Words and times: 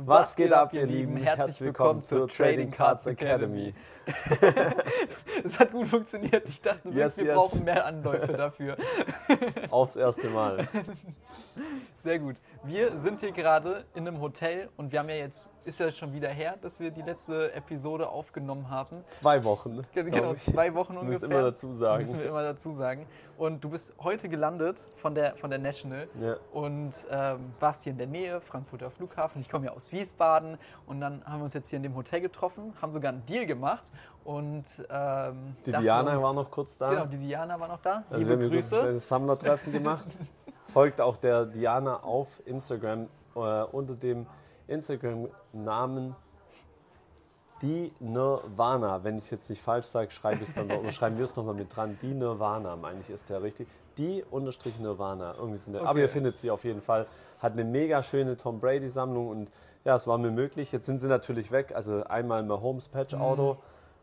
Was 0.00 0.36
geht 0.36 0.52
ab, 0.52 0.72
ihr 0.74 0.86
Lieben? 0.86 1.16
Herzlich 1.16 1.60
willkommen 1.60 2.02
zur 2.02 2.28
Trading 2.28 2.70
Cards 2.70 3.04
Academy. 3.08 3.74
Es 5.44 5.58
hat 5.58 5.72
gut 5.72 5.88
funktioniert. 5.88 6.48
Ich 6.48 6.62
dachte, 6.62 6.88
Yes, 6.90 7.18
wir 7.18 7.24
yes. 7.26 7.34
brauchen 7.34 7.64
mehr 7.64 7.84
Anläufe 7.84 8.32
dafür. 8.32 8.76
Aufs 9.70 9.96
erste 9.96 10.28
Mal. 10.28 10.68
Sehr 11.98 12.18
gut. 12.18 12.36
Wir 12.64 12.96
sind 12.98 13.20
hier 13.20 13.32
gerade 13.32 13.84
in 13.94 14.06
einem 14.06 14.20
Hotel 14.20 14.68
und 14.76 14.92
wir 14.92 14.98
haben 15.00 15.08
ja 15.08 15.16
jetzt, 15.16 15.50
ist 15.64 15.80
ja 15.80 15.90
schon 15.90 16.12
wieder 16.12 16.28
her, 16.28 16.56
dass 16.62 16.80
wir 16.80 16.90
die 16.90 17.02
letzte 17.02 17.52
Episode 17.52 18.08
aufgenommen 18.08 18.70
haben. 18.70 19.04
Zwei 19.08 19.42
Wochen. 19.44 19.82
Genau, 19.92 20.34
zwei 20.34 20.74
Wochen 20.74 20.94
Müssen 20.94 21.06
ungefähr. 21.06 21.28
immer 21.30 21.42
dazu 21.42 21.72
sagen. 21.72 22.02
Müssen 22.02 22.18
wir 22.20 22.26
immer 22.26 22.42
dazu 22.42 22.72
sagen. 22.74 23.06
Und 23.36 23.62
du 23.62 23.70
bist 23.70 23.92
heute 24.00 24.28
gelandet 24.28 24.78
von 24.96 25.14
der, 25.14 25.36
von 25.36 25.50
der 25.50 25.58
National 25.60 26.08
Ja. 26.20 26.36
und 26.52 26.92
ähm, 27.10 27.52
warst 27.60 27.84
hier 27.84 27.92
in 27.92 27.98
der 27.98 28.06
Nähe, 28.08 28.40
Frankfurter 28.40 28.90
Flughafen. 28.90 29.40
Ich 29.40 29.48
komme 29.48 29.66
ja 29.66 29.72
aus 29.72 29.92
Wiesbaden 29.92 30.58
und 30.86 31.00
dann 31.00 31.24
haben 31.24 31.38
wir 31.40 31.44
uns 31.44 31.54
jetzt 31.54 31.68
hier 31.70 31.76
in 31.76 31.82
dem 31.84 31.94
Hotel 31.94 32.20
getroffen, 32.20 32.72
haben 32.82 32.90
sogar 32.92 33.12
einen 33.12 33.24
Deal 33.26 33.46
gemacht 33.46 33.84
und 34.24 34.64
ähm, 34.90 35.56
Die 35.66 35.72
Diana 35.72 36.12
uns- 36.14 36.22
war 36.22 36.34
noch 36.34 36.50
kurz 36.50 36.76
da. 36.76 36.90
Genau, 36.90 37.06
die 37.06 37.18
Diana 37.18 37.58
war 37.60 37.68
noch 37.68 37.80
da. 37.80 38.04
also 38.10 38.16
Liebe 38.18 38.38
wir 38.40 38.46
haben 38.46 38.54
Grüße. 38.54 38.80
ein 38.80 38.98
Sammlertreffen 38.98 39.72
gemacht. 39.72 40.08
Folgt 40.68 41.00
auch 41.00 41.16
der 41.16 41.46
Diana 41.46 42.02
auf 42.02 42.42
Instagram 42.46 43.08
äh, 43.34 43.38
unter 43.64 43.94
dem 43.94 44.26
Instagram-Namen 44.66 46.14
die 47.62 47.92
Nirvana. 48.00 49.02
Wenn 49.02 49.18
ich 49.18 49.24
es 49.24 49.30
jetzt 49.30 49.50
nicht 49.50 49.62
falsch 49.62 49.86
sage, 49.86 50.10
schreibe 50.10 50.42
ich 50.42 50.50
es 50.50 50.54
dann 50.54 50.68
noch, 50.68 50.88
schreiben 50.90 51.16
wir 51.16 51.24
es 51.24 51.34
nochmal 51.34 51.54
mit 51.54 51.74
dran. 51.74 51.98
Die 52.02 52.14
Nirvana, 52.14 52.76
meine 52.76 53.00
ich, 53.00 53.10
ist 53.10 53.30
der 53.30 53.42
richtig. 53.42 53.66
Die 53.96 54.22
unterstrich 54.30 54.78
Nirvana. 54.78 55.34
Irgendwie 55.38 55.58
so 55.58 55.70
eine, 55.70 55.80
Aber 55.80 55.90
Okay. 55.90 56.00
ihr 56.02 56.08
findet 56.08 56.38
sie 56.38 56.50
auf 56.50 56.64
jeden 56.64 56.82
Fall. 56.82 57.06
Hat 57.40 57.52
eine 57.52 57.64
mega 57.64 58.02
schöne 58.02 58.36
Tom 58.36 58.60
Brady-Sammlung 58.60 59.28
und 59.28 59.50
ja, 59.84 59.96
es 59.96 60.06
war 60.06 60.18
mir 60.18 60.30
möglich. 60.30 60.70
Jetzt 60.70 60.86
sind 60.86 61.00
sie 61.00 61.08
natürlich 61.08 61.50
weg. 61.50 61.72
Also 61.74 62.04
einmal 62.04 62.42
Mahomes 62.42 62.88
Patch 62.88 63.14
Auto 63.14 63.56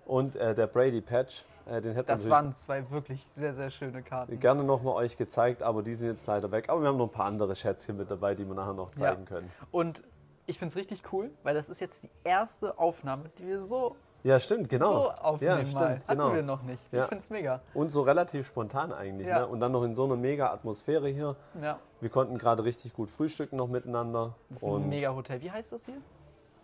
und 0.05 0.35
äh, 0.35 0.53
der 0.55 0.67
Brady 0.67 1.01
Patch. 1.01 1.45
Äh, 1.65 1.81
den 1.81 1.93
hätten. 1.93 2.07
Das 2.07 2.29
waren 2.29 2.53
zwei 2.53 2.89
wirklich 2.91 3.25
sehr, 3.35 3.53
sehr 3.55 3.71
schöne 3.71 4.03
Karten. 4.03 4.39
gerne 4.39 4.63
nochmal 4.63 4.93
euch 4.95 5.17
gezeigt, 5.17 5.63
aber 5.63 5.81
die 5.81 5.93
sind 5.95 6.07
jetzt 6.09 6.27
leider 6.27 6.51
weg. 6.51 6.69
Aber 6.69 6.81
wir 6.81 6.87
haben 6.89 6.97
noch 6.97 7.07
ein 7.07 7.11
paar 7.11 7.25
andere 7.25 7.55
Schätzchen 7.55 7.97
mit 7.97 8.11
dabei, 8.11 8.35
die 8.35 8.45
wir 8.47 8.53
nachher 8.53 8.73
noch 8.73 8.91
zeigen 8.91 9.23
Ja. 9.23 9.27
können. 9.27 9.51
Und 9.71 10.03
ich 10.45 10.59
finde 10.59 10.71
es 10.71 10.75
richtig 10.75 11.01
cool, 11.11 11.31
weil 11.43 11.55
das 11.55 11.69
ist 11.69 11.81
jetzt 11.81 12.03
die 12.03 12.09
erste 12.23 12.77
Aufnahme, 12.77 13.31
die 13.39 13.47
wir 13.47 13.63
so, 13.63 13.95
Ja, 14.23 14.39
stimmt, 14.39 14.69
genau. 14.69 14.91
so 14.91 15.11
aufnehmen 15.11 15.51
ja, 15.57 15.65
stimmt, 15.65 15.73
mal. 15.73 15.89
Hatten 15.95 16.07
genau. 16.09 16.33
wir 16.35 16.43
noch 16.43 16.61
nicht. 16.61 16.83
Ich 16.91 17.01
finde 17.03 17.17
es 17.17 17.29
mega. 17.31 17.61
Und 17.73 17.91
so 17.91 18.01
relativ 18.01 18.45
spontan 18.45 18.93
eigentlich. 18.93 19.27
Ja. 19.27 19.39
Ne? 19.39 19.47
Und 19.47 19.59
dann 19.59 19.71
noch 19.71 19.81
in 19.83 19.95
so 19.95 20.03
einer 20.05 20.15
mega 20.17 20.51
Atmosphäre 20.51 21.07
hier. 21.09 21.35
Ja, 21.59 21.79
Wir 21.99 22.09
konnten 22.11 22.37
gerade 22.37 22.63
richtig 22.63 22.93
gut 22.93 23.09
frühstücken 23.09 23.55
noch 23.57 23.67
miteinander. 23.69 24.35
das 24.49 24.59
ist 24.61 24.65
ein 24.67 24.87
mega 24.87 25.15
Hotel. 25.15 25.41
Wie 25.41 25.49
heißt 25.49 25.71
das 25.71 25.85
hier? 25.85 25.97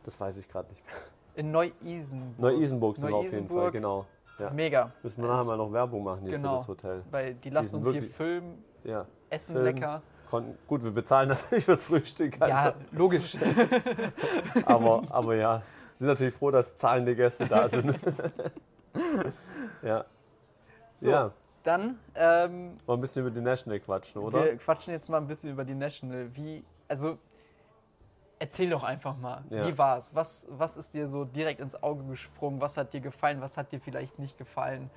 das 0.03 0.19
weiß 0.19 0.38
ich 0.38 0.47
gerade 0.49 0.69
nicht 0.69 0.83
mehr. 0.86 0.95
In 1.36 1.52
Neu-Isenburg. 1.52 2.39
Neu-Isenburg 2.39 2.97
sind 2.97 3.09
wir 3.09 3.15
auf 3.15 3.31
jeden. 3.31 3.47
Fall, 3.47 3.71
genau. 3.71 4.05
Ja. 4.42 4.50
Mega. 4.50 4.92
Müssen 5.03 5.22
wir 5.22 5.30
nachher 5.30 5.44
mal 5.45 5.58
noch 5.58 5.72
Werbung 5.72 6.03
machen 6.03 6.22
hier 6.23 6.31
Genau. 6.38 6.50
für 6.52 6.56
das 6.58 6.67
Hotel. 6.67 7.03
Weil 7.11 7.36
die 7.36 7.50
lassen 7.50 7.70
sind 7.84 7.86
uns 7.86 7.92
hier 7.92 8.03
filmen, 8.03 8.64
Ja. 8.83 9.06
essen 9.30 9.53
Film. 9.53 9.66
lecker. 9.66 10.02
Konnten, 10.30 10.58
gut, 10.67 10.83
wir 10.83 10.92
bezahlen 10.92 11.30
natürlich 11.30 11.66
fürs 11.66 11.83
Frühstück. 11.83 12.42
Also, 12.42 12.53
Ja, 12.70 12.73
logisch. 12.92 13.38
aber, 14.66 15.03
aber 15.09 15.36
ja, 15.36 15.61
sind 15.94 16.08
natürlich 16.08 16.33
froh, 16.33 16.52
dass 16.52 16.75
zahlende 16.75 17.16
Gäste 17.16 17.45
da 17.48 17.67
sind. 17.67 17.95
ja. 19.83 20.06
So, 21.00 21.09
Ja, 21.09 21.31
Dann, 21.64 22.00
ähm, 22.16 22.78
mal 22.88 22.94
ein 22.95 23.02
bisschen 23.02 23.22
über 23.26 23.31
die 23.31 23.42
National 23.42 23.80
quatschen, 23.80 24.22
oder? 24.22 24.44
wir 24.45 24.58
quatschen 24.58 24.94
jetzt 24.94 25.09
mal 25.09 25.17
ein 25.17 25.28
bisschen 25.28 25.52
über 25.52 25.64
die 25.64 25.76
National. 25.76 26.30
Wie, 26.36 26.64
also, 26.88 27.17
erzähl 28.42 28.70
doch 28.72 28.84
einfach 28.84 29.16
mal. 29.17 29.44
Ja. 29.50 29.67
Wie 29.67 29.78
war's? 29.78 30.14
Was, 30.16 30.47
was 30.50 30.75
ist 30.75 30.94
dir 30.95 31.08
so 31.08 31.23
direkt 31.25 31.59
ins 31.61 31.81
Auge 31.81 32.03
gesprungen? 32.06 32.59
Was 32.59 32.75
hat 32.75 32.92
dir 32.92 33.00
gefallen? 33.00 33.39
Was 33.39 33.56
hat 33.56 33.72
dir 33.72 33.80
vielleicht 33.80 34.17
nicht 34.20 34.38
gefallen? 34.38 34.89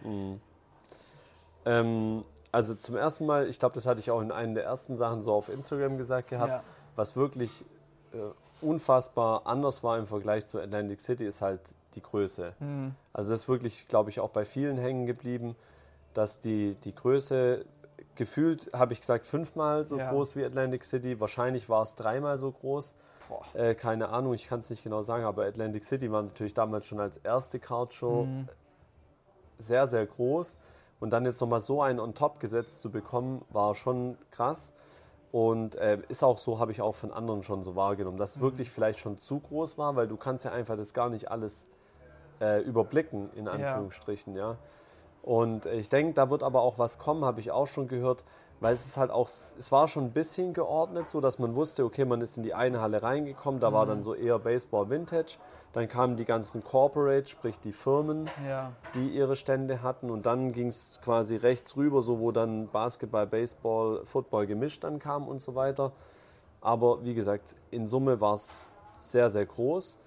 Ähm, 1.67 2.24
also 2.52 2.74
zum 2.74 2.96
ersten 2.96 3.27
Mal, 3.27 3.46
ich 3.48 3.58
glaube, 3.58 3.74
das 3.74 3.86
hatte 3.86 4.01
ich 4.01 4.11
auch 4.11 4.20
in 4.23 4.33
einer 4.33 4.55
der 4.55 4.64
ersten 4.64 4.96
Sachen 4.96 5.20
so 5.20 5.33
auf 5.35 5.48
Instagram 5.48 5.98
gesagt 5.98 6.29
gehabt, 6.29 6.51
Ja. 6.51 6.63
was 6.96 7.17
wirklich 7.17 7.64
äh, 8.13 8.17
unfassbar 8.64 9.42
anders 9.47 9.83
war 9.85 9.98
im 9.98 10.07
Vergleich 10.07 10.47
zu 10.47 10.58
Atlantic 10.61 11.01
City, 11.01 11.27
ist 11.27 11.42
halt 11.42 11.61
die 11.95 12.02
Größe. 12.02 12.55
Hm. 12.58 12.95
Also 13.13 13.30
das 13.30 13.42
ist 13.42 13.48
wirklich, 13.48 13.86
glaube 13.89 14.11
ich, 14.11 14.20
auch 14.20 14.30
bei 14.30 14.45
vielen 14.45 14.79
hängen 14.79 15.07
geblieben, 15.07 15.55
dass 16.14 16.41
die, 16.41 16.77
die 16.77 16.95
Größe 16.95 17.64
gefühlt, 18.14 18.70
habe 18.73 18.92
ich 18.92 19.01
gesagt, 19.01 19.27
fünfmal 19.27 19.85
so 19.85 19.98
Ja. 19.98 20.11
groß 20.11 20.35
wie 20.36 20.45
Atlantic 20.45 20.85
City. 20.85 21.18
Wahrscheinlich 21.20 21.68
war 21.68 21.83
es 21.83 21.95
dreimal 21.95 22.39
so 22.39 22.51
groß. 22.51 22.95
Äh, 23.55 23.74
keine 23.74 24.08
Ahnung, 24.08 24.34
ich 24.34 24.48
kann 24.48 24.61
es 24.61 24.70
nicht 24.70 24.84
genau 24.84 25.02
sagen, 25.02 25.24
aber 25.24 25.45
Atlantic 25.45 25.84
City 25.84 26.11
war 26.11 26.22
natürlich 26.22 26.55
damals 26.55 26.86
schon 26.86 27.00
als 27.00 27.17
erste 27.18 27.58
Cardshow 27.58 28.27
Mhm. 28.27 28.48
sehr, 29.58 29.86
sehr 29.86 30.06
groß. 30.06 30.58
Und 31.00 31.11
dann 31.12 31.24
jetzt 31.24 31.40
nochmal 31.40 31.61
so 31.61 31.83
einen 31.83 32.00
on 32.00 32.14
top 32.14 32.40
gesetzt 32.40 32.80
zu 32.80 32.90
bekommen, 32.90 33.44
war 33.50 33.74
schon 33.74 34.17
krass. 34.30 34.73
Und 35.33 35.74
äh, 35.77 35.98
ist 36.08 36.23
auch 36.23 36.39
so, 36.39 36.58
habe 36.61 36.70
ich 36.73 36.80
auch 36.80 36.94
von 36.94 37.12
anderen 37.12 37.42
schon 37.42 37.62
so 37.62 37.74
wahrgenommen, 37.74 38.18
dass 38.18 38.36
es 38.36 38.40
wirklich 38.40 38.70
vielleicht 38.70 39.00
schon 39.00 39.18
zu 39.18 39.40
groß 39.40 39.77
war, 39.78 39.96
weil 39.96 40.06
du 40.06 40.17
kannst 40.17 40.44
ja 40.44 40.52
einfach 40.52 40.77
das 40.77 40.94
gar 40.94 41.08
nicht 41.11 41.30
alles 41.30 41.67
äh, 42.40 42.62
überblicken, 42.62 43.30
in 43.34 43.48
Anführungsstrichen, 43.48 44.36
ja. 44.36 44.56
Und 45.23 45.67
äh, 45.67 45.74
ich 45.74 45.89
denke, 45.89 46.12
da 46.14 46.30
wird 46.30 46.42
aber 46.42 46.62
auch 46.62 46.78
was 46.78 46.98
kommen, 46.98 47.24
habe 47.24 47.40
ich 47.40 47.50
auch 47.50 47.67
schon 47.67 47.89
gehört, 47.89 48.24
weil 48.61 48.73
es 48.75 48.87
ist 48.87 48.97
halt 48.97 49.11
auch, 49.11 49.29
es 49.29 49.70
war 49.73 49.89
schon 49.89 50.05
ein 50.05 50.13
bisschen 50.13 50.55
geordnet, 50.55 51.11
so 51.11 51.20
dass 51.20 51.39
man 51.39 51.55
wusste, 51.55 51.85
okay, 51.85 52.05
man 52.05 52.20
ist 52.20 52.37
in 52.37 52.42
die 52.42 52.55
eine 52.55 52.81
Halle 52.81 53.03
reingekommen, 53.03 53.61
da 53.61 53.73
war 53.73 53.85
dann 53.87 54.01
so 54.01 54.15
eher 54.15 54.39
Baseball 54.39 54.89
Vintage, 54.89 55.39
dann 55.73 55.89
kamen 55.89 56.17
die 56.17 56.25
ganzen 56.25 56.63
Corporate, 56.65 57.29
sprich 57.29 57.59
die 57.61 57.73
Firmen, 57.73 58.31
Ja. 58.47 58.73
die 58.95 59.09
ihre 59.09 59.37
Stände 59.37 59.83
hatten 59.83 60.11
und 60.11 60.25
dann 60.27 60.53
ging 60.53 60.69
es 60.69 61.01
quasi 61.03 61.37
rechts 61.37 61.77
rüber, 61.77 62.01
so 62.01 62.20
wo 62.20 62.31
dann 62.33 62.69
Basketball, 62.69 63.27
Baseball, 63.27 64.05
Football 64.05 64.47
gemischt 64.47 64.85
dann 64.85 64.98
kam 64.98 65.29
und 65.29 65.42
so 65.42 65.55
weiter. 65.55 65.92
Aber 66.61 67.05
wie 67.05 67.15
gesagt, 67.15 67.57
in 67.71 67.86
Summe 67.86 68.21
war 68.21 68.35
es 68.35 68.59
sehr, 68.98 69.29
sehr 69.29 69.45
groß. 69.45 69.98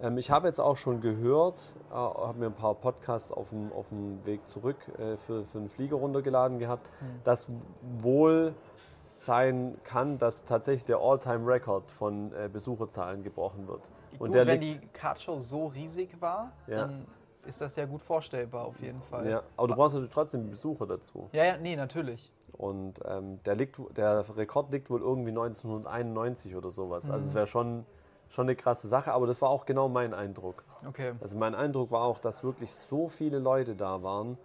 Ähm, 0.00 0.18
ich 0.18 0.30
habe 0.30 0.46
jetzt 0.46 0.60
auch 0.60 0.76
schon 0.76 1.00
gehört, 1.00 1.72
äh, 1.90 1.94
habe 1.94 2.38
mir 2.38 2.46
ein 2.46 2.54
paar 2.54 2.74
Podcasts 2.74 3.32
auf 3.32 3.50
dem, 3.50 3.72
auf 3.72 3.88
dem 3.88 4.24
Weg 4.26 4.46
zurück 4.46 4.76
äh, 4.98 5.16
für, 5.16 5.44
für 5.44 5.58
einen 5.58 5.68
Flieger 5.68 5.96
runtergeladen 5.96 6.58
gehabt, 6.58 6.88
dass 7.24 7.50
wohl 7.98 8.54
sein 8.88 9.76
kann, 9.84 10.16
dass 10.18 10.44
tatsächlich 10.44 10.84
der 10.84 10.98
All-Time-Record 10.98 11.90
von 11.90 12.32
äh, 12.32 12.48
Besucherzahlen 12.50 13.22
gebrochen 13.22 13.68
wird. 13.68 13.82
Und 14.18 14.32
gut, 14.32 14.46
wenn 14.46 14.60
die 14.60 14.78
Cardshow 14.92 15.38
so 15.38 15.66
riesig 15.66 16.20
war, 16.20 16.52
Ja. 16.66 16.78
dann 16.78 17.06
ist 17.46 17.60
das 17.60 17.76
ja 17.76 17.86
gut 17.86 18.02
vorstellbar 18.02 18.66
auf 18.66 18.80
jeden 18.80 19.00
Fall. 19.02 19.28
ja, 19.28 19.42
aber 19.56 19.68
du 19.68 19.74
brauchst 19.74 19.94
natürlich 19.94 20.12
trotzdem 20.14 20.50
Besucher 20.50 20.86
dazu. 20.86 21.28
ja, 21.32 21.44
ja, 21.44 21.56
nee, 21.56 21.76
natürlich. 21.76 22.30
Und 22.52 23.00
ähm, 23.04 23.40
der, 23.44 23.54
liegt, 23.56 23.78
der 23.96 24.24
Rekord 24.36 24.72
liegt 24.72 24.90
wohl 24.90 25.00
irgendwie 25.00 25.30
1991 25.30 26.56
oder 26.56 26.70
sowas. 26.70 27.10
Also 27.10 27.28
es 27.28 27.34
wäre 27.34 27.46
schon, 27.46 27.84
schon 28.28 28.46
eine 28.46 28.56
krasse 28.56 28.88
Sache, 28.88 29.12
aber 29.12 29.26
das 29.26 29.40
war 29.42 29.48
auch 29.48 29.64
genau 29.66 29.88
mein 29.88 30.14
Eindruck. 30.14 30.64
Okay. 30.86 31.12
Also 31.20 31.36
mein 31.36 31.54
Eindruck 31.54 31.90
war 31.90 32.02
auch, 32.02 32.18
dass 32.18 32.44
wirklich 32.44 32.74
so 32.74 33.08
viele 33.08 33.38
Leute 33.38 33.74
da 33.74 34.02
waren. 34.02 34.38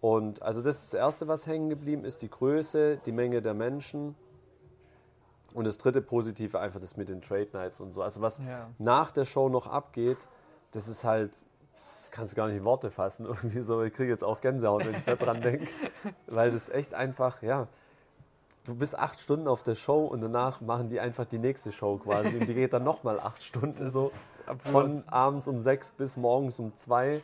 Und 0.00 0.42
also 0.42 0.62
das 0.62 0.82
ist 0.82 0.94
das 0.94 0.98
Erste, 1.00 1.28
was 1.28 1.46
hängen 1.46 1.68
geblieben 1.68 2.04
ist, 2.04 2.22
die 2.22 2.30
Größe, 2.30 2.98
die 3.04 3.12
Menge 3.12 3.42
der 3.42 3.54
Menschen. 3.54 4.14
Und 5.52 5.66
das 5.66 5.78
dritte 5.78 6.00
Positive 6.00 6.58
einfach 6.60 6.80
das 6.80 6.96
mit 6.96 7.08
den 7.08 7.22
Trade 7.22 7.48
Nights 7.52 7.80
und 7.80 7.92
so. 7.92 8.02
Also 8.02 8.20
was 8.20 8.38
Ja. 8.38 8.70
nach 8.78 9.10
der 9.10 9.24
Show 9.24 9.48
noch 9.48 9.66
abgeht, 9.66 10.28
das 10.70 10.86
ist 10.88 11.04
halt, 11.04 11.32
das 11.72 12.10
kannst 12.12 12.32
du 12.32 12.36
gar 12.36 12.46
nicht 12.46 12.56
in 12.56 12.64
Worte 12.64 12.90
fassen. 12.90 13.26
Irgendwie 13.26 13.60
so, 13.60 13.82
ich 13.82 13.92
kriege 13.92 14.10
jetzt 14.10 14.24
auch 14.24 14.40
Gänsehaut, 14.40 14.86
wenn 14.86 14.94
ich 14.94 15.04
da 15.04 15.16
dran 15.16 15.42
denke. 15.42 15.66
Weil 16.26 16.50
das 16.50 16.68
echt 16.68 16.94
einfach, 16.94 17.42
ja, 17.42 17.66
du 18.64 18.74
bist 18.74 18.98
acht 18.98 19.20
Stunden 19.20 19.48
auf 19.48 19.62
der 19.62 19.74
Show 19.74 20.04
und 20.06 20.20
danach 20.20 20.60
machen 20.60 20.88
die 20.88 21.00
einfach 21.00 21.24
die 21.24 21.38
nächste 21.38 21.72
Show 21.72 21.96
quasi. 21.98 22.36
Und 22.36 22.48
die 22.48 22.54
geht 22.54 22.72
dann 22.72 22.84
nochmal 22.84 23.18
acht 23.20 23.42
Stunden 23.42 23.84
Das 23.84 23.92
so. 23.92 24.10
Von 24.58 25.02
abends 25.08 25.48
um 25.48 25.60
sechs 25.60 25.90
bis 25.92 26.16
morgens 26.16 26.58
um 26.58 26.74
zwei. 26.76 27.22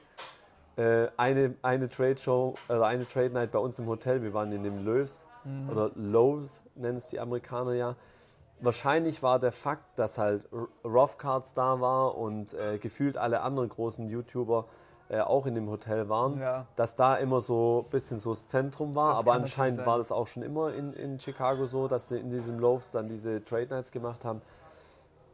Äh, 0.76 1.08
eine, 1.16 1.54
eine 1.62 1.88
Trade 1.88 2.18
Show 2.18 2.54
oder 2.68 2.86
eine 2.86 3.06
Trade 3.06 3.30
Night 3.30 3.50
bei 3.50 3.58
uns 3.58 3.78
im 3.78 3.86
Hotel. 3.86 4.22
Wir 4.22 4.34
waren 4.34 4.52
in 4.52 4.62
dem 4.62 4.84
Löws 4.84 5.26
Mhm. 5.46 5.70
oder 5.70 5.90
Lowe's 5.94 6.60
nennen 6.74 6.96
es 6.96 7.06
die 7.08 7.20
Amerikaner 7.20 7.72
ja. 7.74 7.94
Wahrscheinlich 8.60 9.22
war 9.22 9.38
der 9.38 9.52
Fakt, 9.52 9.98
dass 9.98 10.18
halt 10.18 10.48
Rough 10.84 11.18
Cards 11.18 11.52
da 11.54 11.80
war 11.80 12.16
und 12.16 12.52
äh, 12.54 12.78
gefühlt 12.78 13.16
alle 13.16 13.42
anderen 13.42 13.68
großen 13.68 14.08
YouTuber 14.08 14.66
äh, 15.08 15.20
auch 15.20 15.46
in 15.46 15.54
dem 15.54 15.68
Hotel 15.70 16.08
waren, 16.08 16.40
Ja. 16.40 16.66
dass 16.76 16.96
da 16.96 17.16
immer 17.16 17.40
so 17.40 17.84
ein 17.86 17.90
bisschen 17.90 18.18
so 18.18 18.30
das 18.30 18.46
Zentrum 18.46 18.94
war. 18.94 19.10
Das 19.10 19.18
Aber 19.20 19.32
anscheinend 19.34 19.86
war 19.86 19.98
das 19.98 20.10
auch 20.10 20.26
schon 20.26 20.42
immer 20.42 20.72
in, 20.74 20.92
in 20.94 21.20
Chicago 21.20 21.64
so, 21.66 21.86
dass 21.88 22.08
sie 22.08 22.18
in 22.18 22.30
diesem 22.30 22.58
Lowe's 22.58 22.90
dann 22.90 23.08
diese 23.08 23.44
Trade 23.44 23.68
Nights 23.70 23.92
gemacht 23.92 24.24
haben. 24.24 24.42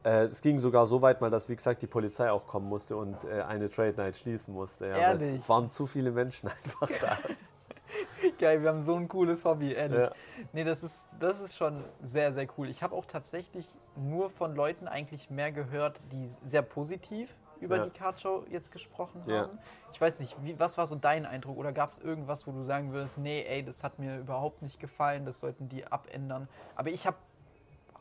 Äh, 0.05 0.25
es 0.25 0.43
ging 0.43 0.59
sogar 0.59 0.87
so 0.87 1.01
weit 1.01 1.21
mal, 1.21 1.31
dass, 1.31 1.49
wie 1.49 1.57
gesagt, 1.57 1.81
die 1.83 1.87
Polizei 1.87 2.31
auch 2.31 2.47
kommen 2.47 2.69
musste 2.69 2.97
und 2.97 3.25
äh, 3.25 3.43
eine 3.43 3.71
Trade 3.71 3.95
Night 3.97 4.17
schließen 4.17 4.53
musste. 4.53 4.87
Ja, 4.89 4.93
weil 4.95 5.17
es, 5.17 5.23
Ehrlich? 5.23 5.37
es 5.41 5.49
waren 5.49 5.71
zu 5.71 5.87
viele 5.87 6.11
Menschen 6.11 6.49
einfach 6.65 6.89
da. 7.01 7.19
Geil, 8.39 8.63
wir 8.63 8.69
haben 8.71 8.81
so 8.81 8.95
ein 8.97 9.07
cooles 9.09 9.45
Hobby, 9.45 9.73
ehrlich. 9.73 9.99
Ja. 9.99 10.13
Nee, 10.53 10.65
das 10.65 10.83
ist, 10.83 11.09
das 11.21 11.41
ist 11.41 11.57
schon 11.57 11.85
sehr, 12.03 12.33
sehr 12.33 12.47
cool. 12.57 12.69
Ich 12.69 12.83
habe 12.83 12.95
auch 12.95 13.05
tatsächlich 13.05 13.67
nur 13.97 14.31
von 14.31 14.55
Leuten 14.55 14.89
eigentlich 14.89 15.29
mehr 15.31 15.53
gehört, 15.53 16.01
die 16.11 16.27
sehr 16.43 16.63
positiv 16.63 17.35
über 17.63 17.77
Ja. 17.79 17.85
die 17.85 17.91
Cardshow 17.91 18.45
jetzt 18.51 18.71
gesprochen 18.73 19.23
Ja. 19.27 19.43
haben. 19.43 19.59
Ich 19.93 20.01
weiß 20.01 20.21
nicht, 20.21 20.37
wie, 20.43 20.59
was 20.59 20.77
war 20.77 20.87
so 20.87 20.97
dein 20.97 21.25
Eindruck? 21.27 21.57
Oder 21.57 21.73
gab 21.73 21.91
es 21.91 21.99
irgendwas, 21.99 22.47
wo 22.47 22.53
du 22.53 22.63
sagen 22.65 22.93
würdest, 22.93 23.19
nee, 23.19 23.43
ey, 23.43 23.65
das 23.65 23.83
hat 23.85 23.99
mir 23.99 24.19
überhaupt 24.19 24.63
nicht 24.63 24.79
gefallen, 24.81 25.25
das 25.25 25.39
sollten 25.39 25.69
die 25.69 25.87
abändern. 25.87 26.49
Aber 26.75 26.91
ich 26.91 27.07
habe 27.07 27.17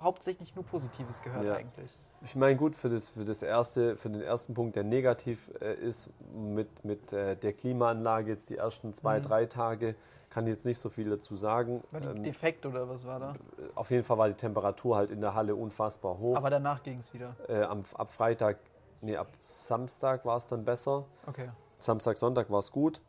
hauptsächlich 0.01 0.55
nur 0.55 0.65
Positives 0.65 1.21
gehört 1.21 1.45
Ja. 1.45 1.55
eigentlich. 1.55 1.97
Ich 2.23 2.35
meine, 2.35 2.55
gut, 2.55 2.75
für, 2.75 2.89
das, 2.89 3.09
für, 3.09 3.23
das 3.23 3.41
erste, 3.41 3.97
für 3.97 4.09
den 4.09 4.21
ersten 4.21 4.53
Punkt, 4.53 4.75
der 4.75 4.83
negativ 4.83 5.49
äh, 5.59 5.73
ist, 5.73 6.09
mit, 6.35 6.85
mit 6.85 7.11
äh, 7.13 7.35
der 7.35 7.53
Klimaanlage 7.53 8.29
jetzt 8.31 8.49
die 8.49 8.57
ersten 8.57 8.93
zwei, 8.93 9.17
Mhm. 9.19 9.23
drei 9.23 9.45
Tage, 9.47 9.95
kann 10.29 10.45
ich 10.45 10.51
jetzt 10.53 10.65
nicht 10.65 10.77
so 10.79 10.89
viel 10.89 11.09
dazu 11.09 11.35
sagen. 11.35 11.83
War 11.91 11.99
die 11.99 12.07
Ähm, 12.07 12.23
defekt 12.23 12.65
oder 12.65 12.87
was 12.87 13.05
war 13.05 13.19
da? 13.19 13.35
auf 13.75 13.89
jeden 13.89 14.03
Fall 14.03 14.17
war 14.19 14.27
die 14.29 14.35
Temperatur 14.35 14.95
halt 14.97 15.09
in 15.11 15.19
der 15.19 15.33
Halle 15.33 15.55
unfassbar 15.55 16.17
hoch. 16.19 16.35
Aber 16.37 16.49
danach 16.51 16.83
ging 16.83 16.99
es 16.99 17.11
wieder. 17.13 17.35
äh, 17.49 17.63
am, 17.63 17.81
ab 17.95 18.07
Freitag, 18.07 18.57
nee, 19.01 19.17
ab 19.17 19.27
Samstag 19.43 20.25
war 20.25 20.37
es 20.37 20.47
dann 20.47 20.65
besser. 20.65 21.05
Okay. 21.27 21.49
Samstag, 21.79 22.17
Sonntag 22.17 22.49
war 22.49 22.59
es 22.59 22.71
gut. 22.71 23.01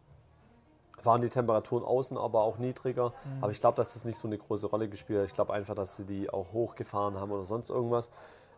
Waren 1.05 1.21
die 1.21 1.29
Temperaturen 1.29 1.85
außen 1.85 2.17
aber 2.17 2.43
auch 2.43 2.59
niedriger. 2.59 3.09
Mhm. 3.09 3.43
Aber 3.43 3.53
ich 3.53 3.61
glaube, 3.61 3.77
dass 3.77 3.94
das 3.94 4.05
nicht 4.05 4.19
so 4.19 4.29
eine 4.29 4.39
große 4.39 4.67
Rolle 4.67 4.89
gespielt 4.89 5.21
hat. 5.21 5.27
Ich 5.27 5.35
glaube 5.35 5.53
einfach, 5.53 5.75
dass 5.75 5.97
sie 5.97 6.05
die 6.05 6.31
auch 6.31 6.53
hochgefahren 6.53 7.19
haben 7.19 7.31
oder 7.33 7.44
sonst 7.44 7.71
irgendwas. 7.71 8.11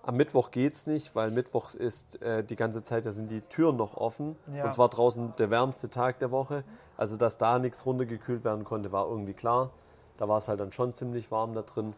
Am 0.02 0.16
Mittwoch 0.16 0.50
geht 0.50 0.74
es 0.74 0.86
nicht, 0.86 1.14
weil 1.16 1.30
Mittwochs 1.30 1.74
ist 1.74 2.20
äh, 2.20 2.44
die 2.44 2.56
ganze 2.56 2.82
Zeit, 2.82 3.06
da 3.06 3.12
sind 3.12 3.30
die 3.30 3.40
Türen 3.40 3.76
noch 3.76 3.96
offen. 3.96 4.36
Ja. 4.54 4.64
Und 4.64 4.72
zwar 4.72 4.90
draußen 4.90 5.34
der 5.38 5.50
wärmste 5.50 5.88
Tag 5.88 6.18
der 6.18 6.30
Woche. 6.30 6.62
Also, 6.98 7.16
dass 7.16 7.38
da 7.38 7.58
nichts 7.58 7.86
runtergekühlt 7.86 8.44
werden 8.44 8.64
konnte, 8.64 8.92
war 8.92 9.08
irgendwie 9.08 9.32
klar. 9.32 9.70
Da 10.18 10.28
war 10.28 10.38
es 10.38 10.48
halt 10.48 10.60
dann 10.60 10.72
schon 10.72 10.92
ziemlich 10.92 11.30
warm 11.30 11.54
da 11.54 11.62
drin. 11.62 11.94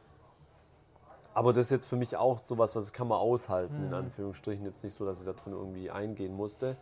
Aber 1.36 1.52
das 1.52 1.66
ist 1.66 1.70
jetzt 1.70 1.86
für 1.86 1.96
mich 1.96 2.16
auch 2.16 2.38
sowas, 2.38 2.74
was 2.74 2.92
kann 2.94 3.08
man 3.08 3.18
aushalten, 3.18 3.78
Mhm. 3.80 3.86
in 3.88 3.94
Anführungsstrichen. 3.94 4.64
Jetzt 4.64 4.82
nicht 4.82 4.96
so, 4.96 5.04
dass 5.04 5.18
ich 5.20 5.26
da 5.26 5.32
drin 5.34 5.52
irgendwie 5.52 5.90
eingehen 5.90 6.34
musste. 6.34 6.76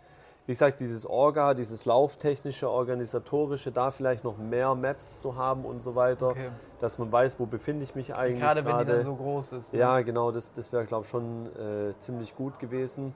Wie 0.47 0.53
gesagt, 0.53 0.79
dieses 0.79 1.07
Orga, 1.07 1.55
dieses 1.55 1.87
lauftechnische, 1.87 2.71
organisatorische, 2.71 3.73
da 3.73 3.91
vielleicht 3.91 4.23
noch 4.23 4.37
mehr 4.39 4.75
Maps 4.77 5.19
zu 5.19 5.35
haben 5.37 5.65
und 5.65 5.83
so 5.83 5.95
weiter, 5.97 6.29
okay. 6.29 6.51
dass 6.79 6.99
man 6.99 7.11
weiß, 7.11 7.41
wo 7.41 7.47
befinde 7.47 7.83
ich 7.83 7.95
mich 7.97 8.15
eigentlich 8.15 8.41
Gerade 8.41 8.65
wenn 8.65 8.73
die 8.79 8.85
gerade. 8.85 8.93
dann 8.99 9.05
so 9.05 9.15
groß 9.17 9.53
ist. 9.55 9.73
ne? 9.73 9.79
Ja, 9.81 10.01
genau, 10.03 10.31
das, 10.31 10.53
das 10.53 10.71
wäre, 10.71 10.85
glaube 10.85 11.05
ich, 11.05 11.09
schon 11.11 11.47
äh, 11.57 11.95
ziemlich 11.99 12.37
gut 12.37 12.59
gewesen. 12.61 13.13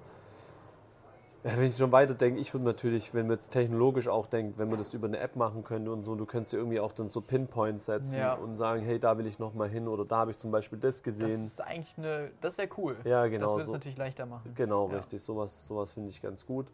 Ja, 1.44 1.56
wenn 1.56 1.64
ich 1.68 1.76
schon 1.76 1.92
weiter 1.92 2.14
denke, 2.14 2.40
ich 2.40 2.52
würde 2.52 2.64
natürlich, 2.66 3.14
wenn 3.14 3.26
man 3.28 3.36
jetzt 3.36 3.50
technologisch 3.50 4.08
auch 4.08 4.26
denkt, 4.26 4.58
wenn 4.58 4.68
man 4.68 4.76
das 4.78 4.92
über 4.92 5.06
eine 5.06 5.18
App 5.18 5.36
machen 5.36 5.62
könnte 5.62 5.92
und 5.92 6.02
so, 6.02 6.16
du 6.16 6.26
könntest 6.26 6.52
dir 6.52 6.56
irgendwie 6.56 6.80
auch 6.80 6.90
dann 6.92 7.08
so 7.08 7.20
Pinpoints 7.20 7.86
setzen 7.86 8.18
Ja. 8.18 8.34
und 8.34 8.56
sagen, 8.56 8.82
hey, 8.82 8.98
da 8.98 9.16
will 9.18 9.26
ich 9.26 9.38
noch 9.38 9.54
mal 9.54 9.68
hin 9.68 9.86
oder 9.86 10.04
da 10.04 10.16
habe 10.16 10.32
ich 10.32 10.36
zum 10.36 10.50
Beispiel 10.50 10.78
das 10.80 10.96
Das 10.96 11.02
gesehen. 11.04 11.28
ist 11.28 11.60
eigentlich 11.60 11.96
eine, 11.96 12.32
das 12.40 12.58
wäre 12.58 12.68
cool. 12.76 12.96
ja, 13.04 13.22
das 13.22 13.30
genau 13.30 13.50
würde 13.52 13.60
es 13.60 13.66
so. 13.66 13.72
natürlich 13.72 13.96
leichter 13.98 14.26
machen. 14.26 14.52
Genau, 14.56 14.88
Ja. 14.90 14.96
richtig. 14.96 15.22
Sowas, 15.22 15.66
sowas 15.66 15.92
finde 15.92 16.10
ich 16.10 16.20
ganz 16.20 16.44
gut. 16.44 16.66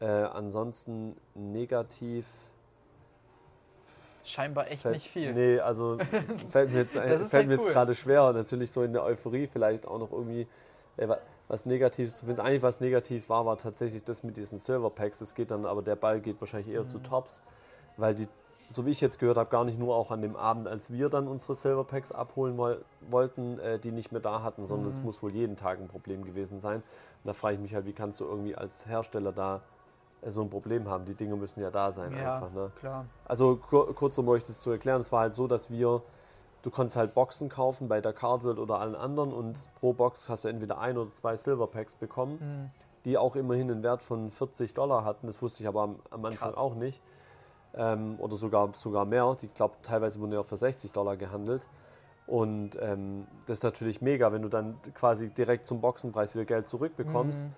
Äh, 0.00 0.06
ansonsten 0.06 1.16
negativ. 1.34 2.26
Scheinbar 4.24 4.70
echt 4.70 4.82
fällt- 4.82 4.94
nicht 4.94 5.08
viel. 5.08 5.32
Nee, 5.34 5.58
also 5.58 5.98
fällt 6.48 6.70
mir 6.72 6.80
jetzt, 6.80 6.94
Das 6.94 7.02
fällt 7.02 7.32
halt 7.32 7.46
mir 7.48 7.54
jetzt 7.54 7.64
cool. 7.66 7.72
gerade 7.72 7.94
schwer. 7.96 8.32
Natürlich 8.32 8.70
so 8.70 8.82
in 8.84 8.92
der 8.92 9.02
Euphorie 9.02 9.48
vielleicht 9.48 9.86
auch 9.88 9.98
noch 9.98 10.12
irgendwie 10.12 10.46
äh, 10.98 11.08
was 11.48 11.66
Negatives 11.66 12.16
zu 12.16 12.26
finden. 12.26 12.40
Eigentlich 12.40 12.62
was 12.62 12.80
negativ 12.80 13.28
war, 13.28 13.46
war 13.46 13.56
tatsächlich 13.56 14.04
das 14.04 14.22
mit 14.22 14.36
diesen 14.36 14.58
Silver 14.58 14.90
Packs. 14.90 15.18
Das 15.18 15.34
geht 15.34 15.50
dann, 15.50 15.66
aber 15.66 15.82
der 15.82 15.96
Ball 15.96 16.20
geht 16.20 16.40
wahrscheinlich 16.40 16.72
eher 16.74 16.82
Mhm. 16.82 16.88
zu 16.88 16.98
Tops, 16.98 17.42
weil 17.96 18.14
die, 18.14 18.28
so 18.68 18.84
wie 18.84 18.90
ich 18.90 19.00
jetzt 19.00 19.18
gehört 19.18 19.38
habe, 19.38 19.48
gar 19.48 19.64
nicht 19.64 19.78
nur 19.78 19.96
auch 19.96 20.10
an 20.10 20.20
dem 20.20 20.36
Abend, 20.36 20.68
als 20.68 20.92
wir 20.92 21.08
dann 21.08 21.26
unsere 21.26 21.54
Silver 21.54 21.84
Packs 21.84 22.12
abholen 22.12 22.58
woll 22.58 22.84
wollten, 23.08 23.58
äh, 23.60 23.78
die 23.78 23.92
nicht 23.92 24.12
mehr 24.12 24.20
da 24.20 24.42
hatten, 24.42 24.66
sondern 24.66 24.90
es 24.90 25.00
Mhm. 25.00 25.06
muss 25.06 25.22
wohl 25.22 25.32
jeden 25.34 25.56
Tag 25.56 25.78
ein 25.80 25.88
Problem 25.88 26.22
gewesen 26.24 26.60
sein. 26.60 26.76
Und 26.76 27.26
da 27.26 27.32
frage 27.32 27.54
ich 27.54 27.60
mich 27.60 27.74
halt, 27.74 27.86
wie 27.86 27.94
kannst 27.94 28.20
du 28.20 28.24
irgendwie 28.26 28.54
als 28.54 28.86
Hersteller 28.86 29.32
da 29.32 29.62
äh, 30.20 30.30
so 30.30 30.42
ein 30.42 30.50
Problem 30.50 30.86
haben? 30.88 31.06
Die 31.06 31.14
Dinge 31.14 31.36
müssen 31.36 31.60
ja 31.62 31.70
da 31.70 31.92
sein 31.92 32.12
Ja. 32.12 32.34
einfach. 32.34 32.52
Ne? 32.52 32.70
Klar. 32.78 33.06
Also 33.24 33.56
kur 33.56 33.94
kurz, 33.94 34.18
um 34.18 34.28
euch 34.28 34.42
das 34.44 34.60
zu 34.60 34.70
erklären, 34.70 35.00
es 35.00 35.10
war 35.12 35.20
halt 35.20 35.32
so, 35.34 35.46
dass 35.46 35.70
wir, 35.70 36.02
du 36.68 36.74
konntest 36.74 36.96
halt 36.96 37.14
Boxen 37.14 37.48
kaufen 37.48 37.88
bei 37.88 38.02
der 38.02 38.12
Cardworld 38.12 38.58
oder 38.58 38.78
allen 38.78 38.94
anderen 38.94 39.32
und 39.32 39.70
pro 39.80 39.94
Box 39.94 40.28
hast 40.28 40.44
du 40.44 40.48
entweder 40.48 40.78
ein 40.78 40.98
oder 40.98 41.10
zwei 41.10 41.34
Silver 41.34 41.66
Packs 41.66 41.94
bekommen, 41.94 42.38
Hm. 42.40 42.70
die 43.06 43.16
auch 43.16 43.36
immerhin 43.36 43.70
einen 43.70 43.82
Wert 43.82 44.02
von 44.02 44.30
40 44.30 44.74
Dollar 44.74 45.02
hatten. 45.02 45.26
Das 45.26 45.40
wusste 45.40 45.62
ich 45.62 45.68
aber 45.68 45.82
am, 45.82 45.96
am 46.10 46.24
Anfang 46.26 46.50
Krass. 46.50 46.58
auch 46.58 46.74
nicht. 46.74 47.02
Ähm, 47.74 48.16
oder 48.18 48.36
sogar, 48.36 48.68
sogar 48.74 49.06
mehr. 49.06 49.34
Ich 49.40 49.54
glaube, 49.54 49.76
teilweise 49.82 50.20
wurden 50.20 50.32
ja 50.32 50.40
auch 50.40 50.44
für 50.44 50.58
60 50.58 50.92
Dollar 50.92 51.16
gehandelt. 51.16 51.68
Und 52.26 52.76
ähm, 52.82 53.26
das 53.46 53.58
ist 53.58 53.64
natürlich 53.64 54.02
mega, 54.02 54.30
wenn 54.30 54.42
du 54.42 54.50
dann 54.50 54.78
quasi 54.92 55.30
direkt 55.30 55.64
zum 55.64 55.80
Boxenpreis 55.80 56.34
wieder 56.34 56.44
Geld 56.44 56.68
zurückbekommst. 56.68 57.44
Mhm. 57.44 57.52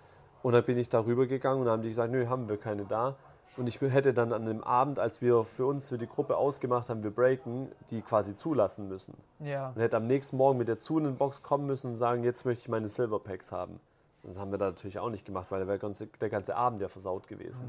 Und 0.45 0.53
dann 0.53 0.65
bin 0.65 0.79
ich 0.79 0.89
da 0.89 1.01
rübergegangen 1.05 1.59
und 1.59 1.67
dann 1.67 1.75
haben 1.79 1.83
die 1.83 1.89
gesagt, 1.89 2.13
nö, 2.13 2.29
haben 2.29 2.49
wir 2.49 2.59
keine 2.59 2.85
da. 2.85 3.17
Und 3.57 3.67
ich 3.67 3.81
hätte 3.81 4.15
dann 4.15 4.33
an 4.33 4.47
dem 4.47 4.63
Abend, 4.63 4.99
als 4.99 5.21
wir 5.21 5.45
für 5.45 5.67
uns, 5.67 5.89
für 5.89 5.99
die 5.99 6.07
Gruppe 6.07 6.37
ausgemacht 6.37 6.89
haben, 6.89 7.03
wir 7.03 7.11
breaken, 7.11 7.71
die 7.91 8.01
quasi 8.01 8.37
zulassen 8.37 8.89
müssen. 8.89 9.15
Ja. 9.41 9.71
Und 9.75 9.81
hätte 9.83 9.97
am 9.97 10.07
nächsten 10.07 10.37
Morgen 10.37 10.57
mit 10.59 10.69
der 10.69 10.79
zu 10.79 11.01
Box 11.19 11.43
kommen 11.43 11.67
müssen 11.67 11.91
und 11.93 11.97
sagen, 11.97 12.23
jetzt 12.25 12.45
möchte 12.45 12.63
ich 12.63 12.69
meine 12.69 12.89
Silver 12.89 13.19
Packs 13.19 13.53
haben. 13.53 13.81
Das 14.23 14.39
haben 14.39 14.51
wir 14.51 14.59
da 14.59 14.67
natürlich 14.67 14.99
auch 14.99 15.11
nicht 15.11 15.25
gemacht, 15.25 15.47
weil 15.51 15.59
der, 15.61 15.69
wäre 15.69 15.79
ganze, 15.79 16.07
der 16.07 16.29
ganze 16.31 16.55
Abend 16.55 16.81
ja 16.81 16.89
versaut 16.89 17.27
gewesen. 17.27 17.67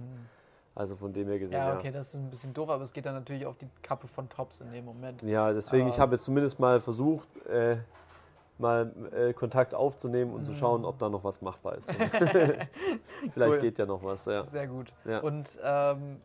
Also 0.76 0.96
von 0.96 1.12
dem 1.12 1.28
her 1.28 1.40
gesehen, 1.40 1.60
Mhm. 1.60 1.66
Ja, 1.68 1.74
ja. 1.74 1.80
okay, 1.80 1.92
das 1.92 2.14
ist 2.14 2.20
ein 2.20 2.30
bisschen 2.30 2.54
doof, 2.54 2.70
aber 2.70 2.84
es 2.84 2.94
geht 2.94 3.06
dann 3.06 3.16
natürlich 3.16 3.46
auf 3.46 3.58
die 3.58 3.68
Kappe 3.82 4.08
von 4.08 4.30
Tops 4.30 4.62
in 4.62 4.72
dem 4.72 4.86
Moment. 4.86 5.22
Ja, 5.24 5.52
deswegen, 5.52 5.88
ich 5.88 5.96
Aber- 5.96 6.04
habe 6.04 6.16
jetzt 6.16 6.24
zumindest 6.24 6.60
mal 6.60 6.80
versucht, 6.80 7.28
äh, 7.48 7.78
mal 8.62 8.94
äh, 9.14 9.34
Kontakt 9.34 9.74
aufzunehmen 9.76 10.34
und 10.34 10.46
zu 10.46 10.52
Mhm. 10.52 10.56
schauen, 10.56 10.86
ob 10.86 10.98
da 11.00 11.10
noch 11.10 11.24
was 11.24 11.42
machbar 11.42 11.76
ist. 11.76 11.92
Vielleicht 13.34 13.36
Cool. 13.38 13.60
geht 13.60 13.80
ja 13.80 13.86
noch 13.86 14.04
was, 14.04 14.26
ja. 14.26 14.44
Sehr 14.46 14.68
gut. 14.68 14.94
Ja. 15.06 15.20
Und 15.20 15.60
ähm, 15.64 16.22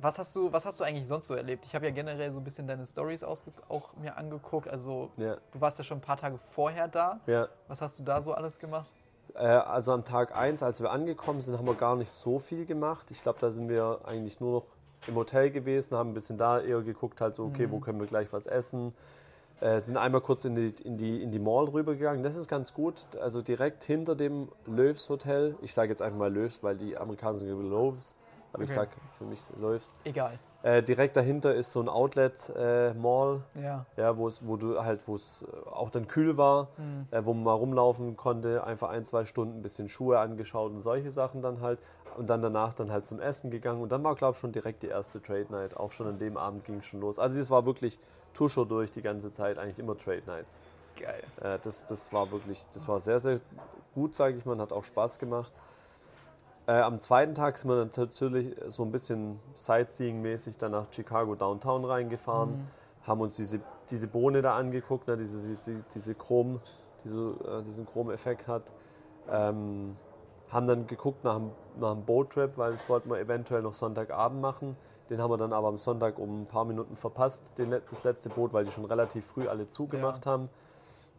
was, 0.00 0.18
hast 0.18 0.34
du, 0.34 0.52
was 0.52 0.66
hast 0.66 0.80
du 0.80 0.84
eigentlich 0.84 1.06
sonst 1.06 1.26
so 1.28 1.34
erlebt? 1.34 1.64
Ich 1.66 1.74
habe 1.74 1.86
ja 1.86 1.92
generell 1.92 2.32
so 2.32 2.40
ein 2.40 2.44
bisschen 2.44 2.66
deine 2.66 2.86
Stories 2.86 3.22
auch 3.22 3.92
mir 4.00 4.16
angeguckt. 4.16 4.68
Also 4.68 5.10
ja, 5.16 5.36
du 5.52 5.60
warst 5.60 5.78
ja 5.78 5.84
schon 5.84 5.98
ein 5.98 6.02
paar 6.02 6.16
Tage 6.16 6.38
vorher 6.38 6.88
da. 6.88 7.20
ja. 7.26 7.46
Was 7.68 7.80
hast 7.82 7.98
du 7.98 8.02
da 8.02 8.20
so 8.20 8.32
alles 8.34 8.58
gemacht? 8.58 8.90
Äh, 9.34 9.38
also 9.46 9.92
am 9.92 10.04
Tag 10.04 10.34
1, 10.36 10.62
als 10.62 10.80
wir 10.82 10.90
angekommen 10.90 11.40
sind, 11.40 11.56
haben 11.56 11.66
wir 11.66 11.74
gar 11.74 11.94
nicht 11.96 12.10
so 12.10 12.38
viel 12.38 12.66
gemacht. 12.66 13.10
Ich 13.10 13.22
glaube, 13.22 13.38
da 13.38 13.50
sind 13.50 13.68
wir 13.68 14.00
eigentlich 14.04 14.40
nur 14.40 14.52
noch 14.60 14.66
im 15.06 15.14
Hotel 15.14 15.50
gewesen, 15.50 15.96
haben 15.96 16.10
ein 16.10 16.14
bisschen 16.14 16.36
da 16.38 16.60
eher 16.60 16.80
geguckt, 16.82 17.20
halt 17.20 17.34
so, 17.34 17.44
okay, 17.46 17.68
wo 17.70 17.80
können 17.80 17.98
wir 18.00 18.06
gleich 18.06 18.32
was 18.32 18.46
essen. 18.46 18.94
Äh, 19.60 19.80
sind 19.80 19.96
einmal 19.96 20.20
kurz 20.20 20.44
in 20.44 20.54
die, 20.54 20.74
in, 20.84 20.96
die, 20.96 21.22
in 21.22 21.30
die 21.30 21.38
Mall 21.38 21.68
rübergegangen. 21.68 22.22
Das 22.22 22.36
ist 22.36 22.48
ganz 22.48 22.74
gut. 22.74 23.06
Also 23.20 23.42
direkt 23.42 23.84
hinter 23.84 24.14
dem 24.16 24.48
Löws 24.66 25.08
Hotel. 25.08 25.56
Ich 25.62 25.72
sage 25.72 25.90
jetzt 25.90 26.02
einfach 26.02 26.18
mal 26.18 26.32
Löws, 26.32 26.62
weil 26.62 26.76
die 26.76 26.96
Amerikaner 26.96 27.36
sind 27.36 27.48
Loaves. 27.48 28.14
Aber 28.52 28.64
ich 28.64 28.70
Okay. 28.70 28.80
sage 28.80 28.90
für 29.16 29.24
mich 29.24 29.40
Löws. 29.60 29.94
Egal. 30.04 30.38
Äh, 30.62 30.82
direkt 30.82 31.16
dahinter 31.16 31.54
ist 31.54 31.72
so 31.72 31.80
ein 31.80 31.88
Outlet-Mall. 31.88 33.40
Ja. 33.60 33.84
Ja, 33.96 34.16
wo 34.16 34.28
es, 34.28 34.46
wo 34.46 34.56
du 34.56 34.82
halt, 34.82 35.06
wo 35.08 35.14
es 35.14 35.42
äh, 35.42 35.68
auch 35.70 35.90
dann 35.90 36.06
kühl 36.06 36.36
war, 36.36 36.68
Mhm. 36.76 37.06
äh, 37.10 37.24
wo 37.24 37.34
man 37.34 37.44
mal 37.44 37.52
rumlaufen 37.54 38.16
konnte, 38.16 38.64
einfach 38.64 38.90
ein, 38.90 39.04
zwei 39.04 39.24
Stunden 39.24 39.58
ein 39.58 39.62
bisschen 39.62 39.88
Schuhe 39.88 40.18
angeschaut 40.18 40.70
und 40.72 40.80
solche 40.80 41.10
Sachen 41.10 41.42
dann 41.42 41.60
halt. 41.60 41.78
Und 42.18 42.28
dann 42.28 42.42
danach 42.42 42.74
dann 42.74 42.92
halt 42.92 43.06
zum 43.06 43.20
Essen 43.20 43.50
gegangen. 43.50 43.80
Und 43.80 43.90
dann 43.90 44.04
war, 44.04 44.14
glaube 44.14 44.32
ich, 44.34 44.38
schon 44.38 44.52
direkt 44.52 44.82
die 44.82 44.88
erste 44.88 45.22
Trade 45.22 45.46
Night. 45.48 45.74
Auch 45.78 45.92
schon 45.92 46.06
an 46.06 46.18
dem 46.18 46.36
Abend 46.36 46.64
ging 46.66 46.76
es 46.80 46.84
schon 46.84 47.00
los. 47.00 47.18
Also 47.18 47.40
es 47.40 47.50
war 47.50 47.64
wirklich 47.64 47.98
Tuscher 48.34 48.66
durch 48.66 48.90
die 48.90 49.00
ganze 49.00 49.32
Zeit, 49.32 49.58
eigentlich 49.58 49.78
immer 49.78 49.96
Trade 49.96 50.22
Nights. 50.26 50.60
Geil. 51.00 51.22
Äh, 51.40 51.58
das, 51.62 51.86
das 51.86 52.12
war 52.12 52.30
wirklich, 52.30 52.66
das 52.74 52.86
war 52.86 53.00
sehr, 53.00 53.18
sehr 53.18 53.40
gut, 53.94 54.14
sage 54.14 54.36
ich 54.36 54.44
mal, 54.44 54.58
hat 54.58 54.74
auch 54.74 54.84
Spaß 54.84 55.18
gemacht. 55.18 55.50
Äh, 56.66 56.80
am 56.80 57.00
zweiten 57.00 57.34
Tag 57.34 57.58
sind 57.58 57.68
wir 57.70 57.76
dann 57.76 57.90
natürlich 57.96 58.54
so 58.68 58.84
ein 58.84 58.92
bisschen 58.92 59.40
Sightseeing-mäßig 59.54 60.58
dann 60.58 60.72
nach 60.72 60.86
Chicago 60.92 61.34
Downtown 61.34 61.84
reingefahren, 61.84 62.50
Mhm. 62.52 62.66
haben 63.06 63.20
uns 63.20 63.34
diese, 63.36 63.60
diese 63.90 64.06
Bohne 64.06 64.42
da 64.42 64.56
angeguckt, 64.56 65.08
ne, 65.08 65.16
diese, 65.16 65.38
diese, 65.48 65.82
diese 65.94 66.14
Chrom, 66.14 66.60
diese, 67.04 67.18
äh, 67.44 67.62
diesen 67.64 67.84
Chrom-Effekt 67.86 68.46
hat. 68.46 68.72
Ähm, 69.28 69.96
haben 70.50 70.66
dann 70.66 70.86
geguckt 70.86 71.24
nach, 71.24 71.36
einem- 71.36 71.50
nach 71.80 71.92
einem 71.92 72.04
Boat-Trip, 72.04 72.52
weil 72.56 72.72
das 72.72 72.88
wollten 72.88 73.08
wir 73.10 73.18
eventuell 73.18 73.62
noch 73.62 73.74
Sonntagabend 73.74 74.40
machen. 74.40 74.76
Den 75.10 75.20
haben 75.20 75.30
wir 75.30 75.38
dann 75.38 75.52
aber 75.52 75.68
am 75.68 75.78
Sonntag 75.78 76.18
um 76.18 76.42
ein 76.42 76.46
paar 76.46 76.64
Minuten 76.64 76.94
verpasst, 76.96 77.52
den, 77.58 77.70
das 77.70 78.04
letzte 78.04 78.28
Boot, 78.28 78.52
weil 78.52 78.64
die 78.64 78.70
schon 78.70 78.84
relativ 78.84 79.24
früh 79.26 79.48
alle 79.48 79.68
zugemacht 79.68 80.26
haben. 80.26 80.48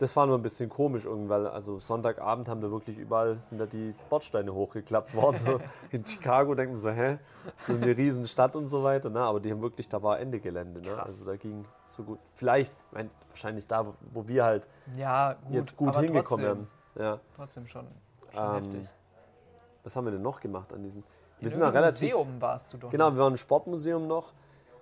Das 0.03 0.17
war 0.17 0.25
nur 0.25 0.37
ein 0.37 0.41
bisschen 0.41 0.69
komisch 0.69 1.05
irgendwie, 1.05 1.29
weil 1.29 1.47
also 1.47 1.79
Sonntagabend 1.79 2.49
haben 2.49 2.61
wir 2.61 2.69
wirklich 2.71 2.97
überall, 2.97 3.39
sind 3.41 3.57
da 3.57 3.65
die 3.65 3.95
Bordsteine 4.09 4.53
hochgeklappt 4.53 5.15
worden. 5.15 5.37
So 5.45 5.61
in 5.91 6.03
Chicago 6.03 6.55
denken 6.55 6.73
wir 6.75 6.79
so, 6.81 6.89
hä, 6.89 7.19
so 7.57 7.71
eine 7.71 7.95
riesen 7.95 8.27
Stadt 8.27 8.57
und 8.57 8.67
so 8.67 8.83
weiter. 8.83 9.09
Ne? 9.09 9.21
Aber 9.21 9.39
die 9.39 9.49
haben 9.49 9.61
wirklich, 9.61 9.87
da 9.87 10.03
war 10.03 10.19
Ende 10.19 10.41
Gelände. 10.41 10.81
Ne? 10.81 11.01
Also 11.01 11.25
da 11.25 11.37
ging 11.37 11.63
so 11.85 12.03
gut. 12.03 12.19
Vielleicht, 12.33 12.73
ich 12.73 12.77
mein, 12.91 13.09
wahrscheinlich 13.29 13.65
da, 13.65 13.85
wo- 14.11 14.27
wir 14.27 14.43
halt 14.43 14.67
Ja, 14.97 15.35
gut. 15.45 15.53
jetzt 15.53 15.77
gut 15.77 15.95
hingekommen 15.95 16.45
trotzdem, 16.45 16.67
wären. 16.95 17.07
Ja. 17.13 17.19
Trotzdem 17.37 17.67
schon, 17.67 17.87
schon 18.33 18.43
Ähm, 18.43 18.63
heftig. 18.73 18.89
Was 19.85 19.95
haben 19.95 20.03
wir 20.03 20.11
denn 20.11 20.21
noch 20.21 20.41
gemacht 20.41 20.73
an 20.73 20.83
diesen? 20.83 21.01
Wir 21.39 21.43
In 21.45 21.49
sind 21.49 21.59
da 21.61 21.67
irgendeinem 21.67 21.83
relativ. 21.85 22.13
Museum 22.13 22.41
warst 22.41 22.73
du 22.73 22.77
doch. 22.77 22.89
Genau, 22.89 23.07
noch. 23.09 23.15
wir 23.15 23.23
waren 23.23 23.31
im 23.33 23.37
Sportmuseum 23.37 24.05
noch. 24.05 24.33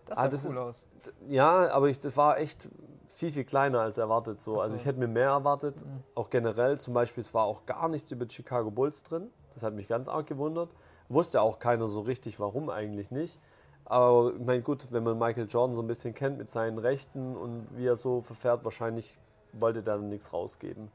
Das 0.08 0.18
Ah, 0.18 0.22
sah 0.24 0.28
das 0.30 0.46
cool 0.46 0.52
ist- 0.52 0.58
aus. 0.60 0.86
Ja, 1.30 1.70
aber 1.72 1.90
ich, 1.90 2.00
das 2.00 2.18
war 2.18 2.40
echt 2.40 2.68
viel, 3.12 3.32
viel 3.32 3.44
kleiner 3.44 3.82
als 3.82 3.98
erwartet. 3.98 4.40
So. 4.42 4.60
Also 4.60 4.76
so. 4.76 4.80
ich 4.82 4.86
hätte 4.86 5.00
mir 5.00 5.08
mehr 5.08 5.30
erwartet. 5.30 5.86
Mhm. 5.86 6.04
Auch 6.16 6.30
generell, 6.30 6.80
zum 6.80 6.94
Beispiel, 6.94 7.22
es 7.22 7.34
war 7.34 7.46
auch 7.46 7.66
gar 7.66 7.88
nichts 7.90 8.12
über 8.12 8.26
Chicago 8.30 8.72
Bulls 8.72 9.04
drin. 9.04 9.30
Das 9.54 9.64
hat 9.64 9.74
mich 9.74 9.88
ganz 9.88 10.08
arg 10.08 10.28
gewundert. 10.28 10.70
Wusste 11.10 11.42
auch 11.42 11.60
keiner 11.60 11.88
so 11.88 12.02
richtig, 12.02 12.40
warum 12.40 12.70
eigentlich 12.70 13.12
nicht. 13.12 13.40
Aber 13.86 14.32
ich 14.34 14.46
meine, 14.46 14.62
gut, 14.62 14.92
wenn 14.92 15.04
man 15.04 15.18
Michael 15.20 15.48
Jordan 15.50 15.76
so 15.76 15.82
ein 15.82 15.88
bisschen 15.88 16.14
kennt 16.14 16.38
mit 16.38 16.50
seinen 16.50 16.78
Rechten 16.78 17.36
und 17.36 17.68
wie 17.76 17.86
er 17.88 17.96
so 17.98 18.22
verfährt, 18.22 18.64
wahrscheinlich 18.64 19.18
wollte 19.54 19.84
der 19.84 19.98
dann 19.98 20.08
nichts 20.08 20.32
rausgeben 20.32 20.90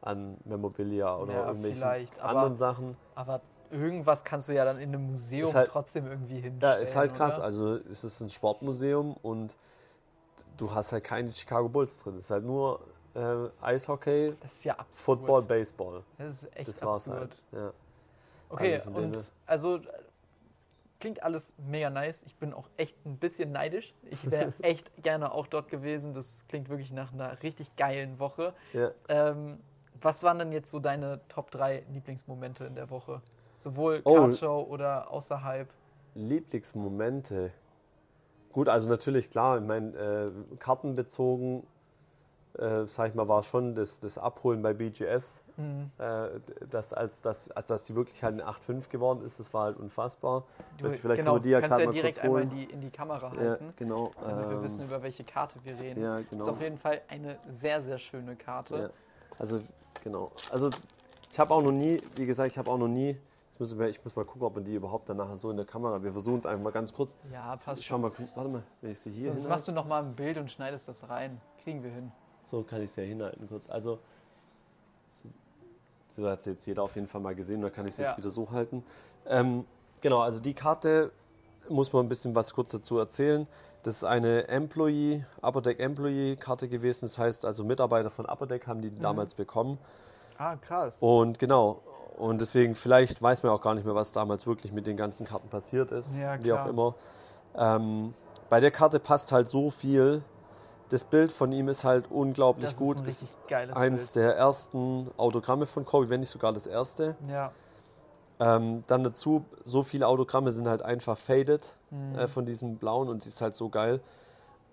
an 0.00 0.38
Memorabilia 0.44 1.16
oder 1.16 1.32
Ja, 1.34 1.46
irgendwelchen 1.46 1.78
vielleicht, 1.82 2.18
aber- 2.20 2.28
anderen 2.30 2.56
Sachen. 2.56 2.96
Aber 3.14 3.40
irgendwas 3.70 4.24
kannst 4.24 4.48
du 4.48 4.54
ja 4.54 4.64
dann 4.64 4.78
in 4.78 4.88
einem 4.94 5.10
Museum 5.10 5.52
halt- 5.52 5.68
trotzdem 5.68 6.06
irgendwie 6.06 6.40
hinstellen. 6.40 6.60
Ja, 6.60 6.72
ist 6.82 6.96
halt 6.96 7.14
krass. 7.14 7.36
Oder? 7.36 7.44
Also 7.44 7.74
es 7.76 8.02
ist 8.04 8.20
ein 8.20 8.30
Sportmuseum 8.30 9.14
und 9.22 9.56
du 10.56 10.72
hast 10.74 10.92
halt 10.92 11.04
keine 11.04 11.32
Chicago 11.32 11.68
Bulls 11.68 11.98
drin. 12.02 12.16
Es 12.16 12.24
ist 12.24 12.30
halt 12.30 12.44
nur 12.44 12.80
äh, 13.14 13.48
Eishockey, 13.60 14.34
Das 14.40 14.52
ist 14.52 14.64
ja 14.64 14.74
absurd. 14.78 15.18
Football, 15.20 15.42
Baseball. 15.42 16.02
Das 16.18 16.42
ist 16.42 16.56
echt 16.56 16.68
Das 16.68 16.82
war's 16.82 17.08
absurd. 17.08 17.20
halt. 17.20 17.42
Ja. 17.52 17.72
Okay, 18.48 18.74
Also 18.76 18.90
und 18.90 19.32
also 19.46 19.80
klingt 21.00 21.22
alles 21.22 21.52
mega 21.58 21.90
nice. 21.90 22.22
Ich 22.26 22.36
bin 22.36 22.52
auch 22.52 22.68
echt 22.76 22.96
ein 23.06 23.16
bisschen 23.16 23.50
neidisch. 23.52 23.94
Ich 24.10 24.30
wäre 24.30 24.52
echt 24.62 24.90
gerne 25.02 25.32
auch 25.32 25.46
dort 25.46 25.68
gewesen. 25.68 26.14
Das 26.14 26.44
klingt 26.48 26.68
wirklich 26.68 26.92
nach 26.92 27.12
einer 27.12 27.42
richtig 27.42 27.74
geilen 27.76 28.18
Woche. 28.18 28.54
Ja. 28.72 28.90
Ähm, 29.08 29.58
was 30.00 30.22
waren 30.22 30.38
denn 30.38 30.52
jetzt 30.52 30.70
so 30.70 30.80
deine 30.80 31.20
Top 31.28 31.50
3 31.50 31.84
Lieblingsmomente 31.90 32.64
in 32.64 32.74
der 32.74 32.90
Woche? 32.90 33.20
Sowohl 33.58 34.00
Oh. 34.04 34.14
Cardshow 34.16 34.62
oder 34.68 35.10
außerhalb? 35.10 35.68
Lieblingsmomente. 36.14 37.52
Gut, 38.52 38.68
also 38.68 38.88
natürlich 38.88 39.30
klar, 39.30 39.58
ich 39.58 39.64
meine, 39.64 39.96
äh, 39.96 40.56
kartenbezogen, 40.58 41.62
äh, 42.58 42.84
sag 42.86 43.08
ich 43.08 43.14
mal, 43.14 43.26
war 43.28 43.42
schon 43.42 43.74
das, 43.74 43.98
das 43.98 44.18
Abholen 44.18 44.62
bei 44.62 44.74
BGS, 44.74 45.40
Mhm. 45.56 45.90
äh, 45.98 46.28
das, 46.70 46.92
als, 46.94 47.20
das, 47.20 47.50
als 47.50 47.66
dass 47.66 47.84
die 47.84 47.94
wirklich 47.94 48.22
halt 48.24 48.40
eine 48.40 48.48
8-5 48.50 48.88
geworden 48.88 49.22
ist, 49.24 49.38
das 49.38 49.52
war 49.52 49.64
halt 49.64 49.76
unfassbar. 49.78 50.44
Du, 50.78 50.86
ich, 50.86 51.00
vielleicht 51.00 51.20
genau, 51.20 51.34
wir 51.34 51.40
die 51.40 51.50
ja 51.50 51.60
kannst 51.60 51.78
ja 51.78 51.86
mal 51.86 51.92
direkt 51.92 52.18
einmal 52.20 52.42
in 52.42 52.50
die, 52.50 52.64
in 52.64 52.80
die 52.80 52.90
Kamera 52.90 53.32
Ja, 53.34 53.40
halten, 53.40 53.72
genau. 53.76 54.10
damit 54.20 54.48
wir 54.48 54.56
ähm, 54.56 54.62
wissen, 54.62 54.84
über 54.86 55.02
welche 55.02 55.24
Karte 55.24 55.58
wir 55.62 55.78
reden. 55.78 56.02
ja, 56.02 56.18
Ist 56.18 56.30
genau. 56.30 56.48
auf 56.48 56.60
jeden 56.60 56.78
Fall 56.78 57.02
eine 57.08 57.38
sehr, 57.60 57.82
sehr 57.82 57.98
schöne 57.98 58.34
Karte. 58.36 58.76
Ja. 58.76 58.90
Also, 59.38 59.60
genau. 60.02 60.30
Also, 60.50 60.70
ich 61.30 61.38
habe 61.38 61.52
auch 61.54 61.62
noch 61.62 61.72
nie, 61.72 62.00
wie 62.16 62.26
gesagt, 62.26 62.50
ich 62.50 62.58
habe 62.58 62.70
auch 62.70 62.78
noch 62.78 62.88
nie, 62.88 63.16
jetzt 63.62 63.70
müssen 63.70 63.78
wir, 63.80 63.88
ich 63.88 64.02
muss 64.04 64.16
mal 64.16 64.24
gucken, 64.24 64.42
ob 64.42 64.54
man 64.54 64.64
die 64.64 64.74
überhaupt 64.74 65.08
dann 65.08 65.16
nachher 65.18 65.36
so 65.36 65.50
in 65.50 65.56
der 65.56 65.66
Kamera, 65.66 66.02
wir 66.02 66.12
versuchen 66.12 66.38
es 66.38 66.46
einfach 66.46 66.64
mal 66.64 66.72
ganz 66.72 66.92
kurz. 66.92 67.16
Ja, 67.32 67.56
passt 67.56 67.84
Schau 67.84 67.94
schon. 67.94 68.00
mal, 68.02 68.12
warte 68.34 68.50
mal, 68.50 68.62
wenn 68.80 68.90
ich 68.92 68.98
sie 69.00 69.10
hier 69.10 69.28
Sonst 69.28 69.42
hinhalte. 69.42 69.48
machst 69.48 69.68
du 69.68 69.72
nochmal 69.72 70.02
ein 70.02 70.14
Bild 70.14 70.36
und 70.38 70.50
schneidest 70.50 70.88
das 70.88 71.08
rein. 71.08 71.40
Kriegen 71.62 71.82
wir 71.82 71.90
hin. 71.90 72.10
So 72.42 72.62
kann 72.62 72.80
ich 72.82 72.90
es 72.90 72.96
ja 72.96 73.04
hinhalten 73.04 73.48
kurz. 73.48 73.70
Also, 73.70 73.98
so, 75.10 75.28
so 76.10 76.28
hat 76.28 76.40
es 76.40 76.46
jetzt 76.46 76.66
jeder 76.66 76.82
auf 76.82 76.94
jeden 76.96 77.06
Fall 77.06 77.20
mal 77.20 77.34
gesehen, 77.34 77.60
da 77.62 77.70
kann 77.70 77.86
ich 77.86 77.92
es 77.92 77.98
jetzt 77.98 78.12
Ja. 78.12 78.16
wieder 78.18 78.30
so 78.30 78.50
halten. 78.50 78.84
Ähm, 79.26 79.64
genau, 80.00 80.20
also 80.20 80.40
die 80.40 80.54
Karte 80.54 81.12
muss 81.68 81.92
man 81.92 82.04
ein 82.06 82.08
bisschen 82.08 82.34
was 82.34 82.52
kurz 82.52 82.72
dazu 82.72 82.98
erzählen. 82.98 83.46
Das 83.84 83.96
ist 83.96 84.04
eine 84.04 84.48
Employee, 84.48 85.24
Upper 85.40 85.60
Deck 85.62 85.80
Employee 85.80 86.36
Karte 86.36 86.68
gewesen. 86.68 87.02
Das 87.02 87.18
heißt 87.18 87.44
also 87.44 87.64
Mitarbeiter 87.64 88.10
von 88.10 88.26
Upper 88.26 88.46
Deck 88.46 88.66
haben 88.66 88.80
die 88.82 88.90
Mhm. 88.90 89.00
damals 89.00 89.34
bekommen. 89.34 89.78
Ah, 90.38 90.56
krass. 90.56 90.96
Und 91.00 91.38
genau, 91.38 91.82
und 92.18 92.40
deswegen, 92.40 92.74
vielleicht 92.74 93.20
weiß 93.22 93.42
man 93.42 93.52
auch 93.52 93.60
gar 93.60 93.74
nicht 93.74 93.84
mehr, 93.84 93.94
was 93.94 94.12
damals 94.12 94.46
wirklich 94.46 94.72
mit 94.72 94.86
den 94.86 94.96
ganzen 94.96 95.26
Karten 95.26 95.48
passiert 95.48 95.92
ist. 95.92 96.18
Ja, 96.18 96.42
wie 96.42 96.52
auch 96.52 96.66
immer. 96.66 96.94
Ähm, 97.56 98.14
bei 98.48 98.60
der 98.60 98.70
Karte 98.70 99.00
passt 99.00 99.32
halt 99.32 99.48
so 99.48 99.70
viel. 99.70 100.22
Das 100.90 101.04
Bild 101.04 101.32
von 101.32 101.52
ihm 101.52 101.68
ist 101.68 101.84
halt 101.84 102.10
unglaublich 102.10 102.68
das 102.70 102.76
gut. 102.78 102.96
ist 102.96 103.02
ein 103.02 103.08
es 103.08 103.20
richtig 103.22 103.46
geiles 103.48 103.76
eins 103.76 104.10
Bild. 104.10 104.16
der 104.24 104.36
ersten 104.36 105.10
Autogramme 105.16 105.64
von 105.66 105.84
Kobe, 105.86 106.10
wenn 106.10 106.20
nicht 106.20 106.28
sogar 106.28 106.52
das 106.52 106.66
erste. 106.66 107.16
Ja. 107.28 107.50
Ähm, 108.40 108.82
dann 108.88 109.04
dazu, 109.04 109.44
so 109.64 109.82
viele 109.82 110.06
Autogramme 110.06 110.52
sind 110.52 110.68
halt 110.68 110.82
einfach 110.82 111.16
faded 111.16 111.76
Mhm. 111.90 112.18
äh, 112.18 112.28
von 112.28 112.44
diesem 112.46 112.76
blauen 112.76 113.08
und 113.08 113.24
die 113.24 113.28
ist 113.28 113.40
halt 113.42 113.54
so 113.54 113.68
geil. 113.68 114.00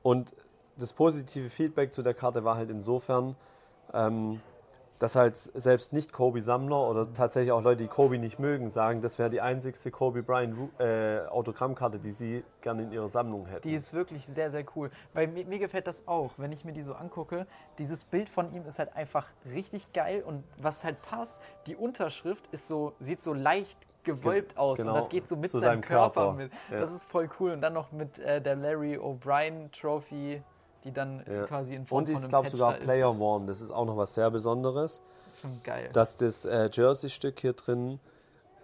Und 0.03 0.33
das 0.77 0.93
positive 0.93 1.49
Feedback 1.49 1.91
zu 1.93 2.01
der 2.01 2.13
Karte 2.13 2.43
war 2.45 2.55
halt 2.55 2.69
insofern, 2.69 3.35
ähm, 3.93 4.41
dass 4.99 5.15
halt 5.15 5.37
selbst 5.37 5.93
nicht 5.93 6.11
Kobe-Sammler 6.11 6.89
oder 6.89 7.11
tatsächlich 7.13 7.53
auch 7.53 7.63
Leute, 7.63 7.83
die 7.83 7.87
Kobe 7.87 8.19
nicht 8.19 8.37
mögen, 8.37 8.69
sagen, 8.69 8.99
das 8.99 9.17
wäre 9.17 9.29
die 9.29 9.39
einzigste 9.41 9.91
Kobe 9.91 10.23
Bryant 10.23 10.57
äh, 10.79 11.21
Autogrammkarte, 11.27 11.99
die 11.99 12.11
sie 12.11 12.43
gerne 12.61 12.83
in 12.83 12.91
ihrer 12.91 13.07
Sammlung 13.07 13.45
hätten. 13.45 13.67
Die 13.67 13.75
ist 13.75 13.93
wirklich 13.93 14.25
sehr, 14.27 14.51
sehr 14.51 14.65
cool. 14.75 14.91
Weil 15.13 15.27
mir, 15.27 15.45
mir 15.45 15.59
gefällt 15.59 15.87
das 15.87 16.05
auch, 16.07 16.33
wenn 16.37 16.51
ich 16.51 16.65
mir 16.65 16.73
die 16.73 16.81
so 16.81 16.93
angucke. 16.93 17.47
Dieses 17.77 18.03
Bild 18.03 18.27
von 18.27 18.53
ihm 18.53 18.65
ist 18.65 18.77
halt 18.77 18.93
einfach 18.95 19.27
richtig 19.45 19.93
geil 19.93 20.21
und 20.25 20.43
was 20.57 20.83
halt 20.83 21.01
passt, 21.01 21.41
die 21.65 21.77
Unterschrift 21.77 22.47
ist 22.51 22.67
so, 22.67 22.93
sieht 22.99 23.21
so 23.21 23.33
leicht 23.33 23.79
gewölbt 24.03 24.57
aus 24.57 24.79
genau, 24.79 24.91
und 24.91 24.97
das 24.97 25.09
geht 25.09 25.27
so 25.27 25.35
mit 25.35 25.49
seinem, 25.49 25.61
seinem 25.61 25.81
Körper, 25.81 26.21
Körper. 26.21 26.33
mit. 26.33 26.51
Ja. 26.71 26.79
Das 26.79 26.91
ist 26.91 27.03
voll 27.03 27.29
cool. 27.39 27.51
Und 27.51 27.61
dann 27.61 27.73
noch 27.73 27.91
mit 27.91 28.19
äh, 28.19 28.41
der 28.41 28.55
Larry 28.55 28.97
O'Brien 28.97 29.71
Trophy, 29.71 30.41
die 30.83 30.91
dann 30.91 31.23
Ja. 31.29 31.43
quasi 31.45 31.75
in 31.75 31.85
Form 31.85 31.99
und 31.99 32.09
ist, 32.09 32.29
glaube 32.29 32.47
ich, 32.47 32.51
Patch 32.53 32.59
sogar 32.59 32.77
ist. 32.77 32.83
Player 32.83 33.11
ist 33.11 33.19
Worn. 33.19 33.47
Das 33.47 33.61
ist 33.61 33.71
auch 33.71 33.85
noch 33.85 33.97
was 33.97 34.13
sehr 34.13 34.29
Besonderes. 34.31 35.01
Schon 35.41 35.61
geil. 35.63 35.89
dass 35.93 36.17
das 36.17 36.45
äh, 36.45 36.69
Jersey-Stück 36.71 37.39
hier 37.39 37.53
drin 37.53 37.99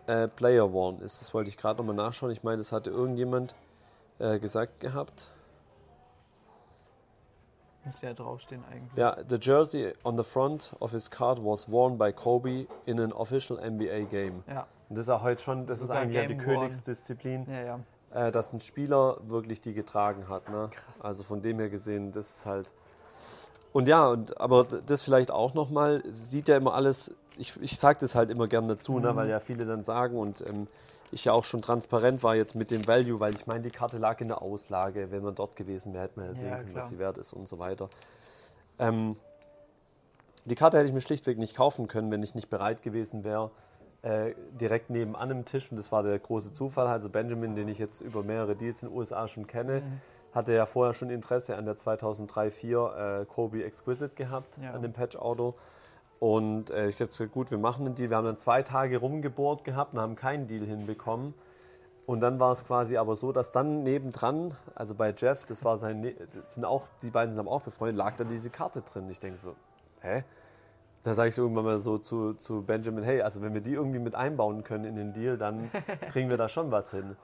äh, 0.07 0.27
Player 0.27 0.71
Worn 0.73 0.99
ist. 0.99 1.21
Das 1.21 1.33
wollte 1.33 1.49
ich 1.49 1.57
gerade 1.57 1.77
nochmal 1.77 1.95
nachschauen. 1.95 2.31
Ich 2.31 2.43
meine, 2.43 2.57
das 2.57 2.71
hatte 2.73 2.89
irgendjemand 2.89 3.55
äh, 4.19 4.39
gesagt 4.39 4.79
gehabt. 4.81 5.29
Muss 7.85 8.01
ja 8.01 8.13
draufstehen 8.13 8.63
eigentlich. 8.71 8.97
Ja, 8.97 9.15
the 9.27 9.35
jersey 9.39 9.93
on 10.03 10.17
the 10.17 10.23
front 10.23 10.73
of 10.79 10.91
his 10.91 11.09
card 11.09 11.43
was 11.43 11.69
worn 11.69 11.97
by 11.97 12.11
Kobe 12.11 12.65
in 12.85 12.99
an 12.99 13.13
official 13.13 13.57
NBA 13.57 14.05
game. 14.09 14.43
Ja, 14.47 14.65
Und 14.89 14.97
das 14.97 15.05
ist 15.05 15.09
ja 15.09 15.21
heute 15.21 15.41
schon, 15.43 15.65
das 15.67 15.81
ist 15.81 15.87
Sogar 15.87 16.01
eigentlich 16.01 16.15
ja 16.21 16.27
die. 16.27 16.35
Königsdisziplin, 16.37 17.45
ja, 17.49 17.61
ja. 17.61 17.79
Äh, 18.15 18.31
dass 18.31 18.53
ein 18.53 18.59
Spieler 18.61 19.17
wirklich 19.27 19.61
die 19.61 19.73
getragen 19.73 20.27
hat. 20.29 20.49
Ne? 20.49 20.69
Also 21.01 21.23
von 21.23 21.41
dem 21.41 21.59
her 21.59 21.69
gesehen, 21.69 22.11
das 22.11 22.37
ist 22.37 22.45
halt. 22.45 22.71
Und 23.73 23.87
ja, 23.89 24.07
und, 24.07 24.39
aber 24.39 24.63
das 24.63 25.01
vielleicht 25.01 25.29
auch 25.31 25.53
nochmal, 25.53 26.01
sieht 26.09 26.47
ja 26.47 26.55
immer 26.57 26.73
alles, 26.73 27.13
ich, 27.37 27.61
ich 27.61 27.77
sage 27.77 27.99
das 27.99 28.15
halt 28.15 28.31
immer 28.31 28.47
gerne 28.47 28.67
dazu, 28.69 28.99
ne, 28.99 29.11
Mhm. 29.11 29.15
weil 29.17 29.29
ja 29.29 29.39
viele 29.41 29.65
dann 29.65 29.83
sagen 29.83 30.17
und 30.17 30.41
ähm, 30.47 30.67
ich 31.11 31.25
ja 31.25 31.33
auch 31.33 31.43
schon 31.45 31.61
transparent 31.61 32.23
war 32.23 32.35
jetzt 32.35 32.55
mit 32.55 32.71
dem 32.71 32.87
Value, 32.87 33.19
weil 33.19 33.35
ich 33.35 33.45
meine, 33.47 33.61
die 33.61 33.69
Karte 33.71 33.97
lag 33.97 34.19
in 34.21 34.29
der 34.29 34.41
Auslage. 34.41 35.11
Wenn 35.11 35.23
man 35.23 35.35
dort 35.35 35.55
gewesen 35.55 35.93
wäre, 35.93 36.05
hätte 36.05 36.19
man 36.19 36.27
ja 36.29 36.33
sehen 36.33 36.49
Ja, 36.49 36.55
können, 36.57 36.69
klar. 36.71 36.83
was 36.83 36.89
sie 36.89 36.97
wert 36.99 37.17
ist 37.17 37.33
und 37.33 37.47
so 37.47 37.59
weiter. 37.59 37.89
Ähm, 38.79 39.15
die 40.45 40.55
Karte 40.55 40.77
hätte 40.77 40.87
ich 40.87 40.93
mir 40.93 41.01
schlichtweg 41.01 41.37
nicht 41.37 41.55
kaufen 41.55 41.87
können, 41.87 42.09
wenn 42.11 42.23
ich 42.23 42.33
nicht 42.35 42.49
bereit 42.49 42.81
gewesen 42.81 43.23
wäre, 43.23 43.51
äh, 44.05 44.33
direkt 44.51 44.89
nebenan 44.89 45.31
im 45.31 45.45
Tisch, 45.45 45.69
und 45.71 45.77
das 45.77 45.91
war 45.91 46.03
der 46.03 46.17
große 46.19 46.53
Zufall, 46.53 46.87
also 46.87 47.09
Benjamin, 47.09 47.55
den 47.55 47.67
ich 47.67 47.79
jetzt 47.79 48.01
über 48.01 48.23
mehrere 48.23 48.55
Deals 48.55 48.83
in 48.83 48.89
den 48.89 48.97
USA 48.97 49.27
schon 49.27 49.47
kenne, 49.47 49.81
Mhm. 49.81 50.01
hatte 50.33 50.53
ja 50.53 50.65
vorher 50.65 50.93
schon 50.93 51.09
Interesse 51.09 51.55
an 51.57 51.65
der 51.65 51.75
2003-4 51.77 53.21
äh, 53.21 53.25
Kobe 53.25 53.63
Exquisite 53.63 54.13
gehabt, 54.15 54.57
Ja. 54.61 54.71
an 54.73 54.81
dem 54.81 54.93
Patch-Auto. 54.93 55.55
Und 56.19 56.69
äh, 56.71 56.87
ich 56.89 56.95
habe 56.95 57.07
gesagt, 57.07 57.31
gut, 57.33 57.51
wir 57.51 57.57
machen 57.57 57.85
einen 57.85 57.95
Deal. 57.95 58.09
Wir 58.09 58.17
haben 58.17 58.25
dann 58.25 58.37
zwei 58.37 58.61
Tage 58.63 58.97
rumgebohrt 58.99 59.63
gehabt 59.63 59.93
und 59.93 59.99
haben 59.99 60.15
keinen 60.15 60.47
Deal 60.47 60.65
hinbekommen. 60.65 61.33
Und 62.05 62.19
dann 62.19 62.39
war 62.39 62.51
es 62.51 62.63
quasi 62.63 62.97
aber 62.97 63.15
so, 63.15 63.31
dass 63.31 63.51
dann 63.51 63.81
nebendran, 63.83 64.53
also 64.75 64.93
bei 64.93 65.13
Jeff, 65.17 65.45
das 65.45 65.65
war 65.65 65.75
sein, 65.77 66.01
Ne- 66.01 66.15
das 66.33 66.53
sind 66.55 66.63
auch, 66.63 66.87
die 67.01 67.09
beiden 67.09 67.33
sind 67.33 67.47
auch 67.47 67.63
befreundet, 67.63 67.97
lag 67.97 68.15
dann 68.15 68.27
diese 68.29 68.49
Karte 68.51 68.81
drin. 68.81 69.09
Ich 69.09 69.19
denke 69.19 69.37
so, 69.37 69.55
hä? 70.01 70.23
Da 71.05 71.13
sage 71.13 71.29
ich 71.29 71.37
irgendwann 71.37 71.63
mal 71.65 71.79
so 71.79 71.97
zu, 71.97 72.33
zu 72.33 72.63
Benjamin, 72.63 73.03
hey, 73.03 73.21
also 73.21 73.41
wenn 73.41 73.53
wir 73.53 73.61
die 73.61 73.73
irgendwie 73.73 73.99
mit 73.99 74.15
einbauen 74.15 74.63
können 74.63 74.85
in 74.85 74.95
den 74.95 75.13
Deal, 75.13 75.37
dann 75.37 75.69
kriegen 76.11 76.29
wir 76.29 76.37
da 76.37 76.49
schon 76.49 76.71
was 76.71 76.91
hin. 76.91 77.15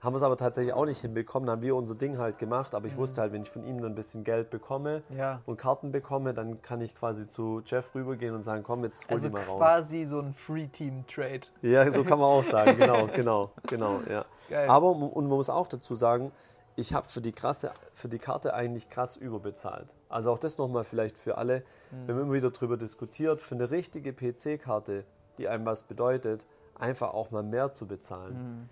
Haben 0.00 0.12
wir 0.14 0.16
es 0.18 0.22
aber 0.22 0.36
tatsächlich 0.36 0.72
auch 0.74 0.84
nicht 0.86 1.00
hinbekommen, 1.00 1.46
dann 1.46 1.56
haben 1.56 1.62
wir 1.62 1.74
unser 1.76 1.94
Ding 1.94 2.18
halt 2.18 2.38
gemacht, 2.38 2.74
aber 2.74 2.86
ich 2.86 2.96
wusste 2.96 3.20
halt, 3.20 3.32
wenn 3.32 3.42
ich 3.42 3.50
von 3.50 3.64
ihm 3.64 3.80
dann 3.80 3.92
ein 3.92 3.94
bisschen 3.94 4.24
Geld 4.24 4.50
bekomme 4.50 5.02
Ja. 5.16 5.40
und 5.46 5.56
Karten 5.58 5.90
bekomme, 5.92 6.32
dann 6.34 6.60
kann 6.62 6.80
ich 6.80 6.94
quasi 6.94 7.26
zu 7.26 7.62
Jeff 7.64 7.94
rübergehen 7.94 8.34
und 8.34 8.42
sagen, 8.42 8.62
komm, 8.62 8.84
jetzt 8.84 9.06
hol 9.08 9.14
Also 9.14 9.28
die 9.28 9.34
mal 9.34 9.44
raus. 9.44 9.58
quasi 9.58 10.04
so 10.04 10.18
ein 10.20 10.32
Free-Team-Trade. 10.34 11.40
Ja, 11.62 11.90
so 11.90 12.04
kann 12.04 12.18
man 12.18 12.28
auch 12.28 12.44
sagen, 12.44 12.76
genau, 12.78 13.06
genau, 13.14 13.50
genau, 13.68 14.00
ja. 14.08 14.24
Geil. 14.48 14.68
Aber, 14.68 14.90
und 14.90 15.28
man 15.28 15.36
muss 15.36 15.50
auch 15.50 15.66
dazu 15.66 15.94
sagen, 15.94 16.30
ich 16.76 16.92
habe 16.94 17.08
für 17.08 17.20
die 17.20 17.32
krasse, 17.32 17.72
für 17.94 18.08
die 18.08 18.18
Karte 18.18 18.54
eigentlich 18.54 18.88
krass 18.90 19.16
überbezahlt. 19.16 19.88
Also 20.08 20.30
auch 20.30 20.38
das 20.38 20.58
nochmal 20.58 20.84
vielleicht 20.84 21.16
für 21.18 21.38
alle, 21.38 21.60
Mhm. 21.90 22.06
wenn 22.08 22.14
man 22.16 22.24
immer 22.26 22.34
wieder 22.34 22.50
darüber 22.50 22.76
diskutiert, 22.76 23.40
für 23.40 23.54
eine 23.54 23.70
richtige 23.70 24.12
PC-Karte, 24.12 25.04
die 25.38 25.48
einem 25.48 25.64
was 25.66 25.82
bedeutet, 25.84 26.46
einfach 26.78 27.14
auch 27.14 27.30
mal 27.30 27.42
mehr 27.42 27.72
zu 27.72 27.86
bezahlen. 27.86 28.68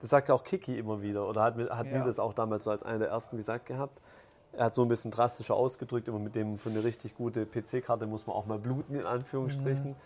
Das 0.00 0.10
sagt 0.10 0.30
auch 0.30 0.44
Kiki 0.44 0.78
immer 0.78 1.02
wieder 1.02 1.28
oder 1.28 1.42
hat, 1.42 1.56
mir- 1.56 1.70
hat 1.76 1.86
Mhm. 1.86 1.92
Ja. 1.92 1.98
mir 1.98 2.04
das 2.04 2.20
auch 2.20 2.32
damals 2.32 2.64
so 2.64 2.70
als 2.70 2.84
einer 2.84 3.00
der 3.00 3.08
ersten 3.08 3.36
gesagt 3.36 3.66
gehabt. 3.66 4.00
Er 4.52 4.66
hat 4.66 4.74
so 4.74 4.82
ein 4.82 4.88
bisschen 4.88 5.10
drastischer 5.10 5.54
ausgedrückt, 5.54 6.06
immer 6.08 6.18
mit 6.20 6.34
dem 6.36 6.56
für 6.56 6.70
eine 6.70 6.82
richtig 6.84 7.16
gute 7.16 7.44
PC-Karte 7.46 8.06
muss 8.06 8.26
man 8.26 8.36
auch 8.36 8.46
mal 8.46 8.58
bluten, 8.58 8.94
in 8.94 9.04
Anführungsstrichen. 9.06 9.96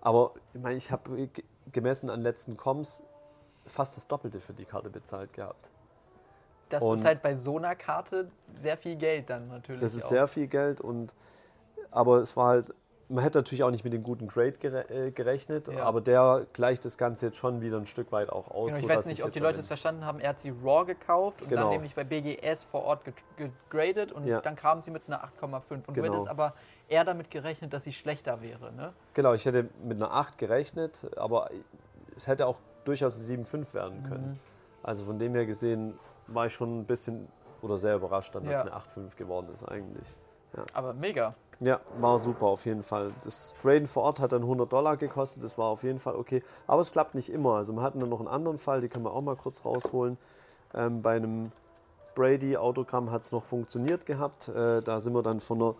Aber 0.00 0.32
ich 0.54 0.60
meine, 0.60 0.76
ich 0.76 0.92
habe 0.92 1.26
ge- 1.28 1.44
gemessen 1.72 2.10
an 2.10 2.20
letzten 2.22 2.56
Coms 2.56 3.02
fast 3.66 3.96
das 3.96 4.06
Doppelte 4.06 4.40
für 4.40 4.52
die 4.52 4.64
Karte 4.66 4.90
bezahlt 4.90 5.32
gehabt. 5.32 5.70
Das 6.68 6.82
Und- 6.82 6.98
ist 6.98 7.04
halt 7.04 7.22
bei 7.22 7.34
so 7.34 7.56
einer 7.58 7.74
Karte 7.74 8.30
sehr 8.56 8.76
viel 8.76 8.96
Geld 8.96 9.30
dann 9.30 9.48
natürlich. 9.48 9.80
Das 9.80 9.94
ist 9.94 10.04
auch. 10.04 10.08
sehr 10.10 10.28
viel 10.28 10.46
Geld 10.46 10.80
und 10.80 11.14
aber 11.90 12.18
es 12.20 12.36
war 12.36 12.48
halt, 12.48 12.74
man 13.08 13.24
hätte 13.24 13.38
natürlich 13.38 13.62
auch 13.64 13.70
nicht 13.70 13.84
mit 13.84 13.94
dem 13.94 14.02
guten 14.02 14.28
Grade 14.28 14.58
äh, 14.90 15.10
gerechnet, 15.12 15.68
Ja. 15.68 15.84
aber 15.84 16.02
der 16.02 16.46
gleicht 16.52 16.84
das 16.84 16.98
Ganze 16.98 17.26
jetzt 17.26 17.38
schon 17.38 17.62
wieder 17.62 17.78
ein 17.78 17.86
Stück 17.86 18.12
weit 18.12 18.28
auch 18.28 18.50
aus. 18.50 18.74
Genau, 18.74 18.86
ich 18.92 18.96
weiß 18.98 19.06
nicht, 19.06 19.24
ob 19.24 19.32
die 19.32 19.38
Leute 19.38 19.58
es 19.58 19.66
verstanden 19.66 20.04
haben. 20.04 20.20
Er 20.20 20.30
hat 20.30 20.40
sie 20.40 20.50
raw 20.62 20.84
gekauft 20.84 21.40
und 21.40 21.50
dann 21.50 21.58
Genau. 21.58 21.70
nämlich 21.70 21.94
bei 21.94 22.04
BGS 22.04 22.64
vor 22.64 22.84
Ort 22.84 23.04
ge- 23.06 23.14
gegradet 23.70 24.12
und 24.12 24.26
Ja. 24.26 24.42
dann 24.42 24.56
kamen 24.56 24.82
sie 24.82 24.90
mit 24.90 25.04
einer 25.06 25.24
8,5. 25.24 25.88
Und 25.88 25.96
du 25.96 26.02
Genau. 26.02 26.12
hättest 26.14 26.28
aber 26.28 26.52
eher 26.88 27.04
damit 27.06 27.30
gerechnet, 27.30 27.72
dass 27.72 27.84
sie 27.84 27.94
schlechter 27.94 28.42
wäre. 28.42 28.72
Ne? 28.74 28.92
Genau, 29.14 29.32
ich 29.32 29.46
hätte 29.46 29.68
mit 29.82 29.96
einer 29.96 30.12
8 30.12 30.36
gerechnet, 30.36 31.06
aber 31.16 31.48
es 32.14 32.26
hätte 32.26 32.46
auch 32.46 32.60
durchaus 32.84 33.16
eine 33.16 33.24
7,5 33.24 33.72
werden 33.72 34.02
können. 34.06 34.32
Mhm. 34.32 34.38
Also 34.82 35.06
von 35.06 35.18
dem 35.18 35.34
her 35.34 35.46
gesehen 35.46 35.98
war 36.28 36.46
ich 36.46 36.52
schon 36.54 36.80
ein 36.80 36.84
bisschen 36.84 37.28
oder 37.62 37.76
sehr 37.78 37.96
überrascht 37.96 38.34
dann, 38.34 38.44
dass 38.44 38.52
Ja. 38.54 38.60
es 38.60 38.66
eine 38.66 38.76
8,5 38.76 39.16
geworden 39.16 39.48
ist 39.52 39.64
eigentlich. 39.64 40.14
Aber 40.72 40.94
mega. 40.94 41.34
Ja, 41.60 41.80
war 41.98 42.18
super 42.18 42.46
auf 42.46 42.64
jeden 42.66 42.82
Fall. 42.84 43.12
Das 43.24 43.52
Graden 43.60 43.86
vor 43.88 44.04
Ort 44.04 44.20
hat 44.20 44.32
dann 44.32 44.42
100 44.42 44.72
Dollar 44.72 44.96
gekostet, 44.96 45.42
das 45.42 45.58
war 45.58 45.66
auf 45.66 45.82
jeden 45.82 45.98
Fall 45.98 46.14
okay. 46.14 46.42
Aber 46.66 46.80
es 46.80 46.90
klappt 46.92 47.14
nicht 47.14 47.30
immer. 47.30 47.54
Also 47.56 47.72
wir 47.74 47.82
hatten 47.82 47.98
dann 48.00 48.08
noch 48.08 48.20
einen 48.20 48.28
anderen 48.28 48.58
Fall, 48.58 48.80
die 48.80 48.88
können 48.88 49.04
wir 49.04 49.12
auch 49.12 49.20
mal 49.22 49.36
kurz 49.36 49.64
rausholen. 49.64 50.16
Ähm, 50.74 51.02
bei 51.02 51.16
einem 51.16 51.50
Brady-Autogramm 52.14 53.10
hat 53.10 53.22
es 53.22 53.32
noch 53.32 53.44
funktioniert 53.44 54.06
gehabt. 54.06 54.48
Äh, 54.48 54.82
da 54.82 55.00
sind 55.00 55.14
wir 55.14 55.22
dann 55.22 55.40
von 55.40 55.60
einer, 55.60 55.74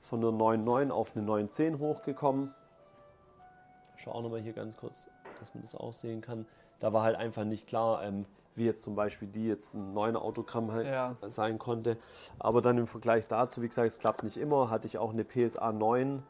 von 0.00 0.20
einer 0.24 0.32
9,9 0.32 0.90
auf 0.90 1.16
eine 1.16 1.26
9,10 1.26 1.78
hochgekommen. 1.78 2.54
Schau 3.96 4.12
auch 4.12 4.22
nochmal 4.22 4.40
hier 4.40 4.52
ganz 4.52 4.76
kurz, 4.76 5.08
dass 5.40 5.52
man 5.54 5.62
das 5.62 5.74
auch 5.74 5.92
sehen 5.92 6.20
kann. 6.20 6.46
Da 6.78 6.92
war 6.92 7.02
halt 7.02 7.16
einfach 7.16 7.44
nicht 7.44 7.66
klar, 7.66 8.02
ähm, 8.04 8.26
wie 8.58 8.66
jetzt 8.66 8.82
zum 8.82 8.94
Beispiel 8.94 9.28
die 9.28 9.46
jetzt 9.46 9.74
ein 9.74 9.94
9er 9.94 10.16
Autogramm 10.16 10.70
halt 10.72 10.86
Ja. 10.86 11.16
sein 11.28 11.58
konnte. 11.58 11.96
Aber 12.38 12.60
dann 12.60 12.76
im 12.76 12.86
Vergleich 12.86 13.26
dazu, 13.26 13.62
wie 13.62 13.68
gesagt, 13.68 13.86
es 13.88 13.98
klappt 13.98 14.22
nicht 14.24 14.36
immer, 14.36 14.68
hatte 14.70 14.86
ich 14.86 14.98
auch 14.98 15.12
eine 15.12 15.24
PSA 15.24 15.72
9 15.72 16.22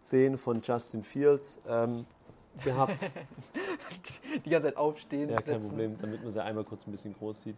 10 0.00 0.36
von 0.36 0.60
Justin 0.60 1.02
Fields 1.02 1.60
ähm, 1.66 2.04
gehabt. 2.62 3.10
Die 4.44 4.50
ganze 4.50 4.68
Zeit 4.68 4.76
aufstehen. 4.76 5.30
ja, 5.30 5.36
kein 5.36 5.44
setzen. 5.54 5.68
Problem, 5.68 5.98
damit 5.98 6.22
man 6.22 6.30
sie 6.30 6.42
einmal 6.42 6.64
kurz 6.64 6.86
ein 6.86 6.90
bisschen 6.90 7.14
groß 7.14 7.40
sieht. 7.42 7.56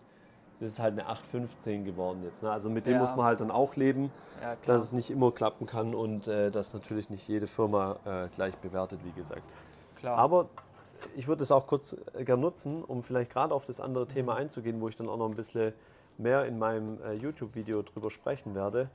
Das 0.61 0.69
ist 0.69 0.79
halt 0.79 0.93
eine 0.93 1.07
815 1.07 1.85
geworden 1.85 2.23
jetzt. 2.25 2.43
Ne? 2.43 2.51
Also 2.51 2.71
mit 2.71 2.87
dem 2.87 2.95
Ja. 2.95 3.01
muss 3.01 3.15
man 3.15 3.27
halt 3.27 3.41
dann 3.41 3.51
auch 3.51 3.77
leben, 3.77 4.11
Ja, 4.41 4.57
dass 4.65 4.85
es 4.85 4.93
nicht 4.93 5.11
immer 5.11 5.31
klappen 5.33 5.67
kann 5.67 5.95
und 5.95 6.29
äh, 6.29 6.51
dass 6.51 6.73
natürlich 6.73 7.11
nicht 7.11 7.29
jede 7.29 7.47
Firma 7.47 7.97
äh, 8.07 8.29
gleich 8.29 8.57
bewertet, 8.59 9.01
wie 9.05 9.11
gesagt. 9.13 9.43
klar. 9.97 10.17
Aber 10.17 10.49
ich 11.15 11.29
würde 11.29 11.43
es 11.43 11.51
auch 11.51 11.67
kurz 11.67 11.97
äh, 12.15 12.25
gern 12.25 12.41
nutzen, 12.41 12.83
um 12.85 13.03
vielleicht 13.03 13.31
gerade 13.31 13.55
auf 13.55 13.65
das 13.65 13.81
andere 13.81 14.07
Thema 14.07 14.33
Mhm. 14.35 14.39
einzugehen, 14.41 14.81
wo 14.81 14.89
ich 14.89 14.97
dann 14.97 15.09
auch 15.09 15.17
noch 15.17 15.29
ein 15.29 15.37
bisschen 15.37 15.73
mehr 16.19 16.45
in 16.47 16.59
meinem 16.59 17.01
äh, 17.03 17.13
YouTube-Video 17.13 17.83
drüber 17.83 18.11
sprechen 18.11 18.55
werde. 18.55 18.89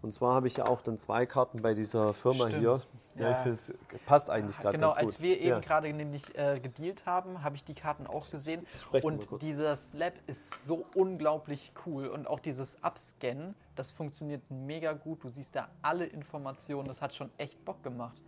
Und 0.00 0.12
zwar 0.12 0.34
habe 0.34 0.48
ich 0.48 0.56
ja 0.56 0.66
auch 0.66 0.80
dann 0.80 0.98
zwei 0.98 1.26
Karten 1.26 1.62
bei 1.62 1.74
dieser 1.74 2.12
Firma 2.12 2.48
Stimmt. 2.48 2.60
hier. 2.60 2.80
Ja, 3.14 3.22
Ja. 3.22 3.30
ich 3.32 3.36
finde, 3.36 3.50
es 3.52 3.72
passt 4.04 4.30
eigentlich 4.30 4.58
gerade 4.58 4.74
Genau, 4.76 4.88
ganz 4.88 4.96
gut. 4.96 5.04
als 5.04 5.20
wir 5.20 5.38
eben 5.38 5.48
ja. 5.48 5.60
gerade 5.60 5.92
nämlich 5.92 6.22
äh, 6.36 6.58
gedealt 6.58 7.06
haben, 7.06 7.44
habe 7.44 7.54
ich 7.54 7.62
die 7.64 7.74
Karten 7.74 8.08
auch 8.08 8.28
gesehen. 8.28 8.66
Und 9.02 9.28
kurz. 9.28 9.44
dieser 9.44 9.76
Slab 9.76 10.14
ist 10.26 10.64
so 10.64 10.86
unglaublich 10.96 11.72
cool. 11.86 12.08
Und 12.08 12.26
auch 12.26 12.40
dieses 12.40 12.78
Upscannen, 12.82 13.54
das 13.76 13.92
funktioniert 13.92 14.42
mega 14.50 14.92
gut. 14.92 15.22
Du 15.22 15.28
siehst 15.28 15.54
da 15.54 15.68
alle 15.82 16.04
Informationen. 16.06 16.88
Das 16.88 17.00
hat 17.00 17.14
schon 17.14 17.30
echt 17.38 17.64
Bock 17.64 17.80
gemacht. 17.84 18.20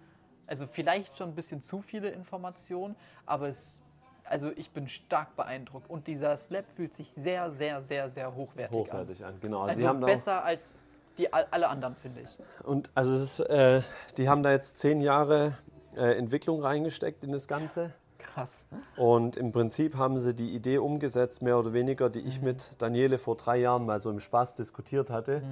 Also 0.47 0.67
vielleicht 0.67 1.17
schon 1.19 1.31
ein 1.31 1.35
bisschen 1.35 1.61
zu 1.61 1.81
viele 1.83 2.11
Informationen, 2.11 2.97
aber 3.27 3.49
es, 3.49 3.79
also 4.25 4.51
ich 4.57 4.71
bin 4.71 4.89
stark 4.89 5.35
beeindruckt. 5.37 5.89
Und 5.91 6.07
dieser 6.07 6.37
Slab 6.37 6.71
fühlt 6.71 6.95
sich 6.95 7.11
sehr, 7.11 7.51
sehr, 7.51 7.83
sehr, 7.83 8.09
sehr 8.11 8.35
hochwertig, 8.35 8.77
hochwertig 8.77 9.25
an. 9.25 9.35
Genau. 9.41 9.63
an. 9.63 9.71
Also, 9.71 9.81
sie 9.81 9.87
Also 9.87 9.89
haben 9.89 10.01
da 10.01 10.07
besser 10.07 10.45
als 10.45 10.75
die, 11.19 11.33
all- 11.33 11.47
alle 11.51 11.69
anderen, 11.69 11.95
finde 11.95 12.21
ich. 12.23 12.39
und 12.67 12.91
also 12.95 13.17
ist, 13.17 13.39
äh, 13.41 13.83
die 14.17 14.29
haben 14.29 14.43
da 14.43 14.51
jetzt 14.51 14.79
zehn 14.81 15.01
Jahre 15.01 15.57
äh, 15.97 16.17
Entwicklung 16.19 16.61
reingesteckt 16.61 17.23
in 17.23 17.31
das 17.33 17.47
Ganze. 17.47 17.93
Krass. 18.19 18.67
Und 18.97 19.37
im 19.37 19.53
Prinzip 19.53 19.97
haben 19.97 20.19
sie 20.19 20.35
die 20.35 20.51
Idee 20.57 20.79
umgesetzt, 20.79 21.41
mehr 21.41 21.57
oder 21.57 21.73
weniger, 21.73 22.11
die 22.11 22.19
ich 22.21 22.41
mit 22.43 22.73
Daniele 22.83 23.19
vor 23.19 23.37
drei 23.37 23.59
Jahren 23.59 23.87
mal 23.87 24.01
so 24.01 24.11
im 24.11 24.19
Spaß 24.19 24.55
diskutiert 24.55 25.09
hatte, 25.11 25.43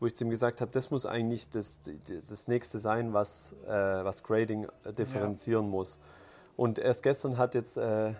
wo 0.00 0.06
ich 0.06 0.14
zu 0.14 0.24
ihm 0.24 0.30
gesagt 0.30 0.60
habe, 0.60 0.70
das 0.70 0.90
muss 0.90 1.06
eigentlich 1.06 1.50
das, 1.50 1.80
das, 2.06 2.48
nächste 2.48 2.78
sein, 2.78 3.12
was, 3.12 3.54
äh, 3.66 3.70
was 3.70 4.22
Grading 4.22 4.66
äh, 4.84 4.92
differenzieren 4.92 5.68
muss. 5.68 5.98
Und 6.56 6.78
erst 6.78 7.02
gestern 7.02 7.36
hat 7.38 7.54
jetzt 7.54 7.76
äh, 7.76 8.14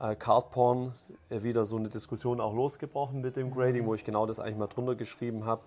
äh, 0.00 0.16
Cardporn 0.16 0.92
äh, 1.30 1.42
wieder 1.42 1.64
so 1.64 1.76
eine 1.76 1.88
Diskussion 1.88 2.40
auch 2.40 2.54
losgebrochen 2.54 3.20
mit 3.20 3.36
dem 3.36 3.52
Grading, 3.52 3.86
wo 3.86 3.94
ich 3.94 4.04
genau 4.04 4.26
das 4.26 4.40
eigentlich 4.40 4.56
mal 4.56 4.66
drunter 4.66 4.94
geschrieben 4.94 5.44
habe, 5.44 5.62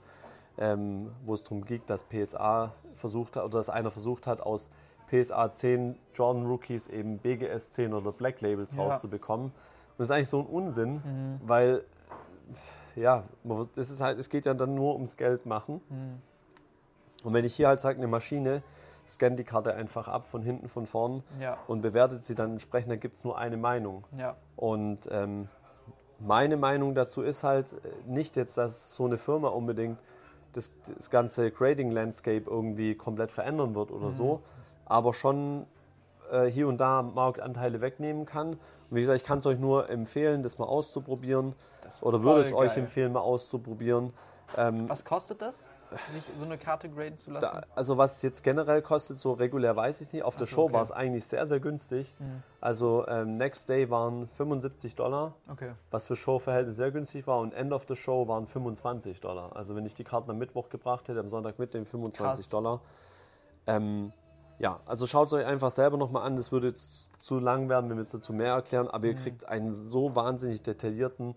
ähm, 0.58 1.12
wo 1.26 1.34
es 1.34 1.44
darum 1.44 1.66
ging, 1.66 1.82
dass 1.86 2.04
PSA 2.04 2.74
versucht 2.96 3.36
hat, 3.36 3.44
oder 3.44 3.60
dass 3.60 3.70
einer 3.70 3.92
versucht 3.92 4.28
hat, 4.28 4.42
aus 4.42 4.70
PSA 5.10 5.54
10 5.54 5.98
Jordan 6.14 6.46
Rookies 6.46 6.88
eben 6.88 7.20
BGS 7.20 7.72
10 7.72 7.94
oder 7.94 8.12
Black 8.12 8.42
Labels 8.42 8.74
Ja. 8.74 8.84
rauszubekommen. 8.84 9.48
Und 9.48 9.54
das 10.00 10.08
ist 10.08 10.12
eigentlich 10.12 10.30
so 10.30 10.40
ein 10.42 10.46
Unsinn, 10.46 11.40
weil 11.46 11.84
ja, 12.98 13.24
das 13.76 13.90
ist 13.90 14.02
halt, 14.02 14.20
es 14.20 14.30
geht 14.30 14.46
ja 14.46 14.54
dann 14.54 14.76
nur 14.76 14.94
ums 14.96 15.18
Geld 15.18 15.46
machen. 15.46 15.82
Und 17.24 17.34
wenn 17.34 17.46
ich 17.46 17.56
hier 17.56 17.68
halt 17.68 17.80
sage, 17.80 17.98
eine 17.98 18.08
Maschine 18.08 18.62
scannt 19.08 19.40
die 19.40 19.44
Karte 19.44 19.74
einfach 19.74 20.08
ab 20.08 20.26
von 20.26 20.42
hinten, 20.42 20.68
von 20.68 20.86
vorn 20.86 21.24
Ja, 21.40 21.58
und 21.68 21.82
bewertet 21.82 22.24
sie 22.26 22.36
dann 22.36 22.52
entsprechend, 22.52 22.92
dann 22.92 23.00
gibt 23.00 23.16
es 23.16 23.24
nur 23.24 23.38
eine 23.38 23.58
Meinung. 23.58 24.04
ja. 24.18 24.36
Und 24.56 25.08
ähm, 25.12 25.48
meine 26.20 26.58
Meinung 26.58 26.96
dazu 26.96 27.22
ist 27.22 27.44
halt 27.44 27.74
äh, 27.74 27.78
nicht 28.08 28.36
jetzt, 28.38 28.58
dass 28.58 28.96
so 28.96 29.06
eine 29.06 29.18
Firma 29.18 29.50
unbedingt 29.50 30.00
das, 30.54 30.72
das 30.96 31.10
ganze 31.10 31.52
Grading-Landscape 31.52 32.50
irgendwie 32.50 32.96
komplett 32.96 33.32
verändern 33.32 33.76
wird 33.76 33.92
oder 33.92 34.12
so, 34.12 34.42
aber 34.86 35.14
schon 35.14 35.68
äh, 36.32 36.46
hier 36.46 36.68
und 36.68 36.78
da 36.78 37.02
Marktanteile 37.02 37.82
wegnehmen 37.82 38.26
kann. 38.26 38.54
Und 38.54 38.60
wie 38.96 39.02
gesagt, 39.02 39.18
ich 39.22 39.26
kann 39.26 39.40
es 39.40 39.46
euch 39.46 39.60
nur 39.60 39.90
empfehlen, 39.90 40.44
das 40.44 40.58
mal 40.60 40.66
auszuprobieren 40.66 41.56
Das 41.82 42.02
oder 42.04 42.24
würde 42.24 42.42
es 42.42 42.52
voll 42.52 42.66
euch 42.66 42.74
geil. 42.76 42.84
empfehlen, 42.84 43.12
mal 43.12 43.20
auszuprobieren. 43.20 44.14
Ähm, 44.56 44.88
Was 44.88 45.04
kostet 45.04 45.42
das, 45.42 45.68
sich 46.08 46.24
so 46.40 46.46
eine 46.46 46.58
Karte 46.58 46.88
graden 46.90 47.18
zu 47.18 47.32
lassen? 47.32 47.50
da, 47.52 47.62
also 47.76 47.98
was 47.98 48.16
es 48.18 48.22
jetzt 48.22 48.44
generell 48.44 48.82
kostet, 48.82 49.18
so 49.18 49.34
regulär 49.34 49.76
weiß 49.76 50.00
ich 50.00 50.14
nicht. 50.14 50.24
Auf 50.24 50.38
der 50.38 50.46
Ach 50.46 50.50
so, 50.50 50.56
Show 50.56 50.64
okay. 50.66 50.74
war 50.76 50.82
es 50.84 50.92
eigentlich 50.94 51.26
sehr, 51.26 51.46
sehr 51.46 51.60
günstig. 51.60 52.16
Hm. 52.18 52.44
Also 52.62 53.06
ähm, 53.10 53.36
Next 53.36 53.68
Day 53.68 53.90
waren 53.90 54.30
75 54.30 54.96
Dollar. 54.96 55.34
Okay. 55.52 55.72
was 55.92 56.06
für 56.06 56.16
Showverhältnisse 56.16 56.78
sehr 56.78 56.92
günstig 56.92 57.28
war 57.28 57.40
und 57.40 57.54
End 57.54 57.74
of 57.74 57.86
the 57.90 57.96
Show 57.98 58.26
waren 58.30 58.48
25 58.48 59.20
Dollar. 59.20 59.54
Also 59.56 59.76
wenn 59.76 59.86
ich 59.86 59.96
die 59.96 60.06
Karten 60.06 60.32
am 60.32 60.38
Mittwoch 60.38 60.70
gebracht 60.70 61.10
hätte, 61.10 61.20
am 61.20 61.28
Sonntag 61.28 61.60
mitnehmen 61.60 61.86
25 61.86 62.44
Krass. 62.44 62.50
Dollar. 62.50 62.80
Ähm, 63.66 64.14
ja, 64.60 64.80
also 64.86 65.06
schaut 65.08 65.28
es 65.28 65.34
euch 65.34 65.46
einfach 65.46 65.72
selber 65.72 65.98
nochmal 65.98 66.24
an. 66.24 66.36
Das 66.36 66.52
würde 66.52 66.68
jetzt 66.68 67.10
zu 67.22 67.40
lang 67.40 67.70
werden, 67.70 67.90
wenn 67.90 67.98
wir 67.98 68.04
jetzt 68.04 68.14
dazu 68.14 68.34
mehr 68.34 68.54
erklären, 68.54 68.88
aber 68.88 69.08
ihr 69.08 69.14
Mhm. 69.14 69.18
kriegt 69.20 69.48
einen 69.48 69.72
so 69.74 70.16
wahnsinnig 70.16 70.62
detaillierten 70.64 71.36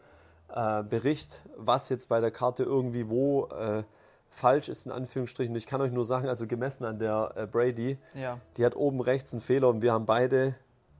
äh, 0.54 0.82
Bericht, 0.82 1.44
was 1.56 1.88
jetzt 1.90 2.08
bei 2.08 2.20
der 2.20 2.30
Karte 2.30 2.62
irgendwie 2.64 3.08
wo 3.08 3.46
äh, 3.48 3.84
falsch 4.30 4.68
ist, 4.68 4.86
in 4.86 4.92
Anführungsstrichen. 4.92 5.54
Ich 5.54 5.66
kann 5.66 5.80
euch 5.80 5.92
nur 5.92 6.04
sagen, 6.04 6.28
also 6.28 6.46
gemessen 6.46 6.84
an 6.84 6.98
der 6.98 7.32
äh, 7.36 7.46
Brady, 7.46 7.98
Ja, 8.14 8.38
die 8.56 8.64
hat 8.64 8.74
oben 8.76 9.00
rechts 9.00 9.32
einen 9.32 9.40
Fehler 9.40 9.68
und 9.68 9.82
wir 9.82 9.92
haben 9.92 10.06
beide, 10.06 10.54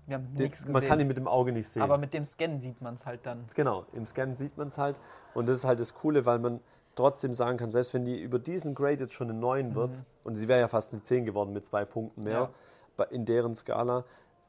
wir 0.06 0.16
haben 0.16 0.24
die, 0.34 0.42
nichts 0.44 0.58
gesehen. 0.58 0.72
man 0.72 0.84
kann 0.84 1.00
ihn 1.00 1.06
mit 1.08 1.16
dem 1.16 1.26
Auge 1.28 1.52
nicht 1.52 1.68
sehen. 1.68 1.82
aber 1.82 1.96
mit 1.98 2.12
dem 2.14 2.24
Scan 2.24 2.58
sieht 2.60 2.80
man 2.80 2.94
es 2.94 3.06
halt 3.06 3.24
dann. 3.24 3.44
Genau, 3.54 3.86
im 3.92 4.04
Scan 4.06 4.34
sieht 4.36 4.56
man 4.56 4.68
es 4.68 4.78
halt. 4.78 5.00
Und 5.34 5.48
das 5.48 5.58
ist 5.58 5.64
halt 5.64 5.80
das 5.80 5.94
Coole, 5.94 6.26
weil 6.26 6.38
man 6.38 6.60
trotzdem 7.00 7.34
sagen 7.34 7.56
kann, 7.58 7.70
selbst 7.70 7.94
wenn 7.94 8.04
die 8.04 8.20
über 8.20 8.38
diesen 8.38 8.74
Grade 8.74 9.00
jetzt 9.00 9.14
schon 9.14 9.30
eine 9.30 9.38
9 9.38 9.74
wird, 9.74 10.02
und 10.24 10.34
sie 10.36 10.48
wäre 10.48 10.60
ja 10.60 10.68
fast 10.68 10.92
eine 10.92 11.02
10 11.02 11.24
geworden 11.24 11.52
mit 11.52 11.64
zwei 11.66 11.84
Punkten 11.84 12.22
mehr, 12.24 12.48
Mhm. 12.48 12.54
Ja. 12.98 13.04
in 13.06 13.24
deren 13.24 13.54
Skala, 13.54 14.04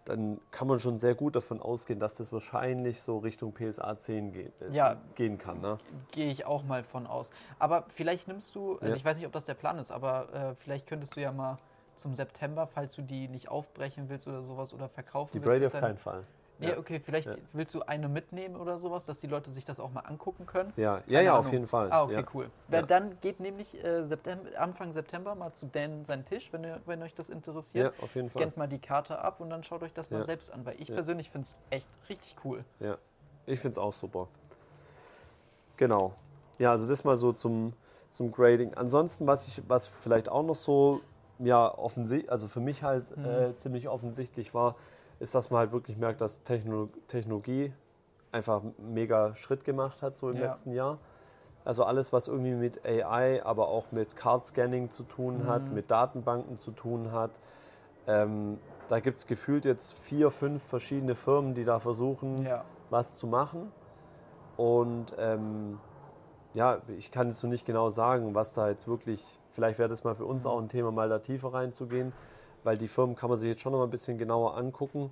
dann 0.05 0.39
kann 0.49 0.67
man 0.67 0.79
schon 0.79 0.97
sehr 0.97 1.13
gut 1.15 1.35
davon 1.35 1.61
ausgehen, 1.61 1.99
dass 1.99 2.15
das 2.15 2.33
wahrscheinlich 2.33 3.01
so 3.01 3.19
Richtung 3.19 3.53
PSA 3.53 3.97
10 3.99 4.33
geht, 4.33 4.51
äh, 4.61 4.71
Ja. 4.73 4.95
gehen 5.15 5.37
kann. 5.37 5.61
Ne? 5.61 5.77
Gehe 6.11 6.29
ich 6.31 6.45
auch 6.45 6.63
mal 6.63 6.83
von 6.83 7.05
aus. 7.07 7.31
Aber 7.59 7.85
vielleicht 7.89 8.27
nimmst 8.27 8.53
du, 8.55 8.73
also 8.79 8.87
Ja. 8.87 8.95
ich 8.95 9.05
weiß 9.05 9.17
nicht, 9.17 9.27
ob 9.27 9.31
das 9.31 9.45
der 9.45 9.53
Plan 9.53 9.77
ist, 9.77 9.91
aber 9.91 10.33
äh, 10.33 10.55
vielleicht 10.55 10.87
könntest 10.87 11.15
du 11.15 11.21
ja 11.21 11.31
mal 11.31 11.59
zum 11.95 12.15
September, 12.15 12.65
falls 12.67 12.93
du 12.95 13.03
die 13.03 13.27
nicht 13.27 13.49
aufbrechen 13.49 14.09
willst 14.09 14.27
oder 14.27 14.41
sowas 14.41 14.73
oder 14.73 14.89
verkaufen 14.89 15.29
Die 15.33 15.39
willst. 15.39 15.47
Brady 15.49 15.59
bis 15.65 15.75
auf 15.75 15.81
keinen 15.81 15.97
Fall. 15.97 16.23
Nee, 16.61 16.69
Ja. 16.69 16.77
okay, 16.77 17.01
vielleicht 17.03 17.27
willst 17.53 17.73
du 17.73 17.81
eine 17.81 18.07
mitnehmen 18.07 18.55
oder 18.55 18.77
sowas, 18.77 19.05
dass 19.05 19.19
die 19.19 19.25
Leute 19.25 19.49
sich 19.49 19.65
das 19.65 19.79
auch 19.79 19.91
mal 19.91 20.01
angucken 20.01 20.45
können. 20.45 20.71
Ja, 20.77 20.97
ja, 21.07 21.17
Keine 21.17 21.23
ja, 21.25 21.31
auf 21.33 21.39
Ahnung. 21.39 21.51
jeden 21.53 21.67
Fall. 21.67 21.91
Ah, 21.91 22.03
okay, 22.03 22.23
cool. 22.35 22.51
Dann 22.69 23.19
geht 23.19 23.39
nämlich 23.39 23.83
äh, 23.83 24.03
September, 24.05 24.47
Anfang 24.59 24.93
September 24.93 25.33
mal 25.33 25.51
zu 25.53 25.65
Dan 25.65 26.05
seinen 26.05 26.23
Tisch, 26.23 26.53
wenn, 26.53 26.63
ihr, 26.63 26.79
wenn 26.85 27.01
euch 27.01 27.15
das 27.15 27.31
interessiert. 27.31 27.93
Ja, 27.97 28.03
auf 28.03 28.13
jeden 28.13 28.27
Scannt 28.27 28.57
mal 28.57 28.67
die 28.67 28.77
Karte 28.77 29.17
ab 29.17 29.39
und 29.39 29.49
dann 29.49 29.63
schaut 29.63 29.81
euch 29.81 29.91
das 29.93 30.11
mal 30.11 30.21
selbst 30.23 30.53
an, 30.53 30.63
weil 30.65 30.75
ich 30.79 30.93
persönlich 30.93 31.31
finde 31.31 31.47
es 31.47 31.57
echt 31.71 31.89
richtig 32.09 32.35
cool. 32.45 32.63
Ja, 32.79 32.97
ich 33.47 33.59
finde 33.59 33.71
es 33.71 33.77
auch 33.79 33.91
super. 33.93 34.27
Genau. 35.77 36.13
Ja, 36.59 36.69
also 36.71 36.87
das 36.87 37.03
mal 37.03 37.17
so 37.17 37.33
zum, 37.33 37.73
zum 38.11 38.31
Grading. 38.31 38.75
Ansonsten, 38.75 39.25
was 39.25 39.47
ich, 39.47 39.63
was 39.67 39.87
vielleicht 39.87 40.29
auch 40.29 40.43
noch 40.43 40.53
so, 40.55 41.01
ja, 41.39 41.75
offensichtlich, 41.75 42.31
also 42.31 42.47
für 42.47 42.59
mich 42.59 42.83
halt 42.83 43.17
Mhm. 43.17 43.25
äh, 43.25 43.55
ziemlich 43.55 43.89
offensichtlich 43.89 44.53
war, 44.53 44.75
ist, 45.21 45.35
dass 45.35 45.51
man 45.51 45.59
halt 45.59 45.71
wirklich 45.71 45.97
merkt, 45.97 46.19
dass 46.19 46.41
Techno 46.43 46.89
Technologie 47.07 47.71
einfach 48.31 48.61
mega 48.77 49.35
Schritt 49.35 49.63
gemacht 49.63 50.01
hat, 50.01 50.15
so 50.17 50.29
im 50.31 50.37
Ja. 50.37 50.47
letzten 50.47 50.71
Jahr. 50.71 50.97
Also 51.63 51.83
alles, 51.83 52.11
was 52.11 52.27
irgendwie 52.27 52.55
mit 52.55 52.83
AI, 52.85 53.43
aber 53.45 53.67
auch 53.67 53.91
mit 53.91 54.15
Card-Scanning 54.15 54.89
zu 54.89 55.03
tun 55.03 55.45
hat, 55.45 55.69
Mhm. 55.69 55.75
mit 55.75 55.91
Datenbanken 55.91 56.57
zu 56.57 56.71
tun 56.71 57.11
hat. 57.11 57.31
Ähm, 58.07 58.57
da 58.87 58.99
gibt 58.99 59.19
es 59.19 59.27
gefühlt 59.27 59.63
jetzt 59.65 59.93
vier, 59.93 60.31
fünf 60.31 60.63
verschiedene 60.63 61.13
Firmen, 61.13 61.53
die 61.53 61.65
da 61.65 61.79
versuchen, 61.79 62.43
Ja. 62.43 62.65
was 62.89 63.17
zu 63.17 63.27
machen. 63.27 63.71
Und 64.57 65.13
ähm, 65.19 65.77
ja, 66.53 66.81
ich 66.97 67.11
kann 67.11 67.27
jetzt 67.27 67.43
noch 67.43 67.49
nicht 67.51 67.65
genau 67.65 67.89
sagen, 67.91 68.33
was 68.33 68.53
da 68.53 68.69
jetzt 68.69 68.87
wirklich, 68.87 69.39
vielleicht 69.51 69.77
wäre 69.77 69.87
das 69.87 70.03
mal 70.03 70.15
für 70.15 70.25
uns 70.25 70.45
auch 70.47 70.59
ein 70.59 70.67
Thema, 70.67 70.91
mal 70.91 71.09
da 71.09 71.19
tiefer 71.19 71.53
reinzugehen, 71.53 72.11
weil 72.63 72.77
die 72.77 72.87
Firmen 72.87 73.15
kann 73.15 73.29
man 73.29 73.37
sich 73.37 73.49
jetzt 73.49 73.61
schon 73.61 73.71
noch 73.71 73.79
mal 73.79 73.85
ein 73.85 73.91
bisschen 73.91 74.17
genauer 74.17 74.57
angucken, 74.57 75.11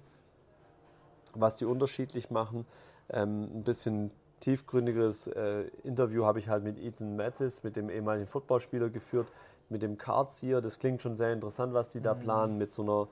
was 1.33 1.55
die 1.55 1.65
unterschiedlich 1.65 2.31
machen. 2.31 2.65
Ähm, 3.09 3.43
ein 3.53 3.63
bisschen 3.63 4.11
tiefgründigeres 4.39 5.27
äh, 5.27 5.63
Interview 5.83 6.25
habe 6.25 6.39
ich 6.39 6.47
halt 6.47 6.63
mit 6.63 6.79
Ethan 6.79 7.15
Mattis, 7.15 7.63
mit 7.63 7.75
dem 7.75 7.89
ehemaligen 7.89 8.27
Footballspieler 8.27 8.89
geführt, 8.89 9.31
mit 9.69 9.81
dem 9.81 9.97
Cardseer. 9.97 10.61
Das 10.61 10.79
klingt 10.79 11.01
schon 11.01 11.15
sehr 11.15 11.33
interessant, 11.33 11.73
was 11.73 11.89
die 11.89 12.01
da 12.01 12.13
planen, 12.13 12.57
mit 12.57 12.71
so 12.71 12.81
einer 12.81 13.07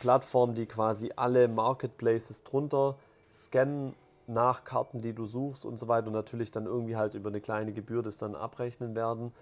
Plattform, 0.00 0.54
die 0.54 0.66
quasi 0.66 1.12
alle 1.16 1.48
Marketplaces 1.48 2.44
drunter 2.44 2.96
scannen 3.32 3.94
nach 4.26 4.64
Karten, 4.64 5.00
die 5.00 5.12
du 5.12 5.26
suchst 5.26 5.64
und 5.64 5.78
so 5.78 5.88
weiter 5.88 6.06
und 6.06 6.14
natürlich 6.14 6.50
dann 6.50 6.66
irgendwie 6.66 6.96
halt 6.96 7.14
über 7.14 7.28
eine 7.28 7.40
kleine 7.40 7.72
Gebühr 7.72 8.02
das 8.02 8.16
dann 8.16 8.34
abrechnen 8.34 8.94
werden 8.94 9.32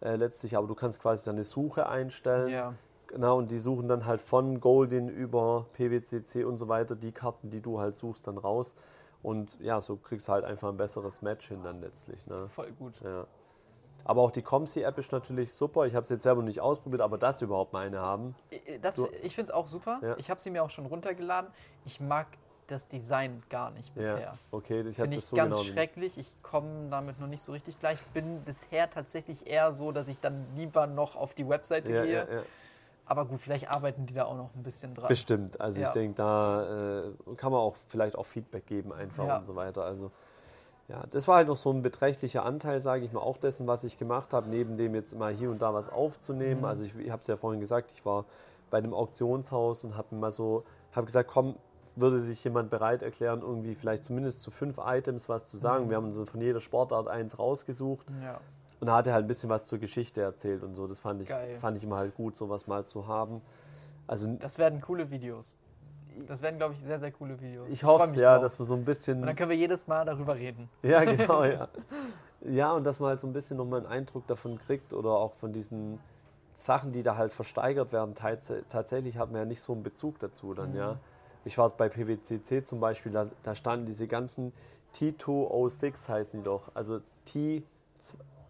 äh, 0.00 0.16
letztlich. 0.16 0.56
Aber 0.56 0.66
du 0.66 0.74
kannst 0.74 1.00
quasi 1.00 1.24
dann 1.24 1.36
eine 1.36 1.44
Suche 1.44 1.88
einstellen. 1.88 2.48
Ja. 2.48 2.74
Genau, 3.08 3.38
und 3.38 3.50
die 3.50 3.58
suchen 3.58 3.88
dann 3.88 4.06
halt 4.06 4.20
von 4.20 4.60
Golden 4.60 5.08
über 5.08 5.66
PWCC 5.74 6.44
und 6.44 6.56
so 6.56 6.68
weiter 6.68 6.96
die 6.96 7.12
Karten, 7.12 7.50
die 7.50 7.60
du 7.60 7.78
halt 7.78 7.94
suchst, 7.94 8.26
dann 8.26 8.38
raus. 8.38 8.76
Und 9.22 9.60
ja, 9.60 9.80
so 9.80 9.96
kriegst 9.96 10.28
du 10.28 10.32
halt 10.32 10.44
einfach 10.44 10.68
ein 10.68 10.76
besseres 10.76 11.22
Match 11.22 11.48
hin 11.48 11.62
dann 11.62 11.80
letztlich. 11.80 12.26
Ne? 12.26 12.48
Voll 12.48 12.72
gut. 12.72 13.00
Ja. 13.04 13.26
Aber 14.04 14.22
auch 14.22 14.30
die 14.30 14.42
Comsi-App 14.42 14.98
ist 14.98 15.12
natürlich 15.12 15.52
super. 15.52 15.86
Ich 15.86 15.94
habe 15.94 16.02
es 16.02 16.08
jetzt 16.08 16.24
selber 16.24 16.42
nicht 16.42 16.60
ausprobiert, 16.60 17.02
aber 17.02 17.18
dass 17.18 17.38
sie 17.38 17.44
überhaupt 17.44 17.72
mal 17.72 17.86
eine 17.86 18.00
haben. 18.00 18.34
Das, 18.80 18.96
So. 18.96 19.08
ich 19.22 19.34
finde 19.34 19.50
es 19.50 19.54
auch 19.54 19.68
super. 19.68 20.00
Ja. 20.02 20.16
Ich 20.18 20.28
habe 20.28 20.40
sie 20.40 20.50
mir 20.50 20.64
auch 20.64 20.70
schon 20.70 20.86
runtergeladen. 20.86 21.50
Ich 21.84 22.00
mag 22.00 22.26
das 22.66 22.88
Design 22.88 23.42
gar 23.48 23.70
nicht 23.70 23.94
bisher. 23.94 24.20
Ja, 24.20 24.34
okay, 24.50 24.80
ich 24.88 24.98
habe 24.98 25.12
ich 25.12 25.24
so 25.24 25.36
ganz 25.36 25.54
genau. 25.54 25.62
schrecklich. 25.62 26.16
Ich 26.18 26.32
komme 26.42 26.88
damit 26.90 27.20
noch 27.20 27.26
nicht 27.26 27.42
so 27.42 27.52
richtig 27.52 27.78
gleich. 27.78 27.98
Ich 28.00 28.10
bin 28.12 28.42
bisher 28.42 28.90
tatsächlich 28.90 29.46
eher 29.46 29.72
so, 29.72 29.92
dass 29.92 30.08
ich 30.08 30.18
dann 30.20 30.46
lieber 30.56 30.86
noch 30.86 31.14
auf 31.14 31.34
die 31.34 31.48
Webseite 31.48 31.92
Ja, 31.92 32.04
gehe. 32.04 32.44
Aber 33.12 33.26
gut, 33.26 33.42
vielleicht 33.42 33.68
arbeiten 33.70 34.06
die 34.06 34.14
da 34.14 34.24
auch 34.24 34.36
noch 34.38 34.54
ein 34.54 34.62
bisschen 34.62 34.94
dran. 34.94 35.08
Bestimmt. 35.08 35.60
Also 35.60 35.80
ich 35.82 35.86
Ja. 35.86 35.92
denke, 35.92 36.14
da 36.14 37.02
äh, 37.02 37.34
kann 37.36 37.52
man 37.52 37.60
auch 37.60 37.76
vielleicht 37.76 38.16
auch 38.16 38.24
Feedback 38.24 38.64
geben 38.66 38.90
einfach 38.90 39.26
Ja. 39.26 39.36
und 39.36 39.44
so 39.44 39.54
weiter. 39.54 39.84
Also 39.84 40.10
ja, 40.88 41.04
das 41.10 41.28
war 41.28 41.36
halt 41.36 41.48
noch 41.48 41.58
so 41.58 41.70
ein 41.70 41.82
beträchtlicher 41.82 42.42
Anteil, 42.42 42.80
sage 42.80 43.04
ich 43.04 43.12
mal, 43.12 43.20
auch 43.20 43.36
dessen, 43.36 43.66
was 43.66 43.84
ich 43.84 43.98
gemacht 43.98 44.32
habe, 44.32 44.48
neben 44.48 44.78
dem 44.78 44.94
jetzt 44.94 45.14
mal 45.14 45.30
hier 45.30 45.50
und 45.50 45.60
da 45.60 45.74
was 45.74 45.90
aufzunehmen. 45.90 46.60
Mhm. 46.60 46.64
Also 46.64 46.84
ich, 46.84 46.96
ich 46.96 47.10
habe 47.10 47.20
es 47.20 47.26
ja 47.26 47.36
vorhin 47.36 47.60
gesagt, 47.60 47.90
ich 47.90 48.02
war 48.06 48.24
bei 48.70 48.78
einem 48.78 48.94
Auktionshaus 48.94 49.84
und 49.84 49.94
habe 49.94 50.14
mal 50.14 50.30
so, 50.30 50.64
habe 50.92 51.04
gesagt, 51.04 51.28
komm, 51.30 51.56
würde 51.96 52.18
sich 52.18 52.42
jemand 52.42 52.70
bereit 52.70 53.02
erklären, 53.02 53.42
irgendwie 53.42 53.74
vielleicht 53.74 54.04
zumindest 54.04 54.40
zu 54.40 54.50
fünf 54.50 54.78
Items 54.82 55.28
was 55.28 55.48
zu 55.48 55.58
sagen. 55.58 55.84
Mhm. 55.84 55.90
Wir 55.90 55.96
haben 55.98 56.06
uns 56.06 56.30
von 56.30 56.40
jeder 56.40 56.60
Sportart 56.62 57.08
eins 57.08 57.38
rausgesucht 57.38 58.06
Ja. 58.22 58.40
Und 58.82 58.88
da 58.88 58.96
hat 58.96 59.06
er 59.06 59.12
halt 59.12 59.26
ein 59.26 59.28
bisschen 59.28 59.48
was 59.48 59.66
zur 59.66 59.78
Geschichte 59.78 60.22
erzählt 60.22 60.64
und 60.64 60.74
so. 60.74 60.88
Das 60.88 60.98
fand 60.98 61.22
ich, 61.22 61.28
Geil. 61.28 61.56
fand 61.60 61.76
ich 61.76 61.84
immer 61.84 61.98
halt 61.98 62.16
gut, 62.16 62.36
sowas 62.36 62.66
mal 62.66 62.84
zu 62.84 63.06
haben. 63.06 63.40
Also 64.08 64.26
Das 64.40 64.58
werden 64.58 64.80
coole 64.80 65.08
Videos. 65.08 65.54
Das 66.26 66.42
werden, 66.42 66.56
glaube 66.56 66.74
ich, 66.74 66.80
sehr, 66.82 66.98
sehr 66.98 67.12
coole 67.12 67.40
Videos. 67.40 67.68
ich 67.70 67.82
freu 67.82 68.00
hoffe 68.00 68.18
ja, 68.18 68.32
drauf. 68.32 68.42
dass 68.42 68.58
wir 68.58 68.66
so 68.66 68.74
ein 68.74 68.84
bisschen. 68.84 69.20
Und 69.20 69.26
dann 69.26 69.36
können 69.36 69.50
wir 69.50 69.56
jedes 69.56 69.86
Mal 69.86 70.04
darüber 70.04 70.34
reden. 70.34 70.68
Ja, 70.82 71.04
genau, 71.04 71.44
ja. 71.44 71.68
Ja, 72.40 72.72
und 72.72 72.82
dass 72.82 72.98
man 72.98 73.10
halt 73.10 73.20
so 73.20 73.28
ein 73.28 73.32
bisschen 73.32 73.56
nochmal 73.56 73.82
einen 73.82 73.88
Eindruck 73.88 74.26
davon 74.26 74.58
kriegt 74.58 74.92
oder 74.92 75.10
auch 75.10 75.34
von 75.34 75.52
diesen 75.52 76.00
Sachen, 76.54 76.90
die 76.90 77.04
da 77.04 77.16
halt 77.16 77.30
versteigert 77.30 77.92
werden. 77.92 78.16
Tats 78.16 78.52
tatsächlich 78.68 79.16
hat 79.16 79.30
man 79.30 79.42
ja 79.42 79.44
nicht 79.44 79.62
so 79.62 79.74
einen 79.74 79.84
Bezug 79.84 80.18
dazu 80.18 80.54
dann, 80.54 80.74
ja. 80.74 80.98
Ich 81.44 81.56
war 81.56 81.68
bei 81.70 81.88
PWCC 81.88 82.64
zum 82.64 82.80
Beispiel, 82.80 83.12
da, 83.12 83.28
da 83.44 83.54
standen 83.54 83.86
diese 83.86 84.08
ganzen 84.08 84.52
T206 84.92 86.08
heißen 86.08 86.40
die 86.40 86.44
doch, 86.44 86.72
also 86.74 86.98
T, 87.24 87.62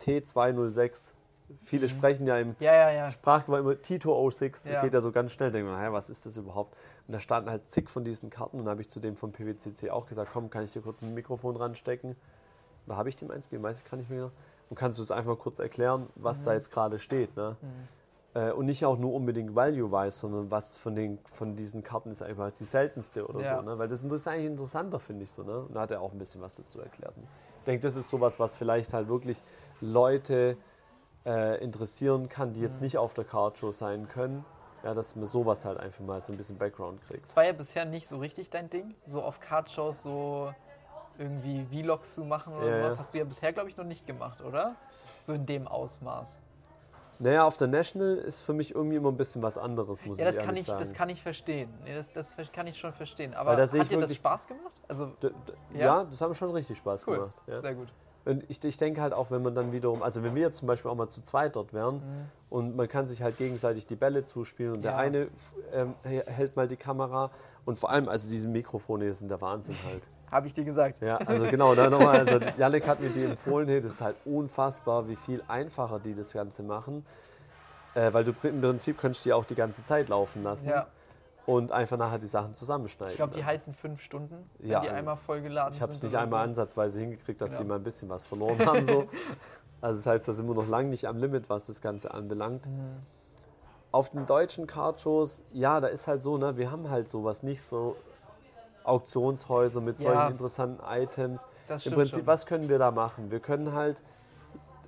T206. 0.03 1.13
Viele 1.61 1.89
sprechen 1.89 2.27
ja 2.27 2.39
im 2.39 2.57
Ja, 2.61 2.75
ja, 2.75 2.91
ja. 2.91 3.11
Sprachgebrauch 3.11 3.59
immer 3.59 3.73
T206, 3.73 4.71
Ja. 4.71 4.81
geht 4.81 4.95
ja 4.95 5.01
so 5.01 5.13
ganz 5.13 5.33
schnell, 5.33 5.51
denkt 5.51 5.69
man, 5.71 5.79
hä, 5.81 5.89
was 5.91 6.09
ist 6.09 6.25
das 6.25 6.37
überhaupt? 6.37 6.75
Und 7.07 7.13
da 7.13 7.19
standen 7.19 7.51
halt 7.51 7.69
zig 7.69 7.91
von 7.91 8.05
diesen 8.05 8.31
Karten 8.31 8.59
und 8.59 8.65
da 8.65 8.71
habe 8.71 8.81
ich 8.81 8.89
zu 8.89 9.01
dem 9.01 9.17
von 9.17 9.33
PWCC 9.33 9.91
auch 9.91 10.07
gesagt, 10.07 10.31
komm, 10.33 10.49
kann 10.51 10.65
ich 10.65 10.73
dir 10.73 10.81
kurz 10.83 11.03
ein 11.03 11.13
Mikrofon 11.15 11.57
ranstecken? 11.57 12.17
Da 12.87 12.97
habe 12.97 13.09
ich 13.11 13.17
dem 13.17 13.31
eins 13.31 13.47
gegeben, 13.51 13.63
weiß 13.65 13.81
ich 13.83 13.91
gar 13.91 13.97
nicht 13.99 14.09
mehr. 14.11 14.31
Und 14.71 14.77
kannst 14.77 14.99
du 14.99 15.03
es 15.03 15.11
einfach 15.11 15.39
kurz 15.39 15.59
erklären, 15.59 16.09
was 16.15 16.41
Mhm. 16.41 16.45
da 16.47 16.53
jetzt 16.55 16.71
gerade 16.71 16.99
steht, 16.99 17.37
ne? 17.37 17.57
Äh, 18.35 18.51
und 18.53 18.65
nicht 18.65 18.87
auch 18.87 18.97
nur 18.97 19.13
unbedingt 19.13 19.55
Value-wise, 19.55 20.17
sondern 20.19 20.51
was 20.51 20.79
von, 20.79 20.95
den, 20.95 21.19
von 21.25 21.55
diesen 21.55 21.83
Karten 21.83 22.11
ist 22.11 22.23
einfach 22.23 22.51
die 22.53 22.65
seltenste 22.65 23.27
oder 23.27 23.41
Ja. 23.41 23.57
so, 23.59 23.63
ne? 23.63 23.79
Weil 23.79 23.89
das 23.89 24.03
ist 24.03 24.27
eigentlich 24.27 24.47
interessanter, 24.47 24.99
finde 24.99 25.25
ich 25.25 25.31
so, 25.33 25.43
ne? 25.43 25.59
Und 25.67 25.75
da 25.75 25.83
hat 25.83 25.91
er 25.91 26.01
auch 26.01 26.13
ein 26.13 26.19
bisschen 26.19 26.41
was 26.41 26.55
dazu 26.55 26.81
erklärt. 26.81 27.13
Ich 27.59 27.65
denke, 27.67 27.83
das 27.83 27.95
ist 27.95 28.09
sowas, 28.09 28.41
was 28.41 28.57
vielleicht 28.57 28.95
halt 28.95 29.09
wirklich 29.11 29.43
Leute 29.83 30.57
äh, 31.27 31.63
interessieren 31.63 32.29
kann, 32.29 32.53
die 32.53 32.61
jetzt 32.63 32.77
Mhm. 32.77 32.83
nicht 32.85 32.99
auf 32.99 33.15
der 33.15 33.25
Cardshow 33.25 33.71
sein 33.73 34.09
können. 34.09 34.45
Ja, 34.83 34.95
dass 34.95 35.15
man 35.15 35.27
sowas 35.27 35.65
halt 35.65 35.79
einfach 35.79 36.01
mal 36.05 36.21
so 36.21 36.33
ein 36.33 36.37
bisschen 36.37 36.59
Background 36.59 37.01
kriegt. 37.03 37.27
Das 37.27 37.37
war 37.37 37.45
ja 37.45 37.53
bisher 37.53 37.85
nicht 37.85 38.09
so 38.09 38.17
richtig 38.19 38.51
dein 38.51 38.69
Ding, 38.69 38.95
so 39.07 39.23
auf 39.23 39.39
Cardshows 39.39 40.03
so 40.03 40.53
irgendwie 41.19 41.65
Vlogs 41.85 42.15
zu 42.17 42.25
machen 42.25 42.55
oder 42.57 42.67
Ja, 42.69 42.83
sowas. 42.85 42.99
Hast 42.99 43.15
du 43.15 43.19
ja 43.19 43.25
bisher, 43.25 43.53
glaube 43.53 43.69
ich, 43.69 43.77
noch 43.77 43.85
nicht 43.85 44.07
gemacht, 44.07 44.41
oder? 44.41 44.75
So 45.21 45.35
in 45.35 45.47
dem 45.47 45.69
Ausmaß. 45.69 46.41
Naja, 47.21 47.45
auf 47.47 47.57
der 47.57 47.69
National 47.69 48.17
ist 48.17 48.43
für 48.43 48.53
mich 48.55 48.75
irgendwie 48.75 48.97
immer 48.97 49.11
ein 49.11 49.17
bisschen 49.17 49.43
was 49.43 49.57
anderes, 49.57 50.05
muss 50.05 50.19
Ja, 50.19 50.29
ich 50.29 50.35
das 50.35 50.39
kann 50.45 50.47
ehrlich 50.57 50.63
ich, 50.63 50.67
sagen. 50.67 50.81
das 50.81 50.93
kann 50.95 51.09
ich 51.11 51.23
verstehen. 51.23 51.73
Nee, 51.85 51.95
das, 51.95 52.13
das 52.13 52.35
kann 52.53 52.67
ich 52.67 52.77
schon 52.77 52.93
verstehen. 52.93 53.35
Aber 53.35 53.53
hat 53.53 53.59
dir 53.59 53.65
ich 53.65 53.71
das 53.79 53.91
wirklich- 53.91 54.19
Spaß 54.19 54.49
gemacht? 54.49 54.73
Also, 54.89 55.13
Ja? 55.73 55.79
ja? 55.79 56.05
das 56.05 56.21
hat 56.21 56.29
mir 56.29 56.35
schon 56.35 56.51
richtig 56.51 56.79
Spaß 56.79 57.07
cool. 57.07 57.17
gemacht. 57.19 57.35
Ja. 57.47 57.61
Sehr 57.61 57.75
gut. 57.77 57.93
Und 58.25 58.45
ich, 58.49 58.63
ich 58.63 58.77
denke 58.77 59.01
halt 59.01 59.13
auch, 59.13 59.31
wenn 59.31 59.43
man 59.43 59.55
dann 59.55 59.73
wiederum, 59.73 60.03
also 60.03 60.23
wenn 60.23 60.35
wir 60.35 60.43
jetzt 60.43 60.59
zum 60.59 60.69
Beispiel 60.69 60.91
auch 60.91 60.95
mal 60.95 61.09
zu 61.09 61.23
zweit 61.23 61.57
dort 61.57 61.73
wären 61.73 62.03
und 62.51 62.77
man 62.77 62.89
kann 62.89 63.07
sich 63.09 63.23
halt 63.23 63.37
gegenseitig 63.37 63.87
die 63.87 63.97
Bälle 63.97 64.25
zuspielen 64.25 64.75
und 64.77 64.85
der 64.85 64.93
Ja. 64.93 64.99
eine 64.99 65.23
f- 65.23 65.55
ähm, 65.73 65.95
hält 66.05 66.55
mal 66.55 66.69
die 66.69 66.77
Kamera 66.77 67.31
und 67.65 67.79
vor 67.79 67.91
allem, 67.91 68.09
also 68.09 68.31
diese 68.31 68.47
Mikrofone 68.49 69.05
hier 69.05 69.15
sind 69.15 69.29
der 69.29 69.41
Wahnsinn 69.41 69.77
halt. 69.91 70.03
Habe 70.31 70.47
ich 70.47 70.55
dir 70.55 70.65
gesagt. 70.65 71.01
Ja, 71.01 71.17
also 71.19 71.47
genau, 71.47 71.75
da 71.75 71.91
nochmal, 71.91 72.21
also 72.21 72.39
Janik 72.57 72.87
hat 72.87 73.01
mir 73.01 73.11
die 73.11 73.25
empfohlen, 73.25 73.69
hey, 73.69 73.81
das 73.81 73.93
ist 73.95 74.01
halt 74.01 74.17
unfassbar, 74.25 75.09
wie 75.09 75.17
viel 75.17 75.43
einfacher 75.49 75.99
die 75.99 76.15
das 76.15 76.33
Ganze 76.33 76.63
machen. 76.63 77.05
Äh, 77.95 78.13
weil 78.15 78.25
du 78.25 78.33
im 78.45 78.61
Prinzip 78.63 78.97
könntest 78.99 79.25
die 79.27 79.33
auch 79.35 79.45
die 79.45 79.55
ganze 79.55 79.85
Zeit 79.85 80.09
laufen 80.09 80.43
lassen 80.43 80.71
Ja, 80.71 80.87
und 81.47 81.73
einfach 81.73 81.97
nachher 81.97 82.19
die 82.19 82.27
Sachen 82.29 82.55
zusammenschneiden. 82.55 83.13
ich 83.13 83.17
glaube, 83.17 83.35
die 83.35 83.45
halten 83.45 83.75
fünf 83.75 84.01
Stunden, 84.01 84.49
wenn 84.59 84.71
Ja, 84.71 84.81
die 84.81 84.89
einmal 84.91 85.17
vollgeladen 85.17 85.75
Ich 85.75 85.83
habe 85.83 85.93
es 85.93 86.01
sind 86.01 86.11
nicht 86.13 86.19
einmal 86.19 86.45
so. 86.45 86.51
ansatzweise 86.51 87.01
hingekriegt, 87.01 87.41
dass 87.41 87.53
die 87.53 87.57
Genau. 87.59 87.71
mal 87.71 87.75
ein 87.77 87.83
bisschen 87.83 88.09
was 88.09 88.25
verloren 88.25 88.65
haben. 88.65 88.85
So. 88.85 89.07
Also 89.81 89.99
das 89.99 90.07
heißt, 90.07 90.29
da 90.29 90.33
sind 90.33 90.47
wir 90.47 90.55
noch 90.55 90.69
lange 90.69 90.89
nicht 90.91 91.07
am 91.09 91.19
Limit, 91.19 91.51
was 91.51 91.67
das 91.67 91.81
Ganze 91.81 92.15
anbelangt. 92.15 92.67
Mhm. 92.67 92.99
Auf 93.91 94.11
den 94.11 94.25
deutschen 94.27 94.67
Cardshows, 94.69 95.43
ja, 95.53 95.81
da 95.81 95.89
ist 95.89 96.07
halt 96.07 96.23
so, 96.23 96.39
ne, 96.39 96.57
wir 96.57 96.71
haben 96.71 96.89
halt 96.89 97.09
sowas 97.09 97.43
nicht 97.43 97.63
so 97.63 97.97
Auktionshäuser 98.85 99.81
mit 99.81 99.99
Ja. 99.99 100.13
solchen 100.13 100.31
interessanten 100.33 100.83
Items. 100.89 101.47
Im 101.85 101.93
Prinzip, 101.95 102.19
schon. 102.21 102.27
was 102.27 102.47
können 102.47 102.69
wir 102.69 102.79
da 102.79 102.91
machen? 102.91 103.31
Wir 103.31 103.41
können 103.41 103.73
halt, 103.73 104.03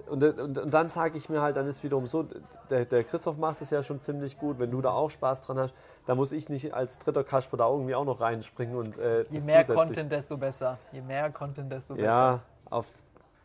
und, 0.08 0.22
und, 0.22 0.58
und 0.58 0.74
dann 0.74 0.90
sage 0.90 1.16
ich 1.18 1.28
mir 1.28 1.40
halt, 1.40 1.56
dann 1.56 1.66
ist 1.66 1.82
wiederum 1.82 2.06
so, 2.06 2.26
der, 2.70 2.84
der 2.84 3.04
Christoph 3.04 3.38
macht 3.38 3.60
es 3.62 3.70
ja 3.70 3.82
schon 3.82 4.00
ziemlich 4.00 4.38
gut, 4.38 4.58
wenn 4.58 4.70
du 4.70 4.80
da 4.80 4.90
auch 4.90 5.10
Spaß 5.10 5.46
dran 5.46 5.58
hast, 5.58 5.74
da 6.06 6.14
muss 6.14 6.32
ich 6.32 6.48
nicht 6.48 6.74
als 6.74 6.98
dritter 6.98 7.24
Kasper 7.24 7.56
da 7.56 7.68
irgendwie 7.68 7.94
auch 7.94 8.04
noch 8.04 8.20
reinspringen 8.20 8.76
und 8.76 8.98
äh, 8.98 9.24
Je 9.30 9.40
mehr 9.40 9.64
Content, 9.64 10.10
desto 10.10 10.36
besser. 10.36 10.78
Je 10.92 11.00
mehr 11.00 11.30
Content, 11.30 11.70
desto 11.70 11.94
ja, 11.96 12.32
besser. 12.32 12.48
auf 12.70 12.86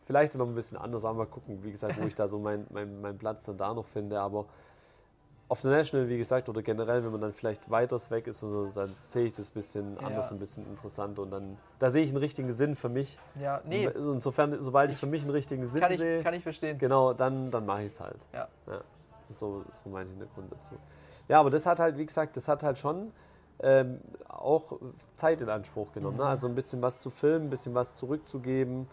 vielleicht 0.04 0.34
noch 0.34 0.48
ein 0.48 0.54
bisschen 0.56 0.76
anders, 0.76 1.04
aber 1.04 1.18
mal 1.18 1.26
gucken, 1.26 1.62
wie 1.62 1.70
gesagt, 1.70 2.00
wo 2.00 2.04
ich 2.04 2.16
da 2.16 2.26
so 2.26 2.40
meinen 2.40 2.66
mein, 2.70 3.00
mein 3.00 3.16
Platz 3.16 3.44
dann 3.44 3.56
da 3.56 3.72
noch 3.72 3.86
finde. 3.86 4.20
Aber 4.20 4.46
auf 5.50 5.62
der 5.62 5.72
National, 5.72 6.08
wie 6.08 6.16
gesagt, 6.16 6.48
oder 6.48 6.62
generell, 6.62 7.02
wenn 7.04 7.10
man 7.10 7.20
dann 7.20 7.32
vielleicht 7.32 7.68
weiters 7.70 8.08
weg 8.12 8.28
ist, 8.28 8.42
oder 8.44 8.70
so, 8.70 8.80
dann 8.82 8.92
sehe 8.94 9.26
ich 9.26 9.32
das 9.34 9.48
ein 9.50 9.54
bisschen 9.54 9.96
Ja. 9.96 10.06
anders, 10.06 10.30
ein 10.30 10.38
bisschen 10.38 10.64
interessanter 10.66 11.22
und 11.22 11.32
dann, 11.32 11.58
da 11.80 11.90
sehe 11.90 12.04
ich 12.04 12.10
einen 12.10 12.18
richtigen 12.18 12.52
Sinn 12.52 12.76
für 12.76 12.88
mich. 12.88 13.18
Ja, 13.34 13.60
nee, 13.64 13.88
Und 13.88 13.96
Insofern, 14.14 14.60
sobald 14.60 14.92
ich 14.92 14.96
für 14.96 15.06
mich 15.06 15.22
einen 15.22 15.32
richtigen 15.32 15.68
Sinn 15.68 15.80
kann 15.80 15.90
ich, 15.90 15.98
sehe, 15.98 16.22
kann 16.22 16.34
ich 16.34 16.44
verstehen. 16.44 16.78
genau, 16.78 17.12
dann, 17.14 17.50
dann 17.50 17.66
mache 17.66 17.80
ich 17.80 17.86
es 17.92 17.98
halt. 18.00 18.24
Ja. 18.32 18.46
Das 18.64 18.80
ist 19.28 19.40
so, 19.40 19.64
so 19.72 19.90
mein 19.90 20.08
Hintergrund 20.08 20.52
dazu. 20.52 20.76
Ja, 21.26 21.40
aber 21.40 21.50
das 21.50 21.66
hat 21.66 21.80
halt, 21.80 21.98
wie 21.98 22.06
gesagt, 22.06 22.36
das 22.36 22.46
hat 22.46 22.62
halt 22.62 22.78
schon 22.78 23.10
ähm, 23.60 23.98
auch 24.28 24.78
Zeit 25.14 25.40
in 25.40 25.48
Anspruch 25.48 25.90
genommen. 25.92 26.14
Mhm. 26.16 26.22
Ne? 26.22 26.28
Also 26.28 26.46
ein 26.46 26.54
bisschen 26.54 26.80
was 26.80 27.00
zu 27.00 27.10
filmen, 27.10 27.46
ein 27.46 27.50
bisschen 27.50 27.74
was 27.74 27.96
zurückzugeben, 27.96 28.86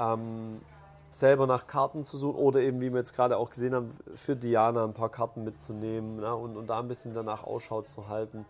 ähm, 0.00 0.60
selber 1.18 1.46
nach 1.46 1.66
Karten 1.66 2.04
zu 2.04 2.16
suchen 2.16 2.36
oder 2.36 2.60
eben, 2.60 2.80
wie 2.80 2.92
wir 2.92 2.98
jetzt 2.98 3.14
gerade 3.14 3.36
auch 3.36 3.50
gesehen 3.50 3.74
haben, 3.74 3.96
für 4.14 4.36
Diana 4.36 4.84
ein 4.84 4.94
paar 4.94 5.10
Karten 5.10 5.44
mitzunehmen 5.44 6.16
ne? 6.16 6.34
und, 6.34 6.56
und 6.56 6.68
da 6.68 6.80
ein 6.80 6.88
bisschen 6.88 7.14
danach 7.14 7.44
Ausschau 7.44 7.82
zu 7.82 8.08
halten. 8.08 8.44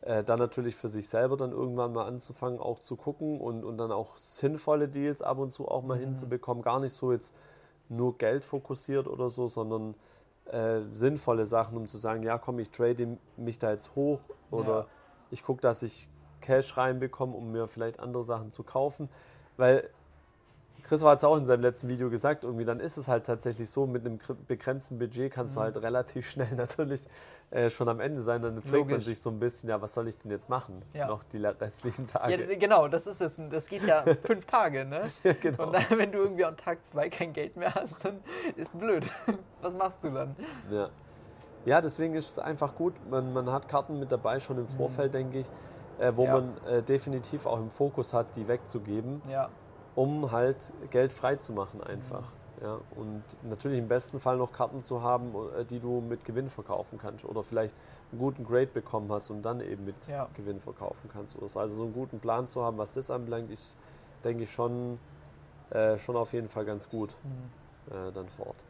Äh, 0.00 0.22
dann 0.22 0.38
natürlich 0.38 0.76
für 0.76 0.88
sich 0.88 1.08
selber 1.08 1.36
dann 1.36 1.52
irgendwann 1.52 1.92
mal 1.92 2.06
anzufangen, 2.06 2.60
auch 2.60 2.78
zu 2.78 2.96
gucken 2.96 3.40
und, 3.40 3.64
und 3.64 3.78
dann 3.78 3.90
auch 3.90 4.16
sinnvolle 4.16 4.88
Deals 4.88 5.22
ab 5.22 5.38
und 5.38 5.52
zu 5.52 5.68
auch 5.68 5.82
mal 5.82 5.96
mhm. 5.96 6.02
hinzubekommen. 6.02 6.62
Gar 6.62 6.80
nicht 6.80 6.92
so 6.92 7.12
jetzt 7.12 7.34
nur 7.88 8.16
Geld 8.16 8.44
fokussiert 8.44 9.08
oder 9.08 9.28
so, 9.28 9.48
sondern 9.48 9.94
äh, 10.46 10.80
sinnvolle 10.92 11.46
Sachen, 11.46 11.76
um 11.76 11.88
zu 11.88 11.98
sagen, 11.98 12.22
ja 12.22 12.38
komm, 12.38 12.58
ich 12.58 12.70
trade 12.70 13.18
mich 13.36 13.58
da 13.58 13.72
jetzt 13.72 13.94
hoch 13.96 14.20
oder 14.50 14.80
ja. 14.80 14.86
ich 15.30 15.42
gucke, 15.42 15.60
dass 15.60 15.82
ich 15.82 16.08
Cash 16.40 16.76
reinbekomme, 16.76 17.34
um 17.34 17.50
mir 17.50 17.66
vielleicht 17.66 17.98
andere 18.00 18.22
Sachen 18.22 18.52
zu 18.52 18.62
kaufen. 18.62 19.08
Weil 19.56 19.90
Chris 20.82 21.04
hat 21.04 21.18
es 21.18 21.24
auch 21.24 21.36
in 21.36 21.46
seinem 21.46 21.62
letzten 21.62 21.88
Video 21.88 22.10
gesagt, 22.10 22.44
irgendwie 22.44 22.64
dann 22.64 22.80
ist 22.80 22.96
es 22.96 23.08
halt 23.08 23.26
tatsächlich 23.26 23.70
so, 23.70 23.86
mit 23.86 24.06
einem 24.06 24.18
begrenzten 24.46 24.98
Budget 24.98 25.32
kannst 25.32 25.54
mhm. 25.54 25.60
du 25.60 25.64
halt 25.64 25.82
relativ 25.82 26.28
schnell 26.30 26.52
natürlich 26.56 27.02
äh, 27.50 27.70
schon 27.70 27.88
am 27.88 28.00
Ende 28.00 28.22
sein. 28.22 28.42
Dann 28.42 28.60
fragt 28.62 28.88
man 28.88 29.00
sich 29.00 29.20
so 29.20 29.30
ein 29.30 29.38
bisschen, 29.38 29.70
ja, 29.70 29.80
was 29.80 29.94
soll 29.94 30.08
ich 30.08 30.18
denn 30.18 30.30
jetzt 30.30 30.48
machen? 30.48 30.82
Ja. 30.92 31.06
Noch 31.06 31.24
die 31.24 31.38
restlichen 31.38 32.06
Tage. 32.06 32.50
Ja, 32.50 32.58
genau, 32.58 32.88
das 32.88 33.06
ist 33.06 33.20
es. 33.20 33.40
Das 33.50 33.68
geht 33.68 33.84
ja 33.84 34.04
fünf 34.22 34.44
Tage, 34.44 34.84
ne? 34.84 35.10
ja, 35.22 35.32
genau. 35.32 35.66
Und 35.66 35.72
dann, 35.72 35.86
wenn 35.90 36.12
du 36.12 36.18
irgendwie 36.18 36.44
an 36.44 36.56
Tag 36.56 36.84
zwei 36.86 37.08
kein 37.08 37.32
Geld 37.32 37.56
mehr 37.56 37.74
hast, 37.74 38.04
dann 38.04 38.20
ist 38.56 38.78
blöd. 38.78 39.10
Was 39.62 39.74
machst 39.74 40.04
du 40.04 40.10
dann? 40.10 40.36
Ja. 40.70 40.90
Ja, 41.64 41.80
deswegen 41.80 42.14
ist 42.14 42.32
es 42.32 42.38
einfach 42.38 42.74
gut. 42.74 42.94
Man, 43.10 43.32
man 43.32 43.50
hat 43.50 43.68
Karten 43.68 43.98
mit 43.98 44.12
dabei 44.12 44.40
schon 44.40 44.58
im 44.58 44.64
mhm. 44.64 44.68
Vorfeld, 44.68 45.12
mhm. 45.12 45.16
denke 45.16 45.38
ich, 45.40 45.50
äh, 45.98 46.12
wo 46.14 46.24
ja. 46.24 46.34
man 46.34 46.56
äh, 46.66 46.82
definitiv 46.82 47.46
auch 47.46 47.58
im 47.58 47.70
Fokus 47.70 48.14
hat, 48.14 48.36
die 48.36 48.46
wegzugeben. 48.46 49.22
Ja 49.28 49.48
um 49.98 50.30
halt 50.30 50.72
Geld 50.90 51.12
frei 51.12 51.34
zu 51.36 51.52
machen 51.52 51.82
einfach. 51.82 52.22
Ja, 52.62 52.78
und 52.94 53.22
natürlich 53.42 53.78
im 53.78 53.88
besten 53.88 54.20
Fall 54.20 54.36
noch 54.36 54.52
Karten 54.52 54.80
zu 54.80 55.02
haben, 55.02 55.34
äh, 55.56 55.64
die 55.64 55.80
du 55.80 56.00
mit 56.00 56.24
Gewinn 56.24 56.50
verkaufen 56.50 57.00
kannst 57.02 57.24
oder 57.24 57.42
vielleicht 57.42 57.74
einen 58.12 58.20
guten 58.20 58.44
Grade 58.44 58.68
bekommen 58.68 59.10
hast 59.10 59.30
und 59.30 59.42
dann 59.42 59.60
eben 59.60 59.84
mit 59.84 59.96
ja. 60.06 60.28
Gewinn 60.34 60.60
verkaufen 60.60 61.10
kannst. 61.12 61.36
Also 61.42 61.68
so 61.68 61.82
einen 61.82 61.92
guten 61.92 62.20
Plan 62.20 62.46
zu 62.46 62.62
haben, 62.62 62.78
was 62.78 62.94
das 62.94 63.10
anbelangt, 63.10 63.50
ich 63.50 63.64
denke 64.22 64.44
ich 64.44 64.52
schon, 64.52 65.00
äh, 65.70 65.98
schon 65.98 66.16
auf 66.16 66.32
jeden 66.32 66.48
Fall 66.48 66.64
ganz 66.64 66.88
gut 66.88 67.16
mhm. 67.24 67.92
äh, 67.92 68.12
dann 68.12 68.28
vor 68.28 68.48
Ort. 68.48 68.64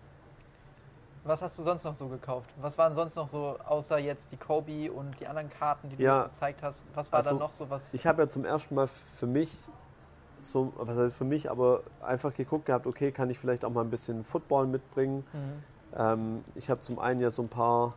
Was 1.25 1.43
hast 1.43 1.59
du 1.59 1.63
sonst 1.63 1.85
noch 1.85 1.95
so 1.95 2.09
gekauft? 2.09 2.49
Was 2.59 2.79
waren 2.79 2.95
sonst 2.95 3.17
noch 3.17 3.29
so, 3.29 3.59
außer 3.67 3.99
jetzt 3.99 4.33
die 4.33 4.39
Kobe 4.39 4.91
und 4.91 5.21
die 5.21 5.27
anderen 5.27 5.51
Karten, 5.51 5.91
die 5.91 5.97
du 5.97 6.03
ja, 6.03 6.23
gezeigt 6.23 6.63
hast? 6.63 6.85
Was 6.95 7.13
war 7.13 7.19
also, 7.19 7.31
da 7.33 7.37
noch 7.37 7.53
so 7.53 7.69
was? 7.69 7.93
Ich 7.93 8.07
habe 8.07 8.23
ja 8.23 8.29
zum 8.29 8.47
ersten 8.47 8.75
Mal 8.75 8.87
für 8.87 9.27
mich 9.27 9.69
so, 10.41 10.73
was 10.77 10.97
heißt 10.97 11.15
für 11.15 11.25
mich, 11.25 11.51
aber 11.51 11.83
einfach 12.01 12.35
geguckt 12.35 12.67
gehabt, 12.67 12.87
okay, 12.87 13.13
kann 13.13 13.31
ich 13.31 13.39
vielleicht 13.39 13.65
auch 13.65 13.71
mal 13.71 13.83
ein 13.83 13.91
bisschen 13.91 14.25
Football 14.25 14.67
mitbringen. 14.67 15.25
Mhm. 15.33 15.63
Ähm, 15.97 16.45
ich 16.55 16.71
habe 16.71 16.81
zum 16.81 16.99
einen 16.99 17.21
ja 17.21 17.31
so 17.31 17.43
ein 17.43 17.49
paar 17.49 17.95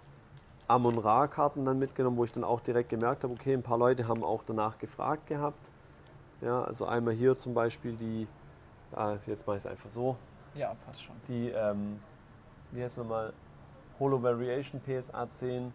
Amon-Ra-Karten 0.67 1.65
dann 1.65 1.79
mitgenommen, 1.79 2.17
wo 2.17 2.23
ich 2.23 2.31
dann 2.31 2.43
auch 2.43 2.61
direkt 2.61 2.89
gemerkt 2.89 3.23
habe, 3.23 3.33
okay, 3.33 3.53
ein 3.53 3.63
paar 3.63 3.77
Leute 3.77 4.07
haben 4.07 4.23
auch 4.23 4.43
danach 4.45 4.77
gefragt 4.77 5.27
gehabt. 5.27 5.71
Ja, 6.41 6.63
also 6.63 6.85
einmal 6.85 7.13
hier 7.13 7.37
zum 7.37 7.53
Beispiel 7.53 7.93
die, 7.93 8.27
ah, 8.93 9.17
jetzt 9.27 9.45
mache 9.45 9.57
ich 9.57 9.65
es 9.65 9.67
einfach 9.67 9.91
so. 9.91 10.15
Ja, 10.55 10.75
passt 10.85 11.03
schon. 11.03 11.15
Die, 11.27 11.49
ähm, 11.49 11.99
wie 12.71 12.81
heißt 12.81 12.97
es 12.97 13.03
nochmal, 13.03 13.33
Holo 13.99 14.21
Variation 14.21 14.81
PSA 14.81 15.29
10. 15.29 15.73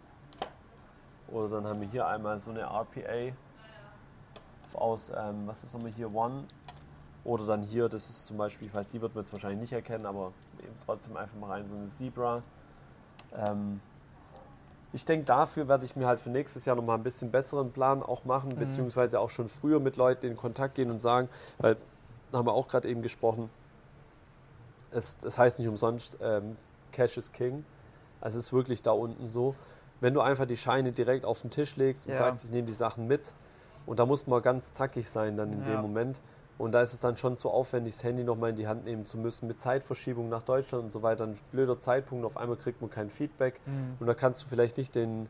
Oder 1.29 1.49
dann 1.49 1.67
haben 1.67 1.81
wir 1.81 1.89
hier 1.89 2.07
einmal 2.07 2.39
so 2.39 2.51
eine 2.51 2.63
RPA 2.63 3.33
aus, 4.75 5.11
ähm, 5.11 5.47
was 5.47 5.63
ist 5.65 5.75
nochmal 5.75 5.93
hier, 5.93 6.13
One. 6.15 6.45
Oder 7.25 7.45
dann 7.47 7.63
hier, 7.63 7.89
das 7.89 8.09
ist 8.09 8.27
zum 8.27 8.37
Beispiel, 8.37 8.69
ich 8.69 8.75
weiß, 8.75 8.89
die 8.89 9.01
wird 9.01 9.15
man 9.15 9.25
jetzt 9.25 9.33
wahrscheinlich 9.33 9.61
nicht 9.61 9.73
erkennen, 9.73 10.07
aber 10.07 10.33
eben 10.61 10.75
trotzdem 10.85 11.17
einfach 11.17 11.37
mal 11.39 11.51
rein, 11.51 11.67
so 11.67 11.75
eine 11.75 11.87
Zebra. 11.87 12.43
Ähm, 13.35 13.81
ich 14.93 15.05
denke, 15.05 15.25
dafür 15.25 15.67
werde 15.67 15.85
ich 15.85 15.97
mir 15.97 16.07
halt 16.07 16.21
für 16.21 16.31
nächstes 16.31 16.65
Jahr 16.65 16.77
nochmal 16.77 16.97
ein 16.97 17.03
bisschen 17.03 17.31
besseren 17.31 17.73
Plan 17.73 18.03
auch 18.03 18.25
machen, 18.25 18.51
mhm. 18.51 18.57
beziehungsweise 18.57 19.19
auch 19.21 19.31
schon 19.31 19.49
früher 19.49 19.81
mit 19.81 19.97
Leuten 19.97 20.27
in 20.27 20.37
Kontakt 20.37 20.77
gehen 20.77 20.91
und 20.91 21.01
sagen, 21.01 21.29
weil, 21.59 21.77
da 22.31 22.39
haben 22.39 22.47
wir 22.47 22.53
auch 22.53 22.69
gerade 22.69 22.89
eben 22.89 23.03
gesprochen, 23.03 23.51
es, 24.91 25.17
das 25.19 25.37
heißt 25.37 25.59
nicht 25.59 25.69
umsonst, 25.69 26.19
ähm, 26.23 26.57
Cash 26.93 27.17
is 27.17 27.33
King. 27.33 27.65
Also 28.21 28.39
es 28.39 28.47
ist 28.47 28.53
wirklich 28.53 28.83
da 28.83 28.93
unten 28.93 29.27
so. 29.27 29.55
Wenn 30.01 30.15
du 30.15 30.21
einfach 30.21 30.47
die 30.47 30.57
Scheine 30.57 30.93
direkt 30.93 31.25
auf 31.25 31.43
den 31.43 31.51
Tisch 31.51 31.77
legst 31.77 32.07
und 32.07 32.13
ja. 32.13 32.19
sagst, 32.19 32.45
ich 32.45 32.51
nehme 32.51 32.67
die 32.67 32.73
Sachen 32.73 33.07
mit, 33.07 33.35
und 33.87 33.99
da 33.99 34.07
muss 34.07 34.27
man 34.27 34.43
ganz 34.43 34.73
zackig 34.73 35.09
sein 35.09 35.37
dann 35.37 35.53
in 35.53 35.61
ja. 35.61 35.73
dem 35.73 35.81
Moment. 35.81 36.21
Und 36.59 36.73
da 36.73 36.81
ist 36.81 36.95
es 36.95 37.01
dann 37.01 37.17
schon 37.17 37.37
zu 37.37 37.51
aufwendig, 37.51 37.95
das 37.95 38.05
Handy 38.05 38.25
nochmal 38.25 38.51
in 38.51 38.57
die 38.57 38.67
Hand 38.67 38.85
nehmen 38.85 39.05
zu 39.05 39.19
müssen, 39.19 39.47
mit 39.47 39.61
Zeitverschiebung 39.61 40.29
nach 40.29 40.43
Deutschland 40.43 40.85
und 40.85 40.91
so 40.91 41.03
weiter. 41.03 41.25
Ein 41.25 41.39
blöder 41.53 41.79
Zeitpunkt, 41.81 42.25
auf 42.25 42.39
einmal 42.39 42.57
kriegt 42.57 42.81
man 42.81 42.91
kein 42.91 43.11
Feedback. 43.11 43.61
Mhm. 43.67 43.97
Und 44.01 44.07
da 44.07 44.15
kannst 44.15 44.43
du 44.43 44.47
vielleicht 44.49 44.79
nicht 44.79 44.95
den, 44.95 45.29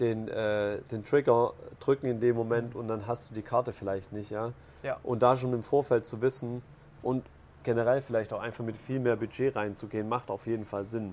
den, 0.00 0.28
äh, 0.28 0.78
den 0.90 1.04
Trigger 1.04 1.52
drücken 1.78 2.06
in 2.06 2.20
dem 2.20 2.36
Moment 2.36 2.74
und 2.74 2.88
dann 2.88 3.06
hast 3.06 3.30
du 3.30 3.34
die 3.34 3.42
Karte 3.42 3.74
vielleicht 3.74 4.12
nicht. 4.12 4.30
Ja? 4.30 4.52
ja? 4.82 4.96
Und 5.02 5.22
da 5.22 5.36
schon 5.36 5.52
im 5.52 5.62
Vorfeld 5.62 6.06
zu 6.06 6.22
wissen 6.22 6.62
und 7.02 7.22
generell 7.62 8.00
vielleicht 8.00 8.32
auch 8.32 8.40
einfach 8.40 8.64
mit 8.64 8.76
viel 8.76 9.00
mehr 9.00 9.16
Budget 9.16 9.56
reinzugehen, 9.56 10.08
macht 10.08 10.30
auf 10.30 10.46
jeden 10.46 10.64
Fall 10.64 10.84
Sinn. 10.86 11.12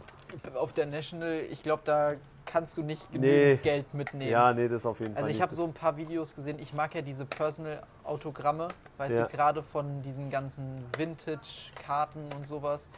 Auf 0.54 0.72
der 0.72 0.86
National, 0.86 1.42
ich 1.50 1.64
glaube, 1.64 1.82
da 1.84 2.14
kannst 2.46 2.78
du 2.78 2.84
nicht 2.84 3.12
genug 3.12 3.26
nee. 3.26 3.56
Geld 3.58 3.94
mitnehmen. 3.94 4.32
Ja, 4.32 4.54
nee, 4.54 4.68
das 4.68 4.86
auf 4.86 5.00
jeden 5.00 5.16
also 5.16 5.22
Fall. 5.22 5.30
Also 5.30 5.36
ich 5.36 5.42
habe 5.42 5.56
so 5.56 5.66
ein 5.66 5.74
paar 5.74 5.98
Videos 5.98 6.36
gesehen. 6.36 6.60
Ich 6.60 6.74
mag 6.74 6.94
ja 6.96 7.02
diese 7.02 7.26
Personal-Autogramme, 7.26 8.68
weißt 8.98 9.18
ja. 9.18 9.26
du, 9.26 9.30
gerade 9.30 9.64
von 9.64 10.02
diesen 10.02 10.30
ganzen 10.30 10.76
Vintage-Karten 10.98 12.30
und 12.36 12.48
sowas. 12.48 12.90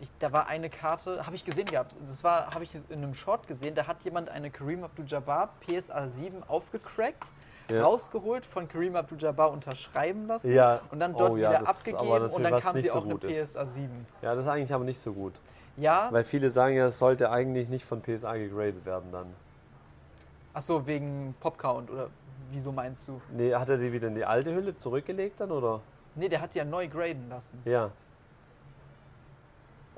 Ich, 0.00 0.10
da 0.18 0.30
war 0.32 0.46
eine 0.46 0.68
Karte, 0.68 1.24
habe 1.24 1.36
ich 1.36 1.44
gesehen 1.44 1.66
gehabt. 1.66 1.96
Das 2.06 2.22
war, 2.22 2.54
habe 2.54 2.64
ich 2.64 2.74
in 2.74 2.98
einem 2.98 3.14
Short 3.14 3.46
gesehen. 3.46 3.74
Da 3.74 3.86
hat 3.86 4.02
jemand 4.04 4.28
eine 4.28 4.50
Kareem 4.50 4.84
Abdul-Jabbar 4.84 5.54
PSA 5.60 6.08
7 6.08 6.42
aufgecrackt. 6.44 7.26
Ja. 7.68 7.82
rausgeholt, 7.82 8.46
von 8.46 8.68
Kareem 8.68 8.94
Abdul-Jabbar 8.94 9.50
unterschreiben 9.50 10.28
lassen 10.28 10.54
ja. 10.54 10.82
und 10.92 11.00
dann 11.00 11.14
dort 11.14 11.32
oh, 11.32 11.36
ja, 11.36 11.50
wieder 11.50 11.68
abgegeben 11.68 12.30
und 12.32 12.42
dann 12.44 12.60
kam 12.60 12.76
sie 12.80 12.86
so 12.86 12.94
auch 12.94 13.04
eine 13.04 13.16
PSA 13.16 13.66
7. 13.66 14.06
Ja, 14.22 14.36
das 14.36 14.44
ist 14.44 14.50
eigentlich 14.52 14.72
aber 14.72 14.84
nicht 14.84 15.00
so 15.00 15.12
gut. 15.12 15.32
Ja. 15.76 16.08
Weil 16.10 16.24
viele 16.24 16.50
sagen 16.50 16.76
ja, 16.76 16.86
es 16.86 16.98
sollte 16.98 17.30
eigentlich 17.30 17.68
nicht 17.68 17.84
von 17.84 18.02
PSA 18.02 18.36
gegradet 18.36 18.84
werden 18.84 19.12
dann. 19.12 19.26
Ach 20.54 20.62
so, 20.62 20.86
wegen 20.86 21.34
Popcount 21.40 21.90
oder 21.90 22.08
wieso 22.50 22.72
meinst 22.72 23.06
du? 23.08 23.20
Nee, 23.30 23.54
hat 23.54 23.68
er 23.68 23.78
sie 23.78 23.92
wieder 23.92 24.08
in 24.08 24.14
die 24.14 24.24
alte 24.24 24.54
Hülle 24.54 24.74
zurückgelegt 24.74 25.40
dann 25.40 25.50
oder? 25.50 25.80
Nee, 26.14 26.28
der 26.28 26.40
hat 26.40 26.54
die 26.54 26.58
ja 26.58 26.64
neu 26.64 26.88
graden 26.88 27.28
lassen. 27.28 27.60
Ja. 27.66 27.90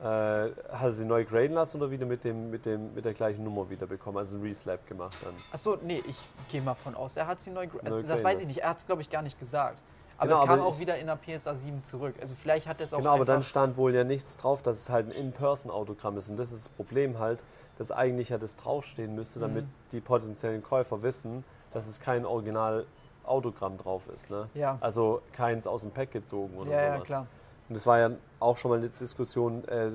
Äh, 0.00 0.02
hat 0.02 0.82
er 0.82 0.92
sie 0.92 1.04
neu 1.04 1.24
graden 1.24 1.54
lassen 1.54 1.76
oder 1.76 1.90
wieder 1.90 2.06
mit, 2.06 2.24
dem, 2.24 2.50
mit, 2.50 2.66
dem, 2.66 2.94
mit 2.94 3.04
der 3.04 3.14
gleichen 3.14 3.42
Nummer 3.42 3.68
wieder 3.68 3.86
bekommen, 3.86 4.18
also 4.18 4.36
ein 4.36 4.42
Reslap 4.42 4.86
gemacht 4.86 5.16
dann? 5.24 5.34
Achso, 5.52 5.76
nee, 5.82 6.02
ich 6.06 6.16
gehe 6.50 6.62
mal 6.62 6.74
von 6.74 6.94
aus, 6.94 7.16
er 7.16 7.26
hat 7.26 7.40
sie 7.40 7.50
neu, 7.50 7.68
also, 7.84 8.02
Das 8.02 8.22
weiß 8.22 8.40
ich 8.40 8.46
nicht, 8.46 8.58
er 8.58 8.70
hat 8.70 8.78
es 8.78 8.86
glaube 8.86 9.02
ich 9.02 9.10
gar 9.10 9.22
nicht 9.22 9.38
gesagt. 9.40 9.78
Aber 10.18 10.28
genau, 10.28 10.42
es 10.42 10.46
kam 10.48 10.58
aber 10.58 10.68
auch 10.68 10.80
wieder 10.80 10.98
in 10.98 11.06
der 11.06 11.16
PSA 11.16 11.54
7 11.54 11.84
zurück. 11.84 12.16
Also 12.20 12.34
vielleicht 12.34 12.66
hat 12.66 12.80
es 12.80 12.92
auch. 12.92 12.98
Genau, 12.98 13.14
aber 13.14 13.24
dann 13.24 13.44
stand 13.44 13.76
wohl 13.76 13.94
ja 13.94 14.02
nichts 14.02 14.36
drauf, 14.36 14.62
dass 14.62 14.78
es 14.80 14.90
halt 14.90 15.06
ein 15.06 15.12
In-Person-Autogramm 15.12 16.18
ist. 16.18 16.28
Und 16.28 16.36
das 16.36 16.50
ist 16.50 16.66
das 16.66 16.68
Problem 16.70 17.20
halt, 17.20 17.44
dass 17.78 17.92
eigentlich 17.92 18.30
ja 18.30 18.38
das 18.38 18.56
draufstehen 18.56 19.14
müsste, 19.14 19.38
damit 19.38 19.66
mhm. 19.66 19.70
die 19.92 20.00
potenziellen 20.00 20.62
Käufer 20.62 21.02
wissen, 21.02 21.44
dass 21.72 21.86
es 21.86 22.00
kein 22.00 22.26
Original-Autogramm 22.26 23.78
drauf 23.78 24.08
ist. 24.12 24.28
Ne? 24.28 24.48
Ja. 24.54 24.76
Also 24.80 25.22
keins 25.32 25.68
aus 25.68 25.82
dem 25.82 25.92
Pack 25.92 26.10
gezogen 26.10 26.56
oder 26.58 26.72
ja, 26.72 26.86
sowas. 26.86 26.98
Ja, 26.98 27.04
klar. 27.04 27.26
Und 27.68 27.76
das 27.76 27.86
war 27.86 27.98
ja 28.00 28.10
auch 28.40 28.56
schon 28.56 28.70
mal 28.70 28.78
eine 28.78 28.88
Diskussion 28.88 29.66
äh, 29.68 29.90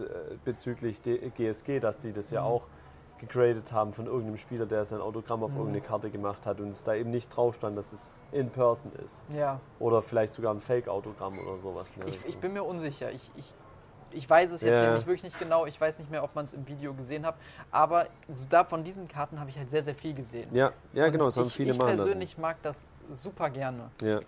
bezüglich 0.46 1.02
GSG, 1.02 1.80
dass 1.82 1.98
die 1.98 2.14
das 2.14 2.30
mhm. 2.30 2.36
ja 2.36 2.44
auch 2.44 2.68
gegradet 3.28 3.72
haben 3.72 3.94
von 3.94 4.06
irgendeinem 4.06 4.38
Spieler, 4.38 4.66
der 4.66 4.86
sein 4.86 5.02
Autogramm 5.02 5.44
auf 5.44 5.52
mhm. 5.52 5.58
irgendeine 5.58 5.82
Karte 5.82 6.10
gemacht 6.10 6.46
hat 6.46 6.60
und 6.60 6.70
es 6.70 6.84
da 6.84 6.94
eben 6.94 7.10
nicht 7.10 7.36
drauf 7.36 7.56
stand, 7.56 7.78
dass 7.78 7.94
es 7.94 8.12
in 8.32 8.50
person 8.50 8.92
ist. 9.04 9.24
Ja. 9.30 9.60
Oder 9.80 10.02
vielleicht 10.02 10.34
sogar 10.34 10.54
ein 10.54 10.60
Fake-Autogramm 10.60 11.40
oder 11.40 11.58
sowas. 11.60 11.92
Ich, 12.06 12.28
ich, 12.28 12.38
bin 12.38 12.54
mir 12.54 12.64
unsicher. 12.64 13.12
Ich, 13.12 13.32
ich, 13.36 13.54
ich 14.12 14.30
weiß 14.30 14.52
es 14.52 14.62
jetzt 14.62 14.72
yeah. 14.72 14.88
nämlich 14.88 15.06
wirklich 15.06 15.24
nicht 15.24 15.40
genau. 15.40 15.66
Ich 15.66 15.80
weiß 15.80 16.00
nicht 16.00 16.12
mehr, 16.12 16.24
ob 16.24 16.36
man 16.36 16.46
es 16.46 16.54
im 16.54 16.68
Video 16.68 16.94
gesehen 16.94 17.26
hat. 17.26 17.36
Aber 17.72 18.08
da 18.50 18.64
von 18.64 18.84
diesen 18.84 19.08
Karten 19.08 19.40
habe 19.40 19.50
ich 19.50 19.58
halt 19.58 19.70
sehr, 19.70 19.84
sehr 19.84 19.96
viel 19.96 20.14
gesehen. 20.14 20.50
Ja, 20.54 20.72
ja 20.94 21.10
genau, 21.10 21.26
das 21.26 21.38
haben 21.38 21.50
viele 21.50 21.72
ich 21.72 21.80
persönlich 21.80 22.32
lassen. 22.32 22.42
mag 22.42 22.58
das 22.62 22.88
super 23.12 23.50
gerne. 23.50 23.90
Ja. 24.02 24.20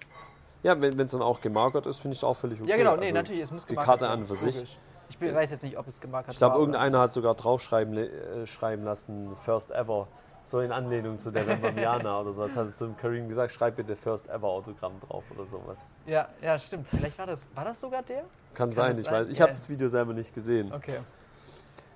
Ja, 0.64 0.82
wenn 0.82 1.00
es 1.00 1.12
dann 1.12 1.22
auch 1.22 1.42
gemarkert 1.42 1.86
ist, 1.86 2.00
finde 2.00 2.14
ich 2.14 2.20
es 2.20 2.24
auch 2.24 2.34
völlig 2.34 2.60
okay. 2.60 2.72
Ja, 2.72 2.76
genau, 2.76 2.96
nee, 2.96 3.04
also 3.04 3.14
natürlich, 3.14 3.44
es 3.44 3.52
muss 3.52 3.68
gemarkert 3.68 4.02
Die 4.02 4.06
Karte 4.06 4.20
an 4.20 4.26
für 4.26 4.34
sich. 4.36 4.80
Ich 5.10 5.22
weiß 5.22 5.52
jetzt 5.52 5.64
nicht, 5.64 5.78
ob 5.78 5.88
es 5.88 6.00
gemarkert 6.00 6.34
Ich 6.34 6.38
glaube, 6.38 6.58
irgendeiner 6.58 7.00
hat 7.00 7.12
sogar 7.12 7.36
draufschreiben 7.36 7.98
äh, 7.98 8.46
schreiben 8.46 8.84
lassen, 8.84 9.36
First 9.36 9.72
Ever. 9.72 10.08
So 10.42 10.60
in 10.60 10.72
Anlehnung 10.72 11.18
zu 11.18 11.32
der 11.32 11.48
Rembamiana 11.48 12.22
oder 12.22 12.32
sowas. 12.32 12.56
Hat 12.56 12.78
zum 12.78 12.96
Kareem 12.98 13.28
gesagt, 13.28 13.52
schreib 13.52 13.78
bitte 13.78 13.96
First 13.96 14.30
Ever 14.30 14.48
Autogramm 14.48 15.00
drauf 15.00 15.24
oder 15.36 15.46
sowas. 15.48 15.80
Ja, 16.06 16.28
ja, 16.40 16.60
stimmt. 16.60 16.88
Vielleicht 16.88 17.18
war 17.18 17.26
das, 17.26 17.50
war 17.56 17.66
das 17.66 17.80
sogar 17.80 18.04
der? 18.04 18.18
Kann, 18.18 18.28
Kann 18.54 18.74
sein, 18.74 19.00
ich 19.00 19.06
sein? 19.06 19.14
weiß. 19.14 19.28
Ich 19.30 19.40
ja. 19.40 19.44
habe 19.44 19.54
das 19.54 19.68
Video 19.70 19.88
selber 19.88 20.14
nicht 20.14 20.36
gesehen. 20.36 20.72
Okay. 20.72 21.00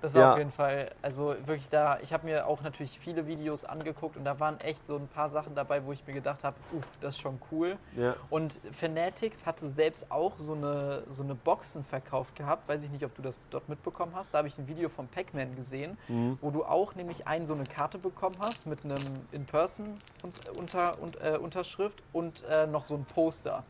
Das 0.02 0.14
war 0.14 0.20
Ja. 0.22 0.32
auf 0.32 0.38
jeden 0.38 0.50
Fall, 0.52 0.90
also 1.02 1.34
wirklich 1.44 1.68
da, 1.68 1.98
ich 2.00 2.12
habe 2.14 2.24
mir 2.26 2.46
auch 2.46 2.62
natürlich 2.62 2.98
viele 2.98 3.26
Videos 3.26 3.64
angeguckt 3.66 4.16
und 4.16 4.24
da 4.24 4.40
waren 4.40 4.58
echt 4.60 4.86
so 4.86 4.96
ein 4.96 5.08
paar 5.08 5.28
Sachen 5.28 5.54
dabei, 5.54 5.84
wo 5.84 5.92
ich 5.92 6.06
mir 6.06 6.14
gedacht 6.14 6.42
habe, 6.42 6.56
uff, 6.72 6.86
das 7.02 7.16
ist 7.16 7.20
schon 7.20 7.38
cool. 7.52 7.76
Ja. 7.96 8.14
Und 8.30 8.60
Fanatics 8.72 9.44
hatte 9.44 9.68
selbst 9.68 10.10
auch 10.10 10.32
so 10.38 10.54
eine, 10.54 11.02
so 11.10 11.22
eine 11.22 11.34
Boxen 11.34 11.84
verkauft 11.84 12.34
gehabt. 12.36 12.66
Weiß 12.68 12.82
ich 12.82 12.88
nicht, 12.90 13.04
ob 13.04 13.14
du 13.14 13.20
das 13.20 13.38
dort 13.50 13.68
mitbekommen 13.68 14.12
hast. 14.14 14.32
Da 14.32 14.38
habe 14.38 14.48
ich 14.48 14.56
ein 14.56 14.66
Video 14.68 14.88
von 14.88 15.06
Pac-Man 15.06 15.54
gesehen, 15.54 15.98
Mhm. 16.08 16.38
wo 16.40 16.50
du 16.50 16.64
auch 16.64 16.94
nämlich 16.94 17.26
ein 17.26 17.44
so 17.44 17.52
eine 17.52 17.64
Karte 17.64 17.98
bekommen 17.98 18.36
hast 18.40 18.66
mit 18.66 18.82
einem 18.84 18.96
In-Person-Unter, 19.32 20.98
und, 21.00 21.20
äh, 21.20 21.36
Unterschrift 21.36 22.02
und 22.12 22.42
äh, 22.44 22.66
noch 22.66 22.84
so 22.84 22.94
ein 22.94 23.04
Poster. 23.04 23.64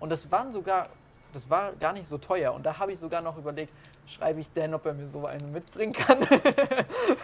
Und 0.00 0.10
das 0.10 0.30
waren 0.30 0.52
sogar, 0.52 0.88
das 1.32 1.50
war 1.50 1.72
gar 1.72 1.92
nicht 1.92 2.06
so 2.06 2.18
teuer. 2.18 2.54
Und 2.54 2.64
da 2.64 2.78
habe 2.78 2.92
ich 2.92 2.98
sogar 2.98 3.20
noch 3.22 3.36
überlegt, 3.36 3.72
schreibe 4.08 4.40
ich 4.40 4.50
Dan, 4.54 4.74
ob 4.74 4.86
er 4.86 4.94
mir 4.94 5.08
so 5.08 5.26
einen 5.26 5.52
mitbringen 5.52 5.92
kann. 5.92 6.20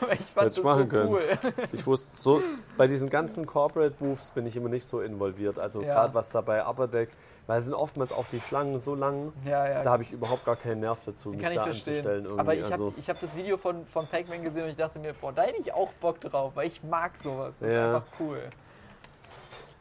Weil 0.01 0.18
ich 0.18 0.27
fand 0.27 0.47
Hätte 0.47 0.59
ich 0.61 0.62
machen 0.64 0.83
so 0.90 0.97
können. 0.97 1.09
cool. 1.12 1.38
Ich 1.73 1.87
wusste 1.87 2.16
so, 2.21 2.42
bei 2.77 2.87
diesen 2.87 3.09
ganzen 3.11 3.47
Corporate 3.47 3.92
Booths 3.99 4.31
bin 4.33 4.47
ich 4.47 4.57
immer 4.57 4.68
nicht 4.68 4.85
so 4.87 5.01
involviert. 5.01 5.59
Also 5.59 5.83
Ja. 5.83 5.92
gerade 5.92 6.14
was 6.14 6.31
da 6.31 6.40
bei 6.40 6.64
Upper 6.66 6.88
Deck, 6.88 7.11
weil 7.47 7.59
es 7.59 7.64
sind 7.66 7.75
oftmals 7.75 8.12
auch 8.12 8.27
die 8.27 8.40
Schlangen 8.40 8.79
so 8.79 8.95
lang, 8.95 9.33
Ja, 9.45 9.68
ja. 9.68 9.83
da 9.83 9.90
habe 9.92 10.03
ich 10.03 10.12
überhaupt 10.12 10.45
gar 10.45 10.57
keinen 10.57 10.81
Nerv 10.81 10.99
dazu, 11.05 11.31
mich 11.31 11.40
Kann 11.42 11.55
da 11.55 11.64
anzustellen 11.64 12.25
irgendwie. 12.25 12.40
Aber 12.40 12.55
ich 12.55 12.62
habe 12.62 12.73
also, 12.73 12.95
ich 12.97 13.09
hab 13.11 13.21
das 13.21 13.35
Video 13.37 13.57
von, 13.57 13.87
von 13.87 14.07
Pac-Man 14.07 14.42
gesehen 14.45 14.64
und 14.64 14.71
ich 14.71 14.77
dachte 14.77 14.99
mir, 14.99 15.12
boah, 15.14 15.33
da 15.33 15.42
hätte 15.42 15.61
ich 15.61 15.73
auch 15.73 15.90
Bock 15.95 16.21
drauf, 16.21 16.53
weil 16.55 16.66
ich 16.68 16.83
mag 16.83 17.16
sowas. 17.16 17.55
Das 17.61 17.73
Ja. 17.73 17.90
ist 17.90 17.95
einfach 17.97 18.21
cool. 18.21 18.38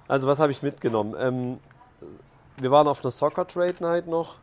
also 0.07 0.27
was 0.27 0.39
habe 0.39 0.51
ich 0.51 0.61
mitgenommen? 0.61 1.15
Ähm, 1.19 1.59
wir 2.57 2.71
waren 2.71 2.87
auf 2.87 3.01
einer 3.03 3.11
Soccer 3.11 3.47
Trade 3.47 3.75
Night 3.79 4.07
noch 4.07 4.37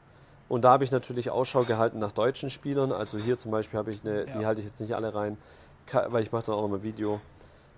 und 0.48 0.62
da 0.64 0.70
habe 0.72 0.84
ich 0.84 0.90
natürlich 0.90 1.30
Ausschau 1.30 1.64
gehalten 1.64 1.98
nach 1.98 2.12
deutschen 2.12 2.50
Spielern. 2.50 2.92
Also 2.92 3.18
hier 3.18 3.38
zum 3.38 3.50
Beispiel 3.50 3.78
habe 3.78 3.90
ich 3.90 4.04
eine, 4.04 4.24
die 4.24 4.38
Ja. 4.40 4.46
halte 4.46 4.60
ich 4.60 4.66
jetzt 4.66 4.80
nicht 4.80 4.94
alle 4.94 5.14
rein, 5.14 5.36
weil 6.08 6.22
ich 6.22 6.32
mache 6.32 6.46
dann 6.46 6.54
auch 6.54 6.62
noch 6.62 6.68
mal 6.68 6.76
ein 6.76 6.82
Video 6.82 7.20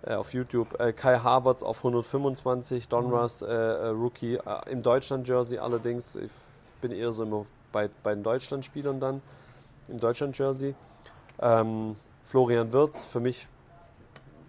äh, 0.03 0.15
auf 0.15 0.33
YouTube. 0.33 0.79
Äh, 0.81 0.93
Kai 0.93 1.19
Havertz 1.19 1.63
auf 1.63 1.79
125, 1.79 2.89
Donruss 2.89 3.43
äh, 3.43 3.47
äh, 3.47 3.87
Rookie 3.89 4.37
äh, 4.37 4.71
im 4.71 4.83
Deutschland-Jersey 4.83 5.59
allerdings. 5.59 6.17
Ich 6.17 6.31
bin 6.81 6.93
eher 6.93 7.13
so 7.13 7.25
immer 7.25 7.45
bei, 7.73 7.91
bei 8.03 8.15
den 8.15 8.23
Deutschland-Spielern 8.23 9.01
dann 9.01 9.21
im 9.89 9.99
Deutschland-Jersey. 10.01 10.75
Ähm, 11.41 11.97
Florian 12.23 12.73
Wirz, 12.73 13.05
für 13.05 13.21
mich 13.21 13.49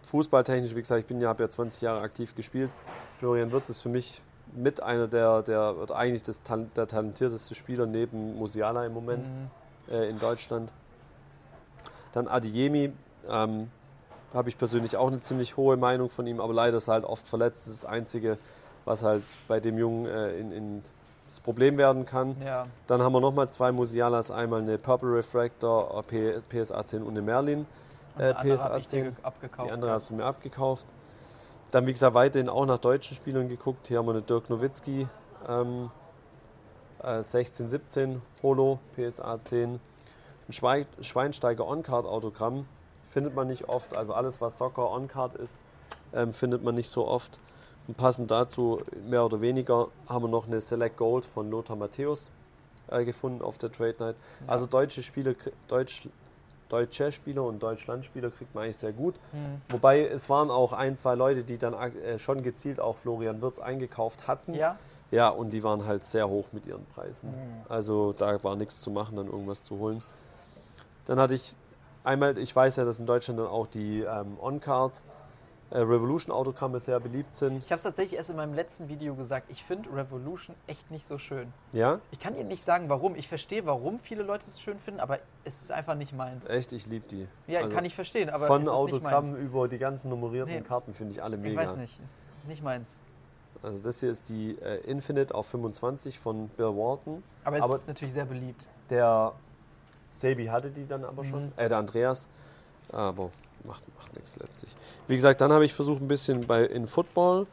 fußballtechnisch, 0.04 0.76
wie 0.76 0.82
gesagt, 0.82 1.02
ich 1.02 1.06
bin 1.08 1.22
ja, 1.22 1.30
habe 1.30 1.44
ja 1.44 1.50
20 1.50 1.82
Jahre 1.82 2.02
aktiv 2.02 2.36
gespielt. 2.36 2.72
Florian 3.18 3.52
Wirz 3.52 3.70
ist 3.70 3.82
für 3.82 3.90
mich 3.90 4.22
mit 4.56 4.82
einer 4.84 5.08
der, 5.08 5.42
der 5.44 5.76
oder 5.78 5.96
eigentlich 5.96 6.24
das, 6.24 6.42
der 6.76 6.88
talentierteste 6.88 7.56
Spieler 7.56 7.86
neben 7.86 8.38
Musiala 8.38 8.86
im 8.86 8.94
Moment 8.94 9.28
Mhm. 9.28 9.94
äh, 9.94 10.10
in 10.10 10.20
Deutschland. 10.20 10.72
Dann 12.14 12.28
Adiemi, 12.28 12.92
ähm, 13.30 13.70
habe 14.34 14.50
ich 14.50 14.58
persönlich 14.58 14.96
auch 14.98 15.08
eine 15.08 15.22
ziemlich 15.22 15.58
hohe 15.58 15.78
Meinung 15.78 16.10
von 16.10 16.26
ihm, 16.28 16.40
aber 16.40 16.54
leider 16.54 16.78
ist 16.78 16.88
er 16.88 16.94
halt 16.96 17.06
oft 17.06 17.28
verletzt. 17.28 17.66
Das 17.66 17.74
ist 17.74 17.84
das 17.84 17.90
Einzige, 17.90 18.38
was 18.86 19.04
halt 19.04 19.24
bei 19.48 19.60
dem 19.60 19.78
Jungen 19.78 20.06
äh, 20.06 20.38
in, 20.38 20.52
in 20.52 20.84
das 21.30 21.40
Problem 21.40 21.78
werden 21.78 22.06
kann. 22.06 22.36
Ja, 22.44 22.68
Dann 22.88 23.02
haben 23.02 23.14
wir 23.14 23.22
nochmal 23.22 23.50
zwei 23.50 23.72
Musialas, 23.72 24.32
einmal 24.32 24.62
eine 24.62 24.78
Purple 24.78 25.14
Refractor 25.16 26.04
äh, 26.12 26.42
PSA 26.50 26.84
10 26.86 27.04
und 27.04 27.10
eine 27.12 27.22
Merlin 27.22 27.66
äh, 28.18 28.34
PSA 28.34 28.66
hab 28.66 28.78
ich 28.78 28.84
dir 28.84 28.90
10. 28.90 29.04
ge- 29.04 29.14
abgekauft. 29.24 29.70
Die 29.70 29.74
andere 29.74 29.92
hast 29.92 30.10
du 30.10 30.16
mir 30.16 30.26
abgekauft. 30.26 30.86
Dann, 31.72 31.88
wie 31.88 31.94
gesagt, 31.94 32.14
weiterhin 32.14 32.50
auch 32.50 32.66
nach 32.66 32.80
deutschen 32.80 33.16
Spielern 33.16 33.48
geguckt. 33.48 33.88
Hier 33.88 34.00
haben 34.00 34.06
wir 34.06 34.12
eine 34.12 34.22
Dirk 34.22 34.50
Nowitzki 34.50 35.08
ähm, 35.48 35.90
äh, 37.02 37.24
16, 37.24 37.70
17 37.70 38.22
Holo, 38.44 38.80
PSA 38.96 39.42
10. 39.42 39.80
Ein 40.50 40.52
Schwei 40.52 40.86
Schweinsteiger 41.00 41.66
On-Card-Autogramm 41.66 42.66
findet 43.08 43.36
man 43.36 43.48
nicht 43.48 43.70
oft. 43.70 43.96
Also 43.96 44.14
alles, 44.14 44.42
was 44.42 44.58
Soccer 44.58 44.92
On-Card 44.92 45.36
ist, 45.36 45.64
ähm, 46.14 46.34
findet 46.34 46.62
man 46.62 46.76
nicht 46.76 46.90
so 46.90 47.08
oft. 47.08 47.40
Und 47.88 47.96
passend 47.96 48.32
dazu, 48.32 48.80
mehr 49.08 49.26
oder 49.26 49.40
weniger, 49.40 49.88
haben 50.10 50.26
wir 50.26 50.30
noch 50.30 50.48
eine 50.48 50.60
Select 50.60 50.98
Gold 50.98 51.26
von 51.26 51.50
Lothar 51.50 51.78
Matthäus 51.78 52.32
äh, 52.90 53.06
gefunden 53.06 53.42
auf 53.42 53.58
der 53.58 53.72
Trade 53.72 53.96
Night. 53.98 54.16
Also 54.46 54.66
deutsche 54.66 55.04
Spieler, 55.04 55.36
Deutsch, 55.70 56.10
deutsche 56.72 57.12
Spieler 57.12 57.44
und 57.44 57.62
Deutschlandspieler 57.62 58.32
kriegt 58.32 58.56
man 58.56 58.64
eigentlich 58.64 58.78
sehr 58.78 58.94
gut. 58.94 59.16
Mhm. 59.34 59.62
Wobei 59.70 60.06
es 60.06 60.30
waren 60.30 60.50
auch 60.50 60.74
ein, 60.74 60.98
zwei 60.98 61.16
Leute, 61.16 61.44
die 61.44 61.58
dann 61.58 61.74
äh, 61.74 62.18
schon 62.20 62.44
gezielt 62.44 62.80
auch 62.80 62.98
Florian 62.98 63.42
Wirz 63.42 63.60
eingekauft 63.60 64.28
hatten. 64.28 64.54
Ja, 64.54 64.78
Ja, 65.12 65.28
und 65.30 65.52
die 65.52 65.62
waren 65.62 65.86
halt 65.86 66.06
sehr 66.06 66.30
hoch 66.30 66.48
mit 66.54 66.66
ihren 66.66 66.86
Preisen. 66.86 67.32
Mhm. 67.32 67.66
Also 67.68 68.14
da 68.14 68.42
war 68.44 68.56
nichts 68.56 68.82
zu 68.82 68.90
machen, 68.92 69.18
dann 69.18 69.28
irgendwas 69.28 69.64
zu 69.64 69.78
holen. 69.78 70.02
Dann 71.06 71.20
hatte 71.20 71.34
ich 71.34 71.54
einmal, 72.04 72.38
ich 72.38 72.56
weiß 72.56 72.78
ja, 72.78 72.86
dass 72.86 73.00
in 73.00 73.06
Deutschland 73.06 73.40
dann 73.40 73.48
auch 73.48 73.68
die 73.68 74.02
ähm, 74.02 74.38
On-Card 74.42 75.02
äh, 75.72 75.80
Revolution 75.80 76.34
Autogramme 76.36 76.80
sehr 76.80 77.00
beliebt 77.00 77.36
sind. 77.36 77.58
ich 77.64 77.72
habe 77.72 77.76
es 77.78 77.84
tatsächlich 77.84 78.18
erst 78.18 78.30
in 78.30 78.36
meinem 78.36 78.54
letzten 78.54 78.88
Video 78.90 79.16
gesagt. 79.16 79.48
Ich 79.50 79.64
finde 79.64 79.90
Revolution 79.94 80.56
echt 80.68 80.92
nicht 80.92 81.06
so 81.06 81.18
schön. 81.18 81.52
Ja, 81.72 82.00
Ich 82.12 82.20
kann 82.20 82.36
Ihnen 82.38 82.50
nicht 82.50 82.64
sagen, 82.64 82.90
warum. 82.90 83.16
Ich 83.16 83.28
verstehe, 83.28 83.66
warum 83.66 84.00
viele 84.00 84.24
Leute 84.24 84.46
es 84.50 84.60
schön 84.62 84.80
finden, 84.80 85.00
aber 85.00 85.20
es 85.46 85.62
ist 85.62 85.72
einfach 85.72 85.96
nicht 85.96 86.14
meins. 86.14 86.46
echt, 86.48 86.72
ich 86.74 86.86
liebe 86.88 87.08
die. 87.08 87.28
Ja, 87.48 87.62
Also 87.62 87.74
kann 87.74 87.86
ich 87.86 87.96
verstehen, 87.96 88.30
aber 88.30 88.46
Von 88.48 88.62
ist 88.64 88.68
Autogrammen 88.70 89.36
über 89.38 89.68
die 89.68 89.78
ganzen 89.78 90.10
nummerierten 90.10 90.54
Nee. 90.54 90.62
Karten 90.62 90.94
finde 90.94 91.14
ich 91.14 91.24
alle 91.24 91.38
Ich 91.38 91.42
mega. 91.42 91.62
weiß 91.62 91.78
nicht, 91.78 91.98
ist 92.04 92.18
nicht 92.48 92.62
meins. 92.64 92.98
Also 93.64 93.80
das 93.80 94.00
hier 94.00 94.10
ist 94.12 94.28
die 94.30 94.58
äh, 94.62 94.78
Infinite 94.90 95.34
auf 95.36 95.46
25 95.48 96.20
von 96.20 96.48
Bill 96.50 96.76
Walton. 96.76 97.24
Aber 97.44 97.58
es 97.58 97.64
Aber- 97.64 97.76
ist 97.78 97.88
natürlich 97.88 98.14
sehr 98.14 98.26
beliebt. 98.26 98.68
Der 98.90 99.34
Sebi 100.10 100.48
hatte 100.48 100.70
die 100.72 100.86
dann 100.88 101.06
aber 101.06 101.24
schon, 101.24 101.46
Mhm. 101.46 101.52
äh, 101.58 101.70
der 101.70 101.78
Andreas, 101.78 102.28
aber 102.92 103.30
macht, 103.66 103.84
macht 103.98 104.14
nichts 104.16 104.38
letztlich. 104.40 104.76
Wie 105.08 105.16
gesagt, 105.16 105.42
dann 105.42 105.52
habe 105.52 105.66
ich 105.66 105.74
versucht 105.74 106.02
ein 106.02 106.08
bisschen 106.08 106.42
bei, 106.48 106.64
in 106.66 106.88
Football, 106.88 107.48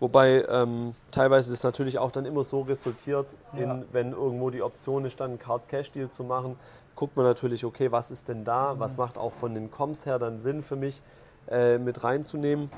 wobei 0.00 0.44
ähm, 0.48 0.94
teilweise 1.10 1.50
das 1.50 1.62
natürlich 1.62 1.98
auch 1.98 2.10
dann 2.10 2.24
immer 2.26 2.44
so 2.44 2.60
resultiert, 2.62 3.26
in, 3.54 3.60
Ja. 3.68 3.82
wenn 3.92 4.12
irgendwo 4.12 4.50
die 4.50 4.62
Option 4.62 5.04
ist, 5.04 5.20
dann 5.20 5.30
einen 5.30 5.38
Card-Cash-Deal 5.38 6.10
zu 6.10 6.24
machen, 6.24 6.56
guckt 6.96 7.16
man 7.16 7.24
natürlich, 7.26 7.64
okay, 7.64 7.90
was 7.90 8.10
ist 8.10 8.28
denn 8.28 8.44
da, 8.44 8.74
Mhm. 8.74 8.80
was 8.80 8.96
macht 8.96 9.18
auch 9.18 9.32
von 9.32 9.54
den 9.54 9.70
Comps 9.70 10.06
her 10.06 10.18
dann 10.18 10.38
Sinn 10.38 10.62
für 10.62 10.76
mich 10.76 11.00
äh, 11.50 11.78
mit 11.78 12.04
reinzunehmen. 12.04 12.70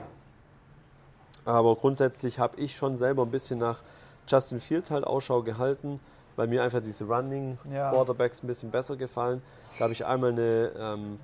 Aber 1.44 1.76
grundsätzlich 1.76 2.38
habe 2.40 2.58
ich 2.58 2.74
schon 2.76 2.96
selber 2.96 3.22
ein 3.22 3.30
bisschen 3.30 3.58
nach 3.58 3.78
Justin 4.26 4.58
Fields 4.60 4.90
halt 4.90 5.04
Ausschau 5.06 5.42
gehalten, 5.42 6.00
weil 6.34 6.48
mir 6.48 6.62
einfach 6.62 6.82
diese 6.82 7.04
Running 7.04 7.58
Ja. 7.72 7.90
Quarterbacks 7.90 8.42
ein 8.42 8.48
bisschen 8.48 8.70
besser 8.70 8.96
gefallen. 8.96 9.42
Da 9.78 9.84
habe 9.84 9.92
ich 9.92 10.04
einmal 10.04 10.30
eine 10.32 10.72
ähm, 10.78 11.20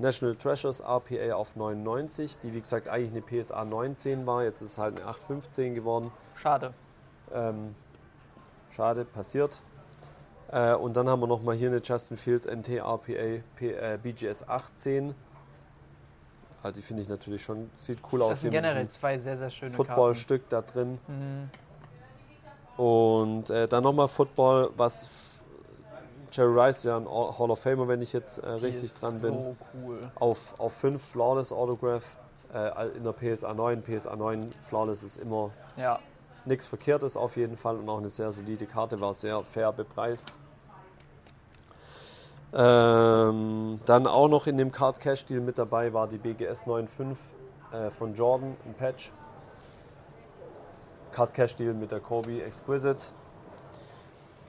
National 0.00 0.34
Treasures 0.34 0.80
RPA 0.80 1.34
auf 1.34 1.56
99, 1.56 2.38
die 2.38 2.54
wie 2.54 2.60
gesagt 2.60 2.88
eigentlich 2.88 3.12
eine 3.12 3.42
PSA 3.42 3.64
19 3.64 4.26
war. 4.26 4.42
Jetzt 4.42 4.62
ist 4.62 4.72
es 4.72 4.78
halt 4.78 4.96
eine 4.96 5.06
815 5.06 5.74
geworden. 5.74 6.10
Schade. 6.36 6.72
Ähm, 7.32 7.74
schade, 8.70 9.04
passiert. 9.04 9.60
Äh, 10.50 10.74
und 10.74 10.96
dann 10.96 11.08
haben 11.08 11.20
wir 11.20 11.26
nochmal 11.26 11.54
hier 11.54 11.68
eine 11.68 11.80
Justin 11.82 12.16
Fields 12.16 12.46
NT 12.46 12.78
RPA 12.78 13.42
P, 13.56 13.72
äh, 13.72 13.98
BGS 14.02 14.48
18. 14.48 15.14
Ah, 16.62 16.70
die 16.72 16.82
finde 16.82 17.02
ich 17.02 17.08
natürlich 17.08 17.42
schon, 17.42 17.70
sieht 17.76 17.98
cool 18.12 18.22
aus. 18.22 18.30
Das 18.30 18.40
sind 18.42 18.50
generell 18.50 18.88
zwei 18.88 19.18
sehr, 19.18 19.36
sehr 19.36 19.50
schöne 19.50 19.70
Footballstück 19.70 20.48
da 20.48 20.60
drin. 20.60 20.98
Mhm. 21.06 21.50
Und 22.82 23.50
äh, 23.50 23.68
dann 23.68 23.82
nochmal 23.82 24.08
Football, 24.08 24.70
was 24.76 25.06
Jerry 26.32 26.60
Rice 26.60 26.84
ja 26.84 26.96
ein 26.96 27.06
All- 27.06 27.36
Hall 27.38 27.50
of 27.50 27.58
Famer, 27.60 27.88
wenn 27.88 28.00
ich 28.02 28.12
jetzt 28.12 28.38
äh, 28.38 28.48
richtig 28.48 28.92
dran 28.94 29.20
bin. 29.20 29.32
So 29.34 29.56
cool. 29.84 30.10
Auf, 30.16 30.58
auf 30.58 30.72
5 30.74 31.02
Flawless 31.02 31.52
Autograph 31.52 32.16
äh, 32.54 32.88
in 32.96 33.04
der 33.04 33.12
PSA 33.12 33.52
9. 33.54 33.82
PSA 33.82 34.14
9 34.16 34.50
Flawless 34.60 35.02
ist 35.02 35.16
immer 35.18 35.50
Ja. 35.76 35.98
nichts 36.44 36.66
Verkehrtes 36.66 37.16
auf 37.16 37.36
jeden 37.36 37.56
Fall 37.56 37.76
und 37.76 37.88
auch 37.88 37.98
eine 37.98 38.10
sehr 38.10 38.32
solide 38.32 38.66
Karte, 38.66 39.00
war 39.00 39.14
sehr 39.14 39.42
fair 39.44 39.72
bepreist. 39.72 40.36
Ähm, 42.52 43.78
dann 43.86 44.06
auch 44.08 44.28
noch 44.28 44.46
in 44.48 44.56
dem 44.56 44.72
Card 44.72 44.98
Cash 45.00 45.24
Deal 45.26 45.40
mit 45.40 45.56
dabei 45.58 45.92
war 45.92 46.08
die 46.08 46.18
BGS 46.18 46.64
9.5 46.66 47.16
äh, 47.72 47.90
von 47.90 48.14
Jordan, 48.14 48.56
ein 48.66 48.74
Patch. 48.74 49.12
Card 51.12 51.32
Cash 51.34 51.54
Deal 51.56 51.74
mit 51.74 51.92
der 51.92 52.00
Kobe 52.00 52.42
Exquisite. 52.42 53.06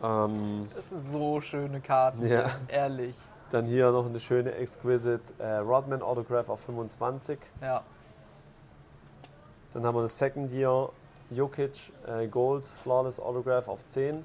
Ähm, 0.04 0.68
Das 0.76 0.90
sind 0.90 1.02
so 1.02 1.42
schöne 1.42 1.80
Karten, 1.82 2.26
Ja. 2.28 2.50
ehrlich. 2.68 3.16
dann 3.52 3.66
hier 3.66 3.92
noch 3.92 4.06
eine 4.06 4.20
schöne 4.20 4.54
Exquisite 4.56 5.22
äh, 5.38 5.58
Rodman 5.58 6.02
Autograph 6.02 6.50
auf 6.50 6.62
25. 6.62 7.38
Ja. 7.62 7.84
Dann 9.74 9.86
haben 9.86 9.96
wir 9.96 10.02
das 10.04 10.18
Second 10.18 10.52
Year 10.52 10.90
Jokic 11.30 11.92
äh, 12.08 12.28
Gold 12.28 12.66
Flawless 12.68 13.20
Autograph 13.20 13.68
auf 13.68 13.86
10. 13.88 14.24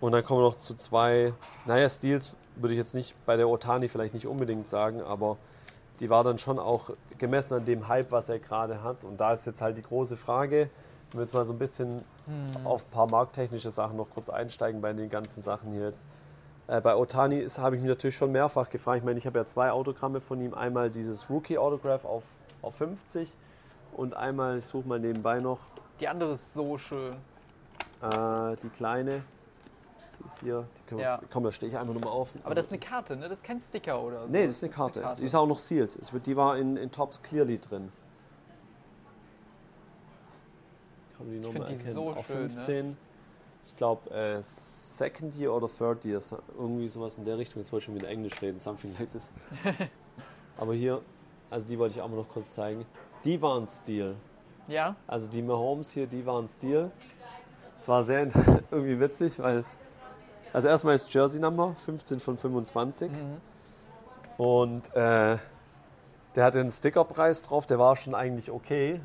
Und 0.00 0.12
dann 0.12 0.24
kommen 0.24 0.40
wir 0.40 0.44
noch 0.48 0.58
zu 0.58 0.74
zwei, 0.76 1.32
naja, 1.64 1.88
Steals 1.88 2.34
würde 2.56 2.74
ich 2.74 2.78
jetzt 2.78 2.94
nicht 2.94 3.14
bei 3.24 3.36
der 3.36 3.48
Otani 3.48 3.88
vielleicht 3.88 4.14
nicht 4.14 4.26
unbedingt 4.26 4.68
sagen, 4.68 5.00
aber 5.02 5.38
die 6.00 6.10
war 6.10 6.22
dann 6.24 6.38
schon 6.38 6.58
auch 6.58 6.90
gemessen 7.18 7.54
an 7.54 7.64
dem 7.64 7.88
Hype, 7.88 8.12
was 8.12 8.28
er 8.28 8.38
gerade 8.38 8.82
hat. 8.82 9.04
Und 9.04 9.18
da 9.20 9.32
ist 9.32 9.46
jetzt 9.46 9.62
halt 9.62 9.76
die 9.76 9.82
große 9.82 10.16
Frage, 10.16 10.68
wenn 11.10 11.18
wir 11.20 11.22
jetzt 11.24 11.34
mal 11.34 11.44
so 11.44 11.52
ein 11.52 11.58
bisschen 11.58 12.04
Hm. 12.26 12.66
auf 12.66 12.84
ein 12.86 12.90
paar 12.90 13.08
markttechnische 13.10 13.70
Sachen 13.70 13.96
noch 13.96 14.10
kurz 14.10 14.28
einsteigen 14.30 14.80
bei 14.80 14.92
den 14.92 15.08
ganzen 15.10 15.42
Sachen 15.42 15.72
hier 15.72 15.82
jetzt. 15.88 16.06
Äh, 16.66 16.80
bei 16.80 16.96
Otani 16.96 17.46
habe 17.58 17.76
ich 17.76 17.82
mich 17.82 17.88
natürlich 17.90 18.16
schon 18.16 18.32
mehrfach 18.32 18.70
gefragt. 18.70 18.98
Ich 18.98 19.04
meine, 19.04 19.18
ich 19.18 19.26
habe 19.26 19.38
ja 19.38 19.44
zwei 19.44 19.70
Autogramme 19.70 20.20
von 20.20 20.40
ihm. 20.40 20.54
Einmal 20.54 20.90
dieses 20.90 21.28
Rookie-Autograph 21.28 22.04
auf, 22.04 22.24
auf 22.62 22.74
50 22.76 23.30
und 23.96 24.14
einmal, 24.14 24.58
ich 24.58 24.64
suche 24.66 24.88
mal 24.88 24.98
nebenbei 24.98 25.40
noch. 25.40 25.58
Die 26.00 26.08
andere 26.08 26.32
ist 26.32 26.54
so 26.54 26.78
schön. 26.78 27.12
Äh, 28.02 28.56
die 28.62 28.68
kleine. 28.70 29.22
Die 30.20 30.26
ist 30.26 30.40
hier. 30.40 30.64
Die 30.78 30.82
können 30.88 31.00
Ja. 31.00 31.20
wir, 31.20 31.28
komm, 31.32 31.44
da 31.44 31.52
stehe 31.52 31.70
ich 31.70 31.78
einfach 31.78 31.92
nochmal 31.94 32.12
auf. 32.12 32.34
Aber 32.44 32.54
das 32.54 32.66
ist 32.66 32.72
eine 32.72 32.80
Karte, 32.80 33.16
ne? 33.16 33.28
Das 33.28 33.38
ist 33.40 33.44
kein 33.44 33.60
Sticker 33.60 34.02
oder 34.02 34.22
so. 34.22 34.28
Nee, 34.28 34.46
das 34.46 34.56
ist 34.56 34.64
eine 34.64 34.72
Karte. 34.72 35.14
Die 35.18 35.24
ist 35.24 35.34
auch 35.34 35.46
noch 35.46 35.58
sealed. 35.58 35.94
Es 35.96 36.12
wird- 36.12 36.26
Die 36.26 36.36
war 36.36 36.56
in, 36.56 36.76
in 36.76 36.90
Tops 36.90 37.22
Clearly 37.22 37.58
drin. 37.58 37.92
Kann 41.52 41.54
man 41.54 41.62
die 41.68 41.72
die 41.74 41.78
erkennen? 41.78 41.94
so 41.94 42.10
Auf 42.10 42.26
schön, 42.26 42.42
ne? 42.42 42.48
15. 42.50 42.96
Ich 43.64 43.76
glaube, 43.76 44.10
äh, 44.10 44.38
Second 44.42 45.36
Year 45.36 45.52
oder 45.52 45.68
Third 45.68 46.04
Year. 46.04 46.20
Irgendwie 46.58 46.88
sowas 46.88 47.16
in 47.16 47.24
der 47.24 47.38
Richtung. 47.38 47.62
Jetzt 47.62 47.72
wollte 47.72 47.82
ich 47.82 47.86
schon 47.86 47.94
wieder 47.94 48.08
Englisch 48.08 48.40
reden. 48.42 48.58
Something 48.58 48.94
like 48.98 49.10
this. 49.10 49.32
Aber 50.58 50.74
hier, 50.74 51.00
also 51.50 51.66
die 51.66 51.78
wollte 51.78 51.94
ich 51.94 52.02
auch 52.02 52.08
mal 52.08 52.16
noch 52.16 52.28
kurz 52.28 52.52
zeigen. 52.54 52.84
Die 53.24 53.40
waren 53.40 53.66
Stil. 53.66 54.16
Ja? 54.68 54.96
Also 55.06 55.28
die 55.28 55.42
Mahomes 55.42 55.92
hier, 55.92 56.06
die 56.06 56.24
waren 56.26 56.46
Stil. 56.46 56.90
Es 57.78 57.88
war 57.88 58.02
sehr 58.04 58.28
irgendwie 58.70 59.00
witzig, 59.00 59.38
weil. 59.38 59.64
Also 60.52 60.68
erstmal 60.68 60.94
ist 60.94 61.12
Jersey 61.12 61.40
Number 61.40 61.74
15 61.84 62.20
von 62.20 62.38
25. 62.38 63.10
Und 64.36 64.94
äh, 64.94 65.38
der 66.34 66.44
hatte 66.44 66.60
einen 66.60 66.70
Stickerpreis 66.70 67.42
drauf, 67.42 67.66
der 67.66 67.78
war 67.78 67.96
schon 67.96 68.14
eigentlich 68.14 68.50
okay. 68.50 69.00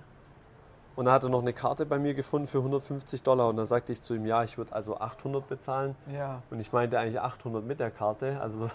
Und 1.00 1.08
er 1.08 1.14
hatte 1.14 1.30
noch 1.30 1.40
eine 1.42 1.54
Karte 1.54 1.86
bei 1.86 1.98
mir 1.98 2.14
gefunden 2.14 2.46
für 2.46 2.58
150 2.58 3.24
Dollar. 3.24 3.48
Und 3.48 3.56
dann 3.56 3.66
sagte 3.66 3.94
ich 3.94 4.02
zu 4.02 4.16
ihm, 4.16 4.26
ja, 4.26 4.44
ich 4.44 4.58
würde 4.58 4.74
also 4.74 4.98
800 4.98 5.48
bezahlen. 5.48 5.96
Ja. 6.14 6.42
Und 6.52 6.60
ich 6.60 6.74
meinte 6.74 7.00
eigentlich 7.00 7.22
800 7.22 7.64
mit 7.64 7.80
der 7.80 7.90
Karte. 7.90 8.38
Also, 8.42 8.70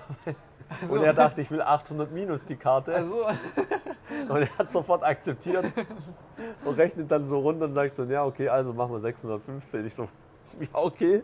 Also, 0.80 0.94
und 0.94 1.02
er 1.02 1.12
dachte, 1.12 1.42
ich 1.42 1.50
will 1.50 1.60
800 1.60 2.10
minus 2.12 2.42
die 2.46 2.56
Karte. 2.56 2.94
also 2.94 3.26
Und 4.30 4.40
er 4.40 4.56
hat 4.56 4.72
sofort 4.72 5.02
akzeptiert 5.04 5.66
und 6.64 6.78
rechnet 6.78 7.10
dann 7.10 7.28
so 7.28 7.40
runter 7.40 7.66
und 7.66 7.74
sagt 7.74 7.94
so, 7.94 8.04
ja, 8.04 8.24
okay, 8.24 8.48
also 8.48 8.72
machen 8.72 8.92
wir 8.92 9.00
615. 9.00 9.84
Ich 9.84 9.94
so, 9.94 10.08
ja, 10.58 10.68
okay. 10.72 11.22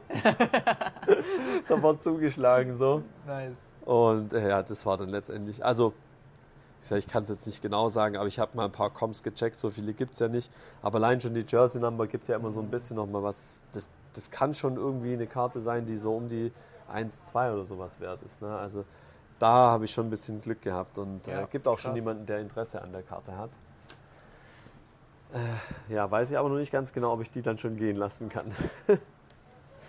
sofort 1.64 2.04
zugeschlagen 2.04 2.76
so. 2.76 3.00
nice. 3.26 3.56
Und 3.86 4.34
äh, 4.34 4.50
ja, 4.50 4.62
das 4.62 4.84
war 4.84 4.98
dann 4.98 5.08
letztendlich, 5.08 5.64
also 5.64 5.94
ich 6.82 6.88
sag, 6.88 6.98
ich 6.98 7.08
kann 7.08 7.24
es 7.24 7.28
jetzt 7.28 7.46
nicht 7.46 7.60
genau 7.62 7.88
sagen, 7.88 8.16
aber 8.16 8.26
ich 8.26 8.38
habe 8.38 8.56
mal 8.56 8.64
ein 8.64 8.72
paar 8.72 8.90
Comps 8.90 9.22
gecheckt, 9.22 9.56
so 9.56 9.68
viele 9.70 9.92
gibt 9.92 10.14
es 10.14 10.20
ja 10.20 10.28
nicht. 10.28 10.50
Aber 10.82 10.96
allein 10.96 11.20
schon 11.20 11.34
die 11.34 11.44
Jersey 11.46 11.80
Number 11.80 12.06
gibt 12.06 12.28
ja 12.28 12.36
immer 12.36 12.50
so 12.50 12.60
ein 12.60 12.70
bisschen 12.70 12.96
nochmal 12.96 13.22
was, 13.22 13.62
das, 13.72 13.88
das 14.14 14.30
kann 14.30 14.54
schon 14.54 14.76
irgendwie 14.76 15.12
eine 15.12 15.26
Karte 15.26 15.60
sein, 15.60 15.84
die 15.86 15.96
so 15.96 16.14
um 16.16 16.28
die 16.28 16.52
1, 16.92 17.24
2 17.24 17.52
oder 17.52 17.64
sowas 17.64 18.00
wert 18.00 18.22
ist. 18.22 18.40
Ne? 18.42 18.56
Also 18.56 18.84
da 19.38 19.70
habe 19.70 19.84
ich 19.84 19.90
schon 19.90 20.06
ein 20.06 20.10
bisschen 20.10 20.40
Glück 20.40 20.62
gehabt 20.62 20.98
und 20.98 21.28
äh, 21.28 21.32
Ja, 21.32 21.46
gibt 21.46 21.68
auch 21.68 21.78
schon 21.78 21.92
krass. 21.92 22.00
jemanden, 22.00 22.26
der 22.26 22.40
Interesse 22.40 22.80
an 22.82 22.92
der 22.92 23.02
Karte 23.02 23.36
hat. 23.36 23.50
Äh, 25.32 25.94
ja, 25.94 26.10
weiß 26.10 26.30
ich 26.30 26.38
aber 26.38 26.48
noch 26.48 26.56
nicht 26.56 26.72
ganz 26.72 26.92
genau, 26.92 27.12
ob 27.12 27.20
ich 27.20 27.30
die 27.30 27.42
dann 27.42 27.56
schon 27.58 27.76
gehen 27.76 27.96
lassen 27.96 28.28
kann. 28.28 28.52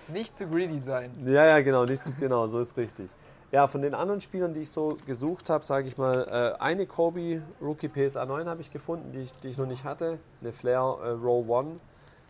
Nicht 0.07 0.35
zu 0.35 0.45
greedy 0.47 0.79
sein. 0.79 1.11
Ja, 1.25 1.45
ja, 1.45 1.61
genau, 1.61 1.85
nicht 1.85 2.03
so, 2.03 2.11
genau, 2.19 2.45
so 2.47 2.59
ist 2.59 2.75
richtig. 2.75 3.11
Ja, 3.51 3.67
von 3.67 3.81
den 3.81 3.93
anderen 3.93 4.21
Spielern, 4.21 4.53
die 4.53 4.61
ich 4.61 4.69
so 4.69 4.97
gesucht 5.05 5.49
habe, 5.49 5.65
sage 5.65 5.85
ich 5.85 5.97
mal, 5.97 6.55
äh, 6.57 6.61
eine 6.61 6.85
Kobe 6.85 7.41
Rookie 7.61 7.89
PSA 7.89 8.25
9 8.25 8.47
habe 8.47 8.61
ich 8.61 8.71
gefunden, 8.71 9.11
die 9.11 9.19
ich, 9.19 9.35
die 9.35 9.49
ich 9.49 9.57
noch 9.57 9.65
nicht 9.65 9.83
hatte. 9.83 10.19
Eine 10.39 10.53
Flair 10.53 10.79
äh, 11.03 11.09
Roll 11.09 11.49
One, 11.49 11.75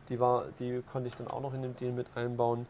die, 0.10 0.20
war, 0.20 0.46
die 0.60 0.82
konnte 0.92 1.08
ich 1.08 1.16
dann 1.16 1.28
auch 1.28 1.42
noch 1.42 1.54
in 1.54 1.62
dem 1.62 1.76
Deal 1.76 1.92
mit 1.92 2.08
einbauen. 2.16 2.66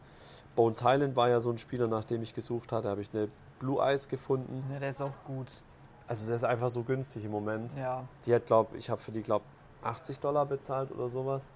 Bones 0.54 0.82
Highland 0.82 1.16
war 1.16 1.30
ja 1.30 1.40
so 1.40 1.50
ein 1.50 1.56
Spieler, 1.56 1.88
nach 1.88 2.04
dem 2.04 2.22
ich 2.22 2.34
gesucht 2.34 2.72
hatte, 2.72 2.90
habe 2.90 3.00
ich 3.00 3.08
eine 3.14 3.28
Blue 3.58 3.82
Eyes 3.82 4.06
gefunden. 4.06 4.62
Ja, 4.70 4.78
der 4.80 4.90
ist 4.90 5.00
auch 5.00 5.24
gut. 5.26 5.62
Also 6.06 6.26
der 6.26 6.36
ist 6.36 6.44
einfach 6.44 6.68
so 6.68 6.82
günstig 6.82 7.24
im 7.24 7.30
Moment. 7.30 7.72
Ja. 7.74 8.04
Die 8.26 8.34
hat, 8.34 8.44
glaube 8.44 8.76
ich, 8.76 8.90
habe 8.90 9.00
für 9.00 9.12
die, 9.12 9.22
glaube 9.22 9.46
80 9.82 10.20
Dollar 10.20 10.44
bezahlt 10.44 10.90
oder 10.92 11.08
sowas. 11.08 11.52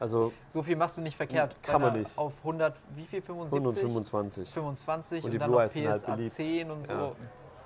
Also 0.00 0.32
So 0.50 0.62
viel 0.62 0.76
machst 0.76 0.96
du 0.96 1.00
nicht 1.00 1.16
verkehrt. 1.16 1.60
Kann 1.62 1.80
man 1.82 1.98
nicht. 1.98 2.16
Auf 2.16 2.32
100, 2.38 2.74
wie 2.94 3.04
viel? 3.04 3.20
75? 3.22 3.58
125. 3.58 4.50
25 4.50 5.18
Und 5.18 5.24
und, 5.24 5.34
die 5.34 5.38
dann 5.38 5.48
Blue 5.50 5.56
noch 5.56 5.62
Eyes 5.62 5.72
sind 5.74 5.88
halt 5.88 6.06
beliebt. 6.06 6.34
10 6.34 6.70
und 6.70 6.86
so. 6.86 6.92
Ja. 6.92 7.12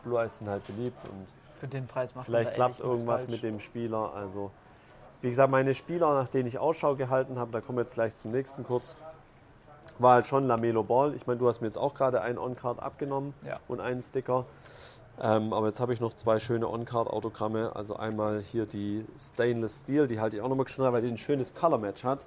Blue 0.04 0.20
Eyes 0.20 0.38
sind 0.38 0.48
halt 0.48 0.66
beliebt 0.66 1.08
und 1.08 1.26
Für 1.60 1.68
den 1.68 1.86
Preis 1.86 2.14
macht 2.14 2.26
Vielleicht 2.26 2.52
klappt 2.54 2.80
irgendwas 2.80 3.28
mit 3.28 3.42
dem 3.42 3.58
Spieler. 3.58 4.12
Also, 4.14 4.50
wie 5.20 5.28
gesagt, 5.28 5.50
meine 5.50 5.74
Spieler, 5.74 6.14
nach 6.14 6.28
denen 6.28 6.48
ich 6.48 6.58
Ausschau 6.58 6.96
gehalten 6.96 7.38
habe, 7.38 7.52
da 7.52 7.60
kommen 7.60 7.78
wir 7.78 7.82
jetzt 7.82 7.94
gleich 7.94 8.16
zum 8.16 8.32
nächsten 8.32 8.64
kurz, 8.64 8.96
war 9.98 10.14
halt 10.14 10.26
schon 10.26 10.46
Lamelo 10.46 10.82
Ball. 10.82 11.14
Ich 11.14 11.26
meine, 11.26 11.38
du 11.38 11.46
hast 11.46 11.60
mir 11.60 11.66
jetzt 11.68 11.78
auch 11.78 11.94
gerade 11.94 12.22
einen 12.22 12.38
On-Card 12.38 12.80
abgenommen 12.80 13.34
Ja. 13.46 13.60
und 13.68 13.80
einen 13.80 14.00
Sticker. 14.02 14.46
Ähm, 15.20 15.52
aber 15.52 15.68
jetzt 15.68 15.78
habe 15.80 15.92
ich 15.92 16.00
noch 16.00 16.14
zwei 16.14 16.40
schöne 16.40 16.68
On-Card-Autogramme. 16.68 17.76
Also 17.76 17.96
einmal 17.96 18.40
hier 18.40 18.66
die 18.66 19.04
Stainless 19.18 19.80
Steel, 19.80 20.06
die 20.06 20.20
halte 20.20 20.36
ich 20.36 20.42
auch 20.42 20.48
nochmal 20.48 20.66
schnell, 20.68 20.92
weil 20.92 21.02
die 21.02 21.08
ein 21.08 21.18
schönes 21.18 21.54
Color-Match 21.54 22.04
hat. 22.04 22.26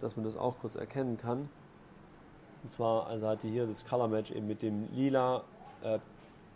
Dass 0.00 0.16
man 0.16 0.24
das 0.24 0.36
auch 0.36 0.58
kurz 0.58 0.74
erkennen 0.76 1.16
kann. 1.16 1.48
Und 2.62 2.70
zwar, 2.70 3.06
also 3.06 3.28
hat 3.28 3.42
die 3.42 3.50
hier 3.50 3.66
das 3.66 3.84
Color-Match 3.86 4.32
eben 4.32 4.46
mit 4.46 4.62
dem 4.62 4.88
lila, 4.92 5.44
äh, 5.82 5.98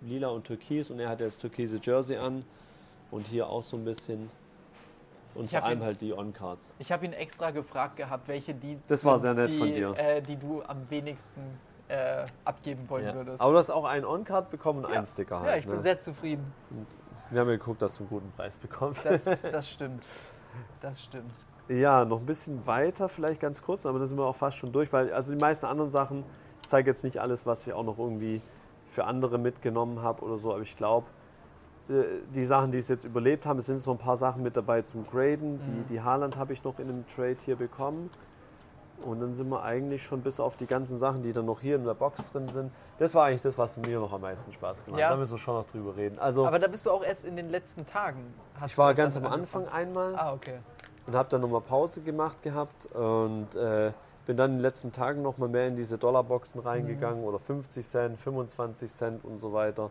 lila 0.03 0.29
und 0.29 0.45
türkis 0.45 0.91
und 0.91 1.01
er 1.01 1.09
hat 1.09 1.21
ja 1.21 1.27
das 1.27 1.39
türkise 1.39 1.79
Jersey 1.83 2.17
an 2.17 2.45
und 3.11 3.27
hier 3.29 3.49
auch 3.49 3.63
so 3.63 3.77
ein 3.77 3.85
bisschen 3.85 4.29
und 5.35 5.51
vor 5.51 5.63
allem 5.65 5.81
ihn- 5.81 5.85
halt 5.85 6.01
die 6.01 6.13
On-Cards. 6.13 6.75
Ich 6.79 6.93
habe 6.93 7.07
ihn 7.07 7.13
extra 7.13 7.51
gefragt 7.51 7.97
gehabt, 7.97 8.29
welche 8.29 8.55
die 8.55 8.79
Das 8.89 9.05
war 9.05 9.19
sehr 9.19 9.35
nett 9.35 9.53
die, 9.53 9.59
von 9.59 9.73
dir. 9.73 9.95
Äh, 9.97 10.23
die 10.23 10.37
du 10.37 10.63
am 10.63 10.89
wenigsten 10.91 11.41
äh, 11.89 12.25
abgeben 12.45 12.89
wollen 12.89 13.07
Ja. 13.07 13.15
würdest. 13.15 13.41
Aber 13.41 13.53
du 13.53 13.59
hast 13.59 13.71
auch 13.71 13.85
einen 13.85 14.05
On-Card 14.05 14.51
bekommen 14.51 14.85
und 14.85 14.91
Ja. 14.91 14.99
einen 14.99 15.07
Sticker 15.07 15.37
ja, 15.37 15.43
halt. 15.43 15.61
ich 15.61 15.67
bin 15.67 15.77
ne? 15.77 15.83
sehr 15.83 16.01
zufrieden. 16.01 16.53
Wir 17.31 17.41
haben 17.41 17.49
ja 17.49 17.57
geguckt, 17.57 17.83
dass 17.83 17.97
du 17.97 18.05
einen 18.05 18.11
guten 18.11 18.33
Preis 18.33 18.57
bekommst. 18.57 19.05
Das, 19.05 19.25
das 19.43 19.69
stimmt. 19.71 20.05
Das 20.81 21.03
stimmt. 21.03 21.35
Ja, 21.69 22.05
noch 22.05 22.21
ein 22.21 22.27
bisschen 22.27 22.67
weiter, 22.67 23.09
vielleicht 23.09 23.41
ganz 23.41 23.63
kurz, 23.63 23.87
aber 23.87 23.99
da 23.99 24.07
sind 24.07 24.17
wir 24.19 24.25
auch 24.25 24.37
fast 24.37 24.57
schon 24.57 24.73
durch, 24.73 24.93
weil 24.93 25.13
also 25.13 25.33
die 25.33 25.39
meisten 25.41 25.67
anderen 25.67 25.91
Sachen, 25.91 26.25
ich 26.63 26.69
zeige 26.69 26.91
jetzt 26.91 27.03
nicht 27.03 27.21
alles, 27.21 27.45
was 27.47 27.67
ich 27.67 27.73
auch 27.73 27.83
noch 27.83 27.99
irgendwie 27.99 28.41
für 28.87 29.05
andere 29.05 29.39
mitgenommen 29.39 30.01
habe 30.03 30.23
oder 30.23 30.39
so, 30.39 30.53
aber 30.53 30.63
ich 30.63 30.77
glaube, 30.77 31.07
die 31.89 32.45
Sachen, 32.45 32.73
die 32.73 32.79
es 32.79 32.89
jetzt 32.89 33.05
überlebt 33.05 33.47
haben, 33.47 33.59
es 33.59 33.67
sind 33.67 33.79
so 33.79 33.93
ein 33.93 33.99
paar 33.99 34.17
Sachen 34.17 34.43
mit 34.43 34.57
dabei 34.57 34.83
zum 34.83 35.07
Graden. 35.07 35.61
Die, 35.63 35.95
die 35.95 36.01
Haaland 36.01 36.37
habe 36.37 36.53
ich 36.53 36.65
noch 36.65 36.81
in 36.81 36.89
einem 36.89 37.07
Trade 37.07 37.37
hier 37.45 37.57
bekommen. 37.57 38.11
Und 39.05 39.21
dann 39.21 39.35
sind 39.35 39.49
wir 39.49 39.63
eigentlich 39.63 40.03
schon 40.03 40.21
bis 40.23 40.41
auf 40.41 40.57
die 40.57 40.67
ganzen 40.67 40.97
Sachen, 40.99 41.23
die 41.23 41.33
dann 41.33 41.47
noch 41.47 41.61
hier 41.61 41.77
in 41.77 41.85
der 41.85 41.95
Box 41.95 42.25
drin 42.27 42.49
sind. 42.49 42.73
Das 42.99 43.15
war 43.15 43.27
eigentlich 43.27 43.43
das, 43.43 43.57
was 43.59 43.77
mir 43.77 44.01
noch 44.01 44.13
am 44.13 44.21
meisten 44.23 44.53
Spaß 44.53 44.85
gemacht 44.85 45.01
hat. 45.01 45.01
Ja. 45.01 45.11
Da 45.11 45.17
müssen 45.17 45.33
wir 45.33 45.39
schon 45.39 45.55
noch 45.55 45.65
drüber 45.67 45.97
reden. 45.97 46.19
Also, 46.19 46.47
Aber 46.47 46.59
da 46.59 46.67
bist 46.69 46.87
du 46.87 46.91
auch 46.91 47.05
erst 47.05 47.25
in 47.25 47.37
den 47.37 47.51
letzten 47.51 47.87
Tagen. 47.87 48.35
Ich 48.65 48.77
war 48.79 48.95
ganz 48.95 49.17
am 49.17 49.27
Anfang 49.27 49.69
einmal 49.69 50.15
Ah, 50.17 50.33
okay. 50.33 50.59
und 51.07 51.15
habe 51.15 51.29
dann 51.29 51.41
nochmal 51.43 51.61
Pause 51.61 52.01
gemacht 52.03 52.43
gehabt 52.43 52.87
und 52.95 53.55
äh, 53.57 53.93
bin 54.27 54.37
dann 54.37 54.51
in 54.53 54.57
den 54.57 54.63
letzten 54.63 54.91
Tagen 54.93 55.23
nochmal 55.23 55.49
mehr 55.49 55.69
in 55.69 55.77
diese 55.77 55.99
Dollarboxen 55.99 56.61
reingegangen 56.61 57.23
oder 57.23 57.39
50 57.39 57.87
Cent, 57.89 58.19
25 58.19 58.91
Cent 58.93 59.25
und 59.25 59.39
so 59.41 59.53
weiter. 59.53 59.91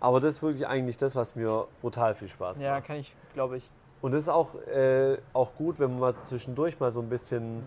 Aber 0.00 0.18
das 0.20 0.36
ist 0.36 0.42
wirklich 0.42 0.66
eigentlich 0.66 0.96
das, 0.96 1.14
was 1.14 1.36
mir 1.36 1.66
brutal 1.80 2.14
viel 2.14 2.28
Spaß 2.28 2.60
Ja, 2.60 2.74
macht. 2.76 2.86
kann 2.86 2.96
ich, 2.96 3.14
glaube 3.34 3.58
ich. 3.58 3.70
Und 4.02 4.12
das 4.12 4.22
ist 4.22 4.28
auch, 4.28 4.54
äh, 4.66 5.16
auch 5.32 5.54
gut, 5.56 5.78
wenn 5.78 5.90
man 5.92 6.00
mal 6.00 6.14
zwischendurch 6.14 6.78
mal 6.80 6.90
so 6.92 7.00
ein 7.00 7.08
bisschen 7.08 7.62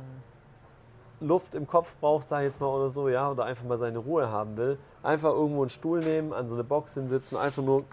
Luft 1.21 1.55
im 1.55 1.67
Kopf 1.67 1.95
braucht, 1.99 2.29
sag 2.29 2.39
ich 2.39 2.45
jetzt 2.45 2.61
mal 2.61 2.67
oder 2.67 2.89
so, 2.89 3.09
ja, 3.09 3.29
oder 3.29 3.45
einfach 3.45 3.65
mal 3.65 3.77
seine 3.77 3.99
Ruhe 3.99 4.29
haben 4.29 4.55
will. 4.57 4.77
Einfach 5.03 5.31
irgendwo 5.31 5.61
einen 5.61 5.69
Stuhl 5.69 5.99
nehmen, 5.99 6.33
an 6.33 6.47
so 6.47 6.55
eine 6.55 6.63
Box 6.63 6.93
hinsitzen, 6.93 7.37
einfach 7.37 7.63
nur 7.63 7.83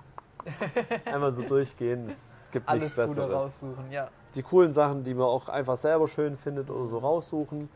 einfach 1.05 1.31
so 1.33 1.43
durchgehen. 1.43 2.09
Es 2.09 2.39
gibt 2.53 2.69
Alles 2.69 2.85
nichts 2.85 2.97
Besseres 2.97 3.33
raussuchen, 3.45 3.91
ja. 3.91 4.09
die 4.35 4.43
coolen 4.43 4.73
Sachen, 4.73 5.03
die 5.03 5.15
man 5.15 5.27
auch 5.27 5.49
einfach 5.49 5.77
selber 5.77 6.07
schön 6.07 6.37
findet 6.37 6.71
oder 6.71 6.87
so 6.87 6.99
raussuchen. 6.99 7.69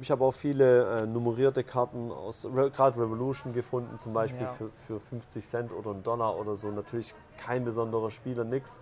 Ich 0.00 0.10
habe 0.10 0.24
auch 0.24 0.32
viele 0.32 1.00
äh, 1.02 1.06
nummerierte 1.06 1.62
Karten 1.62 2.10
aus 2.10 2.48
gerade 2.50 2.98
Revolution 3.00 3.52
gefunden, 3.52 3.98
zum 3.98 4.14
Beispiel 4.14 4.42
Ja. 4.42 4.48
für, 4.48 4.70
für 4.70 4.98
50 5.00 5.46
Cent 5.46 5.72
oder 5.72 5.90
einen 5.90 6.02
Dollar 6.02 6.38
oder 6.38 6.56
so. 6.56 6.68
Natürlich 6.70 7.14
kein 7.38 7.64
besonderer 7.64 8.10
Spieler, 8.10 8.44
nix. 8.44 8.80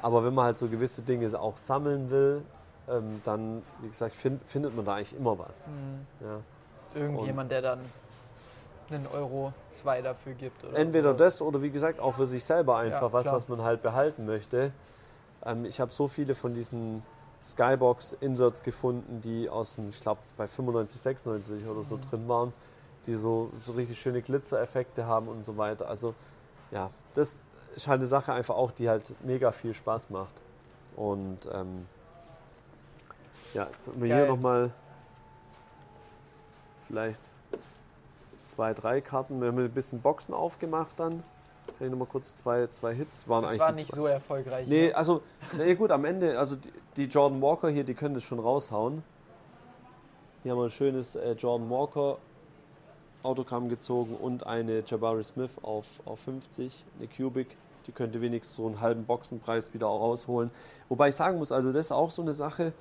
Aber 0.00 0.24
wenn 0.24 0.34
man 0.34 0.44
halt 0.46 0.58
so 0.58 0.68
gewisse 0.68 1.02
Dinge 1.02 1.38
auch 1.40 1.56
sammeln 1.56 2.10
will, 2.10 2.42
ähm, 2.88 3.20
dann, 3.24 3.62
wie 3.80 3.88
gesagt, 3.88 4.14
find, 4.14 4.40
findet 4.48 4.74
man 4.74 4.84
da 4.84 4.94
eigentlich 4.96 5.16
immer 5.16 5.38
was. 5.38 5.68
Mhm. 5.68 6.06
Ja. 6.26 6.40
Irgendjemand, 7.00 7.50
der 7.50 7.62
dann 7.62 7.80
einen 8.90 9.06
Euro, 9.06 9.52
zwei 9.70 10.02
dafür 10.02 10.34
gibt. 10.34 10.64
Entweder 10.74 11.10
sowas. 11.14 11.34
das 11.38 11.42
oder 11.42 11.62
wie 11.62 11.70
gesagt 11.70 11.98
auch 12.00 12.12
für 12.14 12.26
sich 12.26 12.44
selber 12.44 12.76
einfach 12.76 13.00
Ja, 13.08 13.12
was, 13.12 13.26
was 13.26 13.48
man 13.48 13.62
halt 13.62 13.82
behalten 13.82 14.26
möchte. 14.26 14.72
Ähm, 15.44 15.64
ich 15.64 15.80
habe 15.80 15.90
so 15.92 16.08
viele 16.08 16.34
von 16.34 16.52
diesen 16.52 17.02
Skybox-Inserts 17.42 18.62
gefunden, 18.62 19.20
die 19.20 19.48
aus 19.48 19.76
dem, 19.76 19.88
ich 19.88 20.00
glaube, 20.00 20.20
bei 20.36 20.46
95, 20.46 21.00
96 21.00 21.64
oder 21.66 21.76
Mhm. 21.76 21.82
so 21.82 21.98
drin 22.10 22.28
waren, 22.28 22.52
die 23.06 23.14
so, 23.14 23.50
so 23.54 23.72
richtig 23.72 24.00
schöne 24.00 24.20
Glitzereffekte 24.22 25.06
haben 25.06 25.28
und 25.28 25.44
so 25.44 25.56
weiter. 25.56 25.88
Also 25.88 26.14
ja, 26.70 26.90
das 27.14 27.42
ist 27.74 27.88
halt 27.88 28.00
eine 28.00 28.06
Sache 28.08 28.32
einfach 28.32 28.54
auch, 28.56 28.70
die 28.72 28.88
halt 28.88 29.14
mega 29.24 29.52
viel 29.52 29.74
Spaß 29.74 30.10
macht. 30.10 30.34
Und 30.96 31.48
ähm, 31.52 31.86
ja, 33.54 33.64
jetzt 33.64 33.88
haben 33.88 34.00
wir 34.00 34.06
hier 34.06 34.24
Geil. 34.24 34.28
nochmal 34.28 34.70
vielleicht 36.86 37.20
zwei, 38.46 38.74
drei 38.74 39.00
Karten. 39.00 39.40
Wir 39.40 39.48
haben 39.48 39.58
ein 39.58 39.70
bisschen 39.70 40.00
Boxen 40.00 40.34
aufgemacht 40.34 40.92
dann. 40.98 41.22
Kann 41.78 41.86
ich 41.86 41.90
nochmal 41.90 42.08
kurz 42.08 42.34
zwei, 42.34 42.66
zwei 42.68 42.94
Hits. 42.94 43.28
Waren 43.28 43.42
Das 43.42 43.52
eigentlich 43.52 43.60
war 43.60 43.72
nicht 43.72 43.88
zwei. 43.88 43.96
so 43.96 44.06
erfolgreich. 44.06 44.66
Nee, 44.66 44.88
ne? 44.88 44.94
also, 44.94 45.22
nee, 45.56 45.74
gut, 45.74 45.90
am 45.90 46.04
Ende, 46.04 46.38
also 46.38 46.56
die, 46.56 46.70
die 46.96 47.04
Jordan 47.04 47.40
Walker 47.40 47.68
hier, 47.68 47.84
die 47.84 47.94
können 47.94 48.14
das 48.14 48.24
schon 48.24 48.38
raushauen. 48.38 49.02
Hier 50.42 50.52
haben 50.52 50.58
wir 50.58 50.64
ein 50.64 50.70
schönes 50.70 51.14
äh, 51.14 51.32
Jordan 51.32 51.70
Walker 51.70 52.18
Autogramm 53.22 53.68
gezogen 53.68 54.16
und 54.16 54.46
eine 54.46 54.82
Jabari 54.84 55.22
Smith 55.22 55.52
auf, 55.62 55.86
auf 56.04 56.20
50, 56.20 56.84
eine 56.98 57.08
Cubic. 57.08 57.56
Die 57.86 57.92
könnte 57.92 58.20
wenigstens 58.20 58.56
so 58.56 58.66
einen 58.66 58.80
halben 58.80 59.04
Boxenpreis 59.04 59.72
wieder 59.74 59.88
auch 59.88 60.00
rausholen. 60.00 60.50
Wobei 60.88 61.08
ich 61.08 61.16
sagen 61.16 61.38
muss, 61.38 61.52
also 61.52 61.72
das 61.72 61.86
ist 61.86 61.92
auch 61.92 62.10
so 62.10 62.22
eine 62.22 62.32
Sache. 62.32 62.72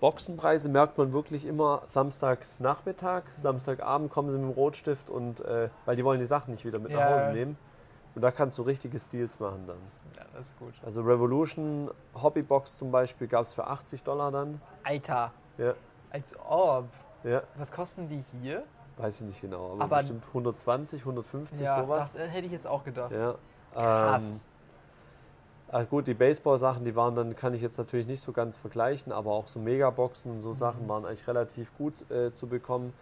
Boxenpreise 0.00 0.68
merkt 0.68 0.98
man 0.98 1.12
wirklich 1.12 1.46
immer 1.46 1.82
Samstagnachmittag, 1.86 3.22
Samstagabend 3.32 4.10
kommen 4.10 4.30
sie 4.30 4.36
mit 4.36 4.44
dem 4.44 4.50
Rotstift 4.54 5.08
und 5.10 5.40
äh, 5.40 5.70
weil 5.86 5.96
die 5.96 6.04
wollen 6.04 6.20
die 6.20 6.26
Sachen 6.26 6.50
nicht 6.52 6.64
wieder 6.64 6.78
mit 6.78 6.92
nach 6.92 7.00
Ja. 7.00 7.10
Hause 7.14 7.32
nehmen. 7.32 7.56
Und 8.14 8.22
da 8.22 8.30
kannst 8.30 8.56
du 8.58 8.62
richtige 8.62 8.98
Steals 8.98 9.38
machen 9.40 9.64
dann. 9.66 9.76
Ja, 10.16 10.22
das 10.34 10.48
ist 10.48 10.58
gut. 10.58 10.72
Also 10.84 11.02
Revolution 11.02 11.90
Hobbybox 12.14 12.76
zum 12.78 12.90
Beispiel 12.90 13.26
gab 13.28 13.42
es 13.42 13.52
für 13.54 13.66
80 13.66 14.02
Dollar 14.04 14.30
dann. 14.32 14.60
Alter, 14.84 15.32
Ja, 15.58 15.74
als 16.10 16.34
ob. 16.48 16.86
ja, 17.24 17.42
Was 17.56 17.70
kosten 17.72 18.08
die 18.08 18.22
hier? 18.40 18.64
weiß 18.98 19.20
ich 19.20 19.26
nicht 19.26 19.40
genau, 19.42 19.72
aber, 19.72 19.84
Aber- 19.84 19.96
bestimmt 19.98 20.24
120, 20.26 21.00
150 21.04 21.60
ja, 21.60 21.82
sowas. 21.82 22.14
das 22.14 22.22
äh, 22.22 22.28
hätte 22.28 22.46
ich 22.46 22.52
jetzt 22.52 22.66
auch 22.66 22.82
gedacht. 22.84 23.12
Ja. 23.12 23.34
Krass. 23.74 24.24
Ähm, 24.24 24.40
ah, 25.70 25.82
gut, 25.84 26.06
die 26.06 26.14
Baseball-Sachen, 26.14 26.84
die 26.84 26.96
waren 26.96 27.14
dann, 27.14 27.36
kann 27.36 27.54
ich 27.54 27.62
jetzt 27.62 27.78
natürlich 27.78 28.06
nicht 28.06 28.20
so 28.20 28.32
ganz 28.32 28.56
vergleichen, 28.56 29.12
aber 29.12 29.32
auch 29.32 29.46
so 29.46 29.58
Megaboxen 29.58 30.30
und 30.30 30.40
so 30.40 30.50
Mhm. 30.50 30.54
Sachen 30.54 30.88
waren 30.88 31.04
eigentlich 31.04 31.26
relativ 31.28 31.76
gut 31.76 32.08
äh, 32.10 32.32
zu 32.32 32.46
bekommen. 32.46 32.92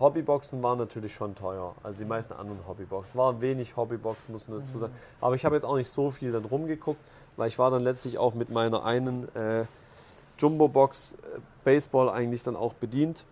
Hobbyboxen 0.00 0.60
waren 0.62 0.78
natürlich 0.78 1.14
schon 1.14 1.36
teuer. 1.36 1.74
Also 1.84 2.00
die 2.00 2.04
meisten 2.04 2.32
anderen 2.34 2.66
Hobbyboxen. 2.66 3.16
Waren 3.16 3.40
wenig 3.40 3.76
Hobbyboxen, 3.76 4.32
muss 4.32 4.48
man 4.48 4.58
Mhm. 4.58 4.62
dazu 4.66 4.78
sagen. 4.78 4.94
Aber 5.20 5.34
ich 5.36 5.44
habe 5.44 5.54
jetzt 5.54 5.64
auch 5.64 5.76
nicht 5.76 5.90
so 5.90 6.10
viel 6.10 6.32
dann 6.32 6.44
rumgeguckt, 6.44 7.00
weil 7.36 7.46
ich 7.48 7.58
war 7.60 7.70
dann 7.70 7.82
letztlich 7.82 8.18
auch 8.18 8.34
mit 8.34 8.50
meiner 8.50 8.84
einen 8.84 9.28
äh, 9.36 9.66
Jumbo-Box 10.38 11.12
äh, 11.14 11.16
Baseball 11.62 12.08
eigentlich 12.08 12.42
dann 12.42 12.56
auch 12.56 12.72
bedient. 12.74 13.24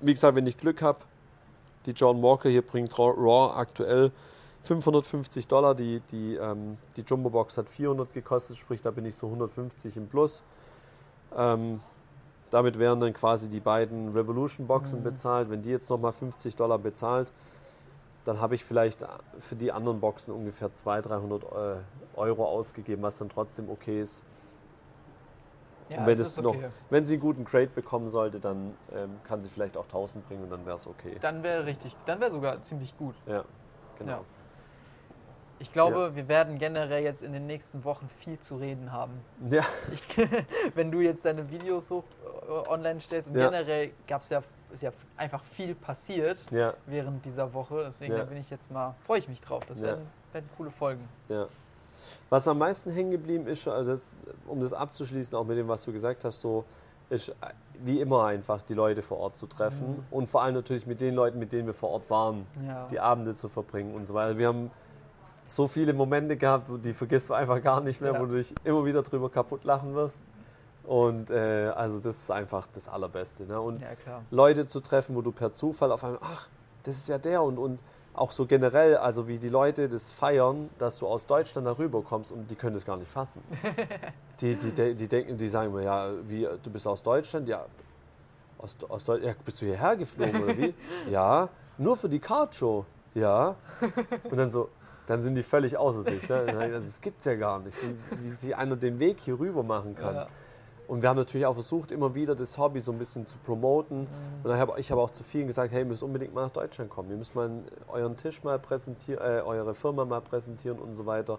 Wie 0.00 0.12
gesagt, 0.12 0.36
wenn 0.36 0.46
ich 0.46 0.58
Glück 0.58 0.82
habe, 0.82 0.98
die 1.86 1.92
John 1.92 2.22
Walker 2.22 2.50
hier 2.50 2.62
bringt 2.62 2.98
Raw 2.98 3.54
aktuell 3.56 4.10
550 4.66 5.48
Dollar. 5.48 5.74
Die, 5.74 6.00
die, 6.00 6.34
ähm, 6.36 6.78
die 6.96 7.02
Jumbo-Box 7.02 7.58
hat 7.58 7.70
400 7.70 8.12
gekostet, 8.12 8.56
sprich 8.56 8.80
da 8.82 8.90
bin 8.90 9.04
ich 9.04 9.16
so 9.16 9.26
150 9.26 9.96
im 9.96 10.08
Plus. 10.08 10.42
Ähm, 11.36 11.80
damit 12.50 12.78
wären 12.78 13.00
dann 13.00 13.12
quasi 13.12 13.48
die 13.48 13.60
beiden 13.60 14.12
Revolution-Boxen 14.12 15.00
Mhm. 15.00 15.04
bezahlt. 15.04 15.50
Wenn 15.50 15.62
die 15.62 15.70
jetzt 15.70 15.90
nochmal 15.90 16.12
50 16.12 16.54
Dollar 16.56 16.78
bezahlt, 16.78 17.32
dann 18.24 18.40
habe 18.40 18.54
ich 18.54 18.64
vielleicht 18.64 19.04
für 19.38 19.56
die 19.56 19.70
anderen 19.72 20.00
Boxen 20.00 20.34
ungefähr 20.34 20.72
200, 20.74 21.10
300 21.10 21.42
äh, 21.44 21.76
Euro 22.16 22.44
ausgegeben, 22.46 23.02
was 23.02 23.18
dann 23.18 23.28
trotzdem 23.28 23.68
okay 23.70 24.00
ist. 24.00 24.22
Ja, 25.88 25.98
und 25.98 26.06
wenn, 26.06 26.18
es 26.18 26.28
ist 26.30 26.42
noch, 26.42 26.56
okay. 26.56 26.68
wenn 26.90 27.04
sie 27.04 27.14
einen 27.14 27.22
guten 27.22 27.44
Trade 27.44 27.68
bekommen 27.68 28.08
sollte, 28.08 28.40
dann 28.40 28.74
ähm, 28.92 29.10
kann 29.22 29.42
sie 29.42 29.48
vielleicht 29.48 29.76
auch 29.76 29.84
1000 29.84 30.26
bringen 30.26 30.42
und 30.42 30.50
dann 30.50 30.66
wäre 30.66 30.74
es 30.74 30.86
okay. 30.88 31.16
Dann 31.20 31.44
wäre 31.44 31.64
richtig, 31.64 31.94
dann 32.06 32.18
wäre 32.20 32.32
sogar 32.32 32.60
ziemlich 32.62 32.96
gut. 32.96 33.14
Ja, 33.26 33.44
genau. 33.98 34.12
Ja. 34.12 34.20
Ich 35.58 35.72
glaube, 35.72 36.14
wir 36.14 36.28
werden 36.28 36.58
generell 36.58 37.02
jetzt 37.02 37.22
in 37.22 37.32
den 37.32 37.46
nächsten 37.46 37.82
Wochen 37.84 38.08
viel 38.08 38.38
zu 38.38 38.56
reden 38.56 38.92
haben. 38.92 39.12
Ja, 39.48 39.64
Ich, 39.92 40.02
wenn 40.74 40.90
du 40.90 41.00
jetzt 41.00 41.24
deine 41.24 41.48
Videos 41.50 41.90
hoch 41.90 42.04
äh, 42.48 42.68
online 42.68 43.00
stellst 43.00 43.28
und 43.30 43.36
Ja. 43.36 43.46
generell 43.48 43.90
gab's 44.06 44.28
ja, 44.28 44.42
ist 44.70 44.82
ja 44.82 44.90
einfach 45.16 45.42
viel 45.44 45.74
passiert 45.74 46.44
ja, 46.50 46.74
während 46.86 47.24
dieser 47.24 47.54
Woche. 47.54 47.84
Deswegen 47.86 48.12
Ja. 48.12 48.18
da 48.20 48.24
bin 48.24 48.36
ich 48.38 48.50
jetzt 48.50 48.70
mal, 48.70 48.94
freue 49.06 49.18
ich 49.18 49.28
mich 49.28 49.40
drauf. 49.40 49.64
Das 49.66 49.80
Ja. 49.80 49.86
werden, 49.86 50.06
werden 50.32 50.50
coole 50.56 50.70
Folgen. 50.70 51.08
ja. 51.28 51.46
Was 52.28 52.46
am 52.46 52.58
meisten 52.58 52.90
hängen 52.90 53.10
geblieben 53.10 53.46
ist, 53.46 53.66
also 53.66 53.92
das, 53.92 54.04
um 54.46 54.60
das 54.60 54.74
abzuschließen, 54.74 55.34
auch 55.38 55.44
mit 55.44 55.56
dem, 55.56 55.66
was 55.66 55.82
du 55.86 55.92
gesagt 55.92 56.24
hast, 56.26 56.42
so 56.42 56.66
ist 57.08 57.30
äh, 57.30 57.32
wie 57.80 58.00
immer 58.02 58.26
einfach 58.26 58.60
die 58.60 58.74
Leute 58.74 59.00
vor 59.00 59.16
Ort 59.18 59.38
zu 59.38 59.46
treffen 59.46 59.92
Mhm. 59.96 60.04
und 60.10 60.26
vor 60.28 60.42
allem 60.42 60.54
natürlich 60.56 60.86
mit 60.86 61.00
den 61.00 61.14
Leuten, 61.14 61.38
mit 61.38 61.54
denen 61.54 61.66
wir 61.66 61.72
vor 61.74 61.88
Ort 61.90 62.10
waren, 62.10 62.46
Ja. 62.66 62.86
die 62.88 63.00
Abende 63.00 63.34
zu 63.34 63.48
verbringen 63.48 63.94
und 63.94 64.04
so 64.06 64.12
weiter. 64.12 64.36
Wir 64.36 64.48
haben 64.48 64.70
so 65.46 65.68
viele 65.68 65.92
Momente 65.92 66.36
gehabt, 66.36 66.68
wo 66.68 66.76
die 66.76 66.92
vergisst 66.92 67.30
du 67.30 67.34
einfach 67.34 67.62
gar 67.62 67.80
nicht 67.80 68.00
mehr, 68.00 68.12
Ja. 68.12 68.20
wo 68.20 68.26
du 68.26 68.36
dich 68.36 68.54
immer 68.64 68.84
wieder 68.84 69.02
drüber 69.02 69.30
kaputt 69.30 69.64
lachen 69.64 69.94
wirst. 69.94 70.18
Und 70.84 71.30
äh, 71.30 71.72
also 71.74 71.98
das 71.98 72.18
ist 72.18 72.30
einfach 72.30 72.66
das 72.72 72.88
Allerbeste. 72.88 73.44
Ne? 73.44 73.60
Und 73.60 73.80
ja. 73.80 73.88
Leute 74.30 74.66
zu 74.66 74.80
treffen, 74.80 75.16
wo 75.16 75.22
du 75.22 75.32
per 75.32 75.52
Zufall 75.52 75.90
auf 75.90 76.04
einmal, 76.04 76.20
ach, 76.22 76.48
das 76.84 76.96
ist 76.96 77.08
ja 77.08 77.18
der 77.18 77.42
und, 77.42 77.58
und 77.58 77.82
auch 78.14 78.30
so 78.30 78.46
generell, 78.46 78.96
also 78.96 79.28
wie 79.28 79.38
die 79.38 79.48
Leute 79.48 79.88
das 79.88 80.12
feiern, 80.12 80.70
dass 80.78 80.98
du 80.98 81.06
aus 81.06 81.26
Deutschland 81.26 81.66
darüber 81.66 82.02
kommst 82.02 82.32
und 82.32 82.50
die 82.50 82.54
können 82.54 82.74
das 82.74 82.84
gar 82.86 82.96
nicht 82.96 83.10
fassen. 83.10 83.42
die, 84.40 84.56
die, 84.56 84.72
die, 84.72 84.94
die 84.94 85.08
denken, 85.08 85.36
die 85.36 85.48
sagen 85.48 85.72
mir, 85.72 85.82
ja, 85.82 86.10
wie, 86.24 86.48
du 86.62 86.70
bist 86.70 86.86
aus 86.86 87.02
Deutschland? 87.02 87.48
Ja, 87.48 87.66
aus, 88.58 88.76
aus 88.88 89.04
Deutschland, 89.04 89.36
ja, 89.36 89.42
bist 89.44 89.60
du 89.60 89.66
hierher 89.66 89.96
geflogen 89.96 90.42
oder 90.42 90.56
wie? 90.56 90.74
ja, 91.10 91.48
nur 91.76 91.96
für 91.96 92.08
die 92.08 92.20
Card-Show, 92.20 92.86
ja. 93.14 93.54
Und 94.30 94.36
dann 94.36 94.50
so, 94.50 94.70
dann 95.06 95.22
sind 95.22 95.34
die 95.36 95.42
völlig 95.42 95.76
außer 95.76 96.02
sich. 96.02 96.28
Ne? 96.28 96.34
Also, 96.58 96.78
das 96.80 97.00
gibt's 97.00 97.24
ja 97.24 97.34
gar 97.34 97.60
nicht, 97.60 97.76
wie, 97.82 97.96
wie 98.22 98.30
sich 98.30 98.56
einer 98.56 98.76
den 98.76 98.98
Weg 98.98 99.20
hier 99.20 99.38
rüber 99.38 99.62
machen 99.62 99.94
kann. 99.94 100.14
Ja. 100.14 100.28
Und 100.88 101.02
wir 101.02 101.08
haben 101.08 101.16
natürlich 101.16 101.46
auch 101.46 101.54
versucht, 101.54 101.90
immer 101.90 102.14
wieder 102.14 102.34
das 102.34 102.58
Hobby 102.58 102.80
so 102.80 102.92
ein 102.92 102.98
bisschen 102.98 103.26
zu 103.26 103.38
promoten. 103.38 104.02
Mhm. 104.02 104.06
Und 104.44 104.58
hab, 104.58 104.78
ich 104.78 104.90
habe 104.90 105.00
auch 105.00 105.10
zu 105.10 105.24
vielen 105.24 105.46
gesagt, 105.48 105.72
hey, 105.72 105.80
ihr 105.80 105.84
müsst 105.84 106.02
unbedingt 106.02 106.32
mal 106.34 106.42
nach 106.42 106.50
Deutschland 106.50 106.90
kommen. 106.90 107.10
Ihr 107.10 107.16
müsst 107.16 107.34
mal 107.34 107.50
euren 107.88 108.16
Tisch 108.16 108.44
mal 108.44 108.58
präsentieren, 108.58 109.20
äh, 109.20 109.40
eure 109.40 109.74
Firma 109.74 110.04
mal 110.04 110.20
präsentieren 110.20 110.78
und 110.78 110.94
so 110.94 111.06
weiter, 111.06 111.38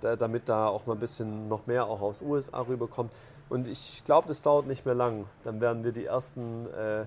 da, 0.00 0.16
damit 0.16 0.48
da 0.48 0.66
auch 0.66 0.86
mal 0.86 0.94
ein 0.94 0.98
bisschen 0.98 1.48
noch 1.48 1.66
mehr 1.66 1.86
auch 1.86 2.00
aus 2.02 2.20
USA 2.22 2.60
rüberkommt. 2.62 3.12
Und 3.48 3.68
ich 3.68 4.02
glaube, 4.04 4.26
das 4.28 4.42
dauert 4.42 4.66
nicht 4.66 4.84
mehr 4.84 4.94
lang. 4.94 5.26
Dann 5.44 5.60
werden 5.60 5.84
wir 5.84 5.92
die 5.92 6.06
ersten 6.06 6.66
äh, 6.72 7.04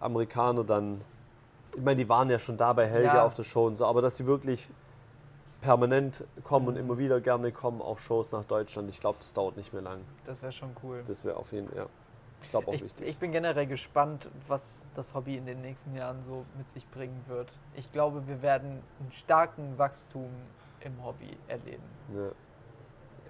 Amerikaner 0.00 0.64
dann, 0.64 1.00
ich 1.74 1.82
meine, 1.82 1.96
die 1.96 2.08
waren 2.08 2.28
ja 2.28 2.38
schon 2.38 2.56
da 2.56 2.72
bei 2.72 2.86
Helge 2.86 3.06
Ja. 3.06 3.24
auf 3.24 3.34
der 3.34 3.44
Show 3.44 3.66
und 3.66 3.76
so, 3.76 3.86
aber 3.86 4.02
dass 4.02 4.16
sie 4.16 4.26
wirklich 4.26 4.68
permanent 5.60 6.24
kommen 6.44 6.68
und 6.68 6.74
Mhm. 6.74 6.80
immer 6.80 6.98
wieder 6.98 7.20
gerne 7.20 7.50
kommen 7.52 7.80
auf 7.82 8.00
Shows 8.00 8.32
nach 8.32 8.44
Deutschland, 8.44 8.88
ich 8.90 9.00
glaube, 9.00 9.18
das 9.20 9.32
dauert 9.32 9.56
nicht 9.56 9.72
mehr 9.72 9.82
lang. 9.82 10.00
Das 10.24 10.42
wäre 10.42 10.52
schon 10.52 10.76
cool. 10.82 11.02
Das 11.06 11.24
wäre 11.24 11.36
auf 11.36 11.52
jeden 11.52 11.68
Fall, 11.68 11.78
ja. 11.78 11.86
Ich 12.42 12.50
glaube 12.50 12.68
auch 12.68 12.74
Ich, 12.74 12.84
wichtig. 12.84 13.08
ich 13.08 13.18
bin 13.18 13.32
generell 13.32 13.66
gespannt, 13.66 14.28
was 14.46 14.90
das 14.94 15.14
Hobby 15.14 15.36
in 15.36 15.46
den 15.46 15.62
nächsten 15.62 15.94
Jahren 15.96 16.22
so 16.26 16.44
mit 16.58 16.68
sich 16.68 16.86
bringen 16.90 17.24
wird. 17.26 17.50
Ich 17.74 17.90
glaube, 17.92 18.26
wir 18.28 18.42
werden 18.42 18.82
einen 19.00 19.10
starken 19.12 19.76
Wachstum 19.78 20.28
im 20.80 21.04
Hobby 21.04 21.36
erleben. 21.48 21.82
ja. 22.12 22.30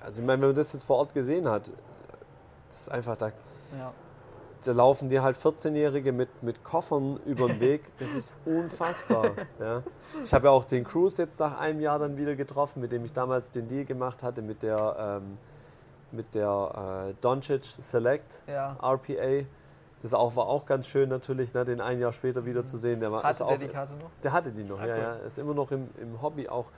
Also 0.05 0.21
ich 0.21 0.27
meine, 0.27 0.43
wenn 0.43 0.49
man 0.51 0.57
das 0.57 0.73
jetzt 0.75 0.85
vor 0.85 0.99
Ort 0.99 1.15
gesehen 1.15 1.49
hat, 1.49 1.71
das 2.69 2.81
ist 2.83 2.89
einfach, 2.91 3.17
da, 3.17 3.29
Ja. 3.79 3.93
Da 4.65 4.73
laufen 4.73 5.09
dir 5.09 5.23
halt 5.23 5.37
14-Jährige 5.37 6.13
mit, 6.13 6.43
mit 6.43 6.65
Koffern 6.65 7.19
über 7.27 7.47
den 7.49 7.61
Weg. 7.61 7.83
Das 7.99 8.15
ist 8.15 8.35
unfassbar. 8.45 9.31
ja. 9.61 9.83
Ich 10.25 10.33
habe 10.33 10.47
ja 10.47 10.51
auch 10.53 10.65
den 10.65 10.85
Cruise 10.85 11.21
jetzt 11.21 11.39
nach 11.41 11.59
einem 11.59 11.81
Jahr 11.81 11.99
dann 11.99 12.17
wieder 12.17 12.35
getroffen, 12.37 12.81
mit 12.81 12.93
dem 12.93 13.05
ich 13.05 13.13
damals 13.13 13.51
den 13.51 13.69
Deal 13.69 13.85
gemacht 13.85 14.23
hatte 14.23 14.43
mit 14.43 14.63
der, 14.63 15.21
ähm, 15.23 15.39
mit 16.13 16.35
der 16.35 17.09
äh, 17.11 17.15
Doncic 17.21 17.65
Select 17.65 18.43
ja. 18.47 18.77
RPA. 18.83 19.45
Das 20.03 20.15
auch, 20.15 20.37
war 20.37 20.47
auch 20.47 20.67
ganz 20.67 20.87
schön 20.87 21.09
natürlich, 21.09 21.53
ne, 21.55 21.65
den 21.65 21.81
ein 21.81 21.99
Jahr 21.99 22.13
später 22.13 22.45
wieder 22.45 22.67
zu 22.67 22.77
sehen. 22.77 23.01
Der 23.01 23.11
war, 23.11 23.23
Hatte 23.23 23.45
auch, 23.45 23.49
der 23.49 23.59
die 23.59 23.69
Karte 23.69 23.95
noch? 23.95 24.11
Der 24.23 24.33
hatte 24.33 24.53
die 24.53 24.63
noch, 24.63 24.81
Ah, 24.81 24.87
ja, 24.87 24.95
cool. 24.95 25.03
ja. 25.03 25.15
Ist 25.27 25.39
immer 25.39 25.55
noch 25.55 25.71
im, 25.73 25.89
im 26.01 26.21
Hobby 26.23 26.49
auch. 26.49 26.71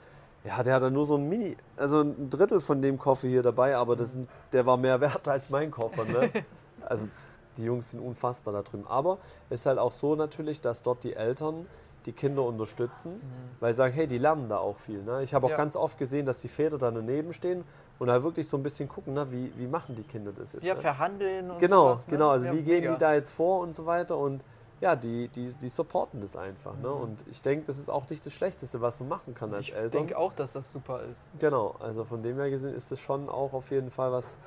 Ja, 0.45 0.63
der 0.63 0.75
hat 0.75 0.83
dann 0.83 0.93
nur 0.93 1.05
so 1.05 1.15
ein 1.15 1.27
Mini, 1.27 1.57
also 1.75 2.01
ein 2.01 2.29
Drittel 2.29 2.61
von 2.61 2.81
dem 2.81 2.97
Koffer 2.97 3.27
hier 3.27 3.43
dabei, 3.43 3.75
aber 3.75 3.97
das 3.97 4.13
sind, 4.13 4.29
der 4.53 4.65
war 4.65 4.77
mehr 4.77 4.99
wert 5.01 5.27
als 5.27 5.49
mein 5.49 5.69
Koffer. 5.71 6.05
Ne? 6.05 6.29
Also 6.85 7.05
das, 7.05 7.39
die 7.59 7.65
Jungs 7.65 7.91
sind 7.91 7.99
unfassbar 7.99 8.53
da 8.53 8.61
drüben. 8.61 8.87
Aber 8.87 9.17
es 9.49 9.61
ist 9.61 9.65
halt 9.65 9.77
auch 9.79 9.91
so 9.91 10.15
natürlich, 10.15 10.61
dass 10.61 10.81
dort 10.81 11.03
die 11.03 11.15
Eltern 11.15 11.65
die 12.05 12.13
Kinder 12.13 12.43
unterstützen, 12.43 13.19
weil 13.59 13.73
sie 13.73 13.77
sagen, 13.77 13.93
hey, 13.93 14.07
die 14.07 14.17
lernen 14.19 14.47
da 14.47 14.57
auch 14.57 14.77
viel. 14.79 15.03
Ne? 15.03 15.21
Ich 15.21 15.33
habe 15.33 15.45
auch 15.45 15.49
Ja. 15.51 15.57
ganz 15.57 15.75
oft 15.75 15.97
gesehen, 15.97 16.25
dass 16.25 16.39
die 16.39 16.47
Väter 16.47 16.77
da 16.77 16.89
daneben 16.91 17.33
stehen 17.33 17.65
und 17.99 18.07
da 18.07 18.23
wirklich 18.23 18.47
so 18.47 18.55
ein 18.55 18.63
bisschen 18.63 18.87
gucken, 18.87 19.13
ne? 19.13 19.29
wie, 19.31 19.51
wie 19.57 19.67
machen 19.67 19.95
die 19.95 20.03
Kinder 20.03 20.31
das 20.31 20.53
jetzt. 20.53 20.63
Ja, 20.63 20.75
ne? 20.75 20.79
verhandeln 20.79 21.51
und 21.51 21.59
Genau, 21.59 21.89
sowas. 21.89 22.07
Ne? 22.07 22.13
genau. 22.13 22.29
Also 22.29 22.45
ja, 22.45 22.53
wie 22.53 22.63
gehen 22.63 22.79
mega. 22.81 22.93
die 22.93 22.99
da 22.99 23.13
jetzt 23.13 23.31
vor 23.31 23.59
und 23.59 23.75
so 23.75 23.85
weiter 23.85 24.17
und 24.17 24.45
ja, 24.79 24.95
die, 24.95 25.27
die, 25.27 25.53
die 25.55 25.67
supporten 25.67 26.21
das 26.21 26.37
einfach. 26.37 26.73
Ne? 26.77 26.87
Mhm. 26.87 27.01
Und 27.01 27.25
ich 27.29 27.41
denke, 27.41 27.65
das 27.65 27.77
ist 27.77 27.89
auch 27.89 28.09
nicht 28.09 28.25
das 28.25 28.31
Schlechteste, 28.31 28.79
was 28.79 28.97
man 29.01 29.09
machen 29.09 29.35
kann 29.35 29.53
als 29.53 29.67
Ich 29.67 29.75
Eltern. 29.75 29.91
denke 29.91 30.17
auch, 30.17 30.31
dass 30.31 30.53
das 30.53 30.71
super 30.71 31.01
ist. 31.11 31.29
Genau, 31.37 31.75
also 31.81 32.05
von 32.05 32.23
dem 32.23 32.37
her 32.37 32.49
gesehen 32.49 32.73
ist 32.73 32.89
es 32.93 33.01
schon 33.01 33.27
auch 33.27 33.51
auf 33.51 33.71
jeden 33.71 33.91
Fall 33.91 34.13
was, 34.13 34.37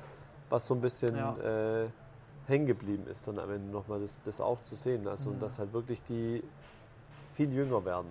was 0.49 0.65
so 0.65 0.73
ein 0.73 0.81
bisschen 0.81 1.15
Ja. 1.15 1.35
äh, 1.83 1.87
hängen 2.47 2.65
geblieben 2.65 3.05
ist, 3.07 3.27
dann 3.27 3.39
am 3.39 3.49
Ende 3.51 3.71
nochmal 3.71 3.99
das, 4.01 4.21
das 4.23 4.41
auch 4.41 4.61
zu 4.61 4.75
sehen. 4.75 5.07
Also 5.07 5.29
Mhm. 5.29 5.35
und 5.35 5.41
dass 5.43 5.59
halt 5.59 5.73
wirklich 5.73 6.03
die 6.03 6.43
viel 7.33 7.51
jünger 7.51 7.83
werden. 7.85 8.07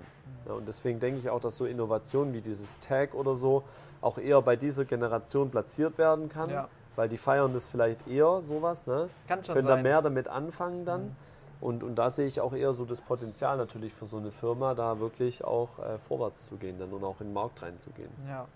Ja, 0.47 0.55
und 0.55 0.67
deswegen 0.67 0.99
denke 0.99 1.21
ich 1.21 1.31
auch, 1.31 1.41
dass 1.41 1.57
so 1.57 1.65
Innovationen 1.67 2.35
wie 2.35 2.41
dieses 2.41 2.79
Tag 2.81 3.15
oder 3.15 3.35
so 3.37 3.63
auch 4.01 4.19
eher 4.19 4.43
bei 4.43 4.57
dieser 4.57 4.85
Generation 4.85 5.51
platziert 5.51 5.97
werden 5.99 6.29
kann, 6.29 6.51
Ja. 6.51 6.69
weil 6.97 7.09
die 7.09 7.19
feiern 7.19 7.53
das 7.55 7.67
vielleicht 7.69 8.09
eher 8.09 8.41
sowas, 8.41 8.87
ne? 8.87 9.09
Kann 9.29 9.45
schon 9.45 9.55
können 9.55 9.69
da 9.69 9.75
sein. 9.75 9.83
mehr 9.85 10.03
damit 10.03 10.27
anfangen 10.29 10.85
dann. 10.85 11.05
Mhm. 11.05 11.17
Und, 11.61 11.85
und 11.85 11.95
da 11.95 12.11
sehe 12.11 12.27
ich 12.27 12.41
auch 12.41 12.53
eher 12.55 12.73
so 12.73 12.85
das 12.85 13.01
Potenzial 13.01 13.57
natürlich 13.57 13.93
für 13.93 14.07
so 14.07 14.17
eine 14.17 14.33
Firma, 14.33 14.75
da 14.75 14.99
wirklich 14.99 15.45
auch 15.45 15.79
äh, 15.79 15.97
vorwärts 15.99 16.47
zu 16.47 16.57
gehen 16.57 16.77
dann 16.81 16.93
und 16.93 17.05
auch 17.05 17.21
in 17.21 17.29
den 17.29 17.35
Markt 17.35 17.63
reinzugehen. 17.63 18.11
Ja. 18.27 18.47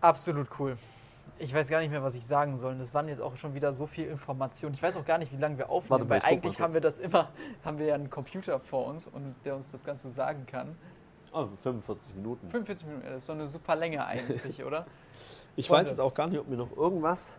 Absolut 0.00 0.46
cool. 0.60 0.78
Ich 1.40 1.54
weiß 1.54 1.68
gar 1.68 1.80
nicht 1.80 1.90
mehr, 1.90 2.02
was 2.02 2.14
ich 2.14 2.26
sagen 2.26 2.58
soll. 2.58 2.76
Das 2.76 2.92
waren 2.92 3.08
jetzt 3.08 3.22
auch 3.22 3.34
schon 3.36 3.54
wieder 3.54 3.72
so 3.72 3.86
viel 3.86 4.06
Information. 4.06 4.74
Ich 4.74 4.82
weiß 4.82 4.98
auch 4.98 5.06
gar 5.06 5.16
nicht, 5.16 5.32
wie 5.32 5.38
lange 5.38 5.56
wir 5.56 5.70
aufnehmen, 5.70 6.02
Warte 6.02 6.08
weil 6.10 6.20
eigentlich 6.22 6.60
haben 6.60 6.74
wir 6.74 6.82
das 6.82 6.98
immer, 6.98 7.30
haben 7.64 7.78
wir 7.78 7.86
ja 7.86 7.94
einen 7.94 8.10
Computer 8.10 8.60
vor 8.60 8.86
uns 8.86 9.06
und 9.06 9.34
der 9.46 9.56
uns 9.56 9.72
das 9.72 9.82
Ganze 9.82 10.10
sagen 10.10 10.44
kann. 10.46 10.76
Ah, 11.32 11.46
45 11.62 12.14
Minuten. 12.16 12.50
45 12.50 12.86
Minuten, 12.86 13.06
das 13.06 13.16
ist 13.18 13.26
so 13.26 13.32
eine 13.32 13.46
super 13.46 13.74
Länge 13.74 14.04
eigentlich, 14.04 14.62
oder? 14.66 14.84
Ich 15.56 15.68
Freunde. 15.68 15.84
weiß 15.84 15.90
jetzt 15.92 16.00
auch 16.00 16.12
gar 16.12 16.26
nicht, 16.28 16.38
ob 16.38 16.46
mir 16.46 16.56
noch 16.56 16.76
irgendwas. 16.76 17.32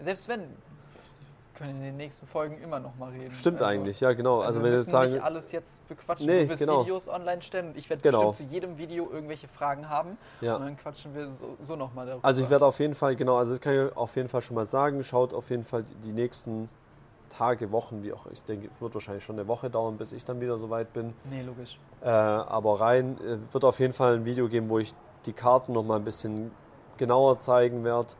Selbst 0.00 0.28
wenn, 0.28 0.44
können 1.56 1.76
in 1.76 1.82
den 1.82 1.96
nächsten 1.96 2.26
Folgen 2.26 2.58
immer 2.62 2.78
noch 2.78 2.94
mal 2.96 3.10
reden. 3.10 3.30
Stimmt 3.30 3.60
Also- 3.62 3.66
eigentlich, 3.72 4.00
ja 4.00 4.12
genau. 4.12 4.40
Also, 4.40 4.60
wir 4.60 4.64
wenn 4.66 4.72
wir 4.72 4.78
jetzt 4.78 4.90
sagen, 4.90 5.12
nicht 5.12 5.22
alles 5.22 5.52
jetzt 5.52 5.86
bequatschen. 5.88 6.26
Nee, 6.26 6.44
du 6.44 6.50
wirst 6.50 6.60
genau. 6.60 6.82
Videos 6.82 7.08
online 7.08 7.42
stellen 7.42 7.72
ich 7.76 7.88
werde 7.90 8.02
Genau. 8.02 8.28
bestimmt 8.28 8.48
zu 8.48 8.54
jedem 8.54 8.78
Video 8.78 9.10
irgendwelche 9.10 9.48
Fragen 9.48 9.88
haben. 9.88 10.18
Ja. 10.40 10.56
Und 10.56 10.62
dann 10.62 10.76
quatschen 10.76 11.14
wir 11.14 11.30
so, 11.32 11.56
so 11.62 11.74
nochmal 11.76 12.06
darüber. 12.06 12.24
Also 12.24 12.42
ich 12.42 12.50
werde 12.50 12.64
auf 12.66 12.78
jeden 12.78 12.94
Fall, 12.94 13.14
genau, 13.16 13.36
also 13.36 13.52
das 13.52 13.60
kann 13.60 13.74
ich 13.88 13.96
auf 13.96 14.14
jeden 14.16 14.28
Fall 14.28 14.42
schon 14.42 14.54
mal 14.54 14.64
sagen, 14.64 15.02
schaut 15.02 15.34
auf 15.34 15.50
jeden 15.50 15.64
Fall 15.64 15.82
die- 15.82 15.94
die 16.08 16.12
nächsten 16.12 16.68
Tage, 17.28 17.70
Wochen, 17.72 18.02
wie 18.02 18.12
auch, 18.12 18.26
ich 18.32 18.42
denke, 18.44 18.68
es 18.72 18.80
wird 18.80 18.94
wahrscheinlich 18.94 19.24
schon 19.24 19.36
eine 19.38 19.46
Woche 19.48 19.68
dauern, 19.68 19.96
bis 19.98 20.12
ich 20.12 20.24
dann 20.24 20.40
wieder 20.40 20.58
soweit 20.58 20.92
bin. 20.92 21.12
Nee, 21.24 21.42
logisch. 21.42 21.78
Äh, 22.02 22.08
aber 22.08 22.80
rein 22.80 23.18
äh, 23.20 23.52
wird 23.52 23.64
auf 23.64 23.78
jeden 23.80 23.92
Fall 23.92 24.14
ein 24.14 24.24
Video 24.24 24.48
geben, 24.48 24.70
wo 24.70 24.78
ich 24.78 24.94
die 25.26 25.32
Karten 25.34 25.72
noch 25.72 25.82
mal 25.82 25.96
ein 25.96 26.04
bisschen 26.04 26.50
genauer 26.96 27.36
zeigen 27.38 27.84
werde. 27.84 28.14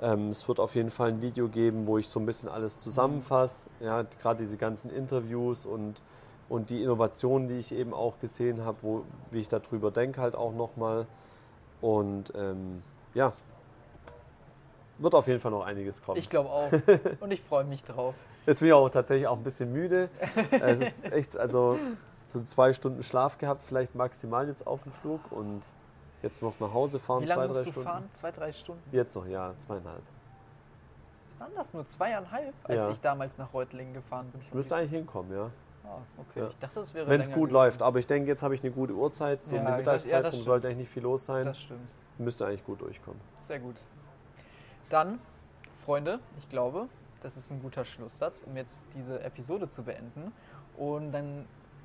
Ähm, 0.00 0.30
es 0.30 0.46
wird 0.48 0.60
auf 0.60 0.74
jeden 0.74 0.90
Fall 0.90 1.10
ein 1.10 1.22
Video 1.22 1.48
geben, 1.48 1.86
wo 1.86 1.98
ich 1.98 2.08
so 2.08 2.20
ein 2.20 2.26
bisschen 2.26 2.48
alles 2.48 2.80
zusammenfasse. 2.80 3.68
Ja, 3.80 4.02
gerade 4.20 4.42
diese 4.42 4.56
ganzen 4.56 4.90
Interviews 4.90 5.66
und, 5.66 6.02
und 6.48 6.70
die 6.70 6.82
Innovationen, 6.82 7.48
die 7.48 7.58
ich 7.58 7.72
eben 7.72 7.94
auch 7.94 8.18
gesehen 8.18 8.64
habe, 8.64 8.78
wo, 8.82 9.02
wie 9.30 9.40
ich 9.40 9.48
darüber 9.48 9.90
denke, 9.90 10.20
halt 10.20 10.34
auch 10.34 10.52
nochmal. 10.52 11.06
Und 11.80 12.32
ähm, 12.36 12.82
ja, 13.14 13.32
wird 14.98 15.14
auf 15.14 15.26
jeden 15.26 15.40
Fall 15.40 15.50
noch 15.50 15.64
einiges 15.64 16.02
kommen. 16.02 16.18
Ich 16.18 16.30
glaube 16.30 16.50
auch. 16.50 16.70
und 17.20 17.30
ich 17.30 17.42
freue 17.42 17.64
mich 17.64 17.82
drauf. 17.84 18.14
Jetzt 18.46 18.60
bin 18.60 18.68
ich 18.68 18.74
auch 18.74 18.88
tatsächlich 18.88 19.26
auch 19.26 19.36
ein 19.36 19.42
bisschen 19.42 19.72
müde. 19.72 20.08
es 20.50 20.80
ist 20.80 21.12
echt, 21.12 21.36
also 21.36 21.78
so 22.26 22.42
zwei 22.42 22.72
Stunden 22.72 23.02
Schlaf 23.02 23.38
gehabt, 23.38 23.64
vielleicht 23.64 23.94
maximal 23.94 24.48
jetzt 24.48 24.66
auf 24.66 24.82
dem 24.82 24.92
Flug 24.92 25.20
und 25.30 25.62
jetzt 26.24 26.42
noch 26.42 26.58
nach 26.58 26.72
Hause 26.74 26.98
fahren, 26.98 27.22
Wie 27.22 27.26
zwei, 27.26 27.34
lange 27.36 27.48
drei 27.48 27.54
musst 27.58 27.66
du 27.66 27.70
Stunden. 27.72 27.88
fahren? 27.88 28.08
Zwei, 28.12 28.30
drei 28.32 28.52
Stunden? 28.52 28.82
Jetzt 28.92 29.14
noch, 29.14 29.26
ja, 29.26 29.52
zweieinhalb. 29.58 30.02
Waren 31.38 31.52
das 31.56 31.74
nur 31.74 31.86
zweieinhalb, 31.86 32.54
als 32.64 32.74
Ja. 32.76 32.90
ich 32.90 33.00
damals 33.00 33.38
nach 33.38 33.52
Reutlingen 33.52 33.94
gefahren 33.94 34.30
bin? 34.30 34.40
Ich 34.40 34.54
müsste 34.54 34.76
eigentlich 34.76 34.90
hinkommen, 34.90 35.32
ja. 35.36 35.50
Ah, 35.84 35.98
okay. 36.18 36.40
Ja. 36.40 36.48
Ich 36.48 36.58
dachte, 36.58 36.74
das 36.80 36.94
wäre 36.94 37.06
Wenn 37.08 37.20
es 37.20 37.26
gut 37.26 37.34
gewesen. 37.36 37.52
läuft. 37.52 37.82
Aber 37.82 37.98
ich 37.98 38.06
denke, 38.06 38.28
jetzt 38.28 38.42
habe 38.42 38.54
ich 38.54 38.62
eine 38.62 38.72
gute 38.72 38.94
Uhrzeit. 38.94 39.44
So 39.44 39.54
Ja, 39.54 39.62
ja, 39.62 39.70
ja, 39.70 39.76
Mittagszeit 39.76 40.26
stimmt. 40.28 40.44
sollte 40.44 40.66
eigentlich 40.68 40.78
nicht 40.78 40.88
viel 40.90 41.02
los 41.02 41.26
sein. 41.26 41.44
Das 41.44 41.58
stimmt. 41.60 41.92
Müsste 42.16 42.46
eigentlich 42.46 42.64
gut 42.64 42.80
durchkommen. 42.80 43.20
Sehr 43.40 43.58
gut. 43.58 43.82
Dann, 44.88 45.18
Freunde, 45.84 46.20
ich 46.38 46.48
glaube, 46.48 46.88
das 47.22 47.36
ist 47.36 47.50
ein 47.50 47.60
guter 47.60 47.84
Schlusssatz, 47.84 48.44
um 48.44 48.56
jetzt 48.56 48.82
diese 48.94 49.22
Episode 49.22 49.68
zu 49.68 49.82
beenden. 49.82 50.32
Und 50.78 51.12
dann 51.12 51.44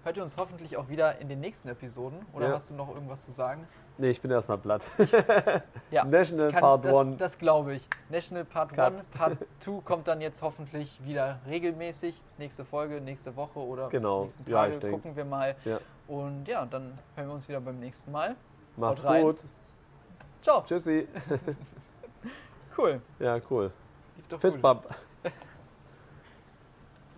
hört 0.10 0.18
ihr 0.18 0.24
uns 0.24 0.38
hoffentlich 0.38 0.76
auch 0.76 0.90
wieder 0.90 1.20
in 1.20 1.30
den 1.30 1.40
nächsten 1.40 1.70
Episoden. 1.70 2.18
Oder 2.34 2.48
Ja. 2.48 2.56
hast 2.56 2.72
du 2.72 2.74
noch 2.74 2.90
irgendwas 2.92 3.26
zu 3.26 3.32
sagen? 3.32 3.68
Nee, 4.00 4.10
ich 4.10 4.20
bin 4.20 4.32
erstmal 4.32 4.58
platt. 4.58 4.82
Ja, 5.92 6.04
National 6.04 6.52
kann- 6.52 6.62
Part 6.62 6.86
das, 6.86 6.96
1. 6.96 7.18
Das 7.18 7.38
glaube 7.38 7.76
ich. 7.76 7.88
National 8.10 8.44
Part 8.44 8.70
Cut. 8.74 8.94
1, 8.94 9.04
Part 9.12 9.38
2 9.60 9.82
kommt 9.86 10.08
dann 10.08 10.20
jetzt 10.20 10.42
hoffentlich 10.42 11.00
wieder 11.06 11.38
regelmäßig. 11.48 12.20
Nächste 12.40 12.66
Folge, 12.66 13.00
nächste 13.02 13.36
Woche 13.36 13.60
oder 13.60 13.90
Genau. 13.90 14.24
nächsten 14.24 14.50
Ja, 14.50 14.58
Tage 14.62 14.72
ich 14.72 14.80
denk. 14.80 14.94
gucken 14.96 15.16
wir 15.16 15.26
mal. 15.26 15.56
Ja. 15.64 15.80
Und 16.08 16.48
ja, 16.48 16.66
dann 16.66 16.98
hören 17.16 17.28
wir 17.28 17.34
uns 17.36 17.48
wieder 17.48 17.62
beim 17.62 17.80
nächsten 17.80 18.12
Mal. 18.12 18.36
Macht's 18.78 19.06
gut. 19.06 19.46
Ciao. 20.42 20.64
Tschüssi. 20.64 21.08
Cool. 22.78 23.02
Ja, 23.20 23.38
cool. 23.50 23.72
Lief 24.16 24.28
doch 24.30 24.40
Fist 24.40 24.56
gut. 24.56 24.62
bump. 24.62 24.88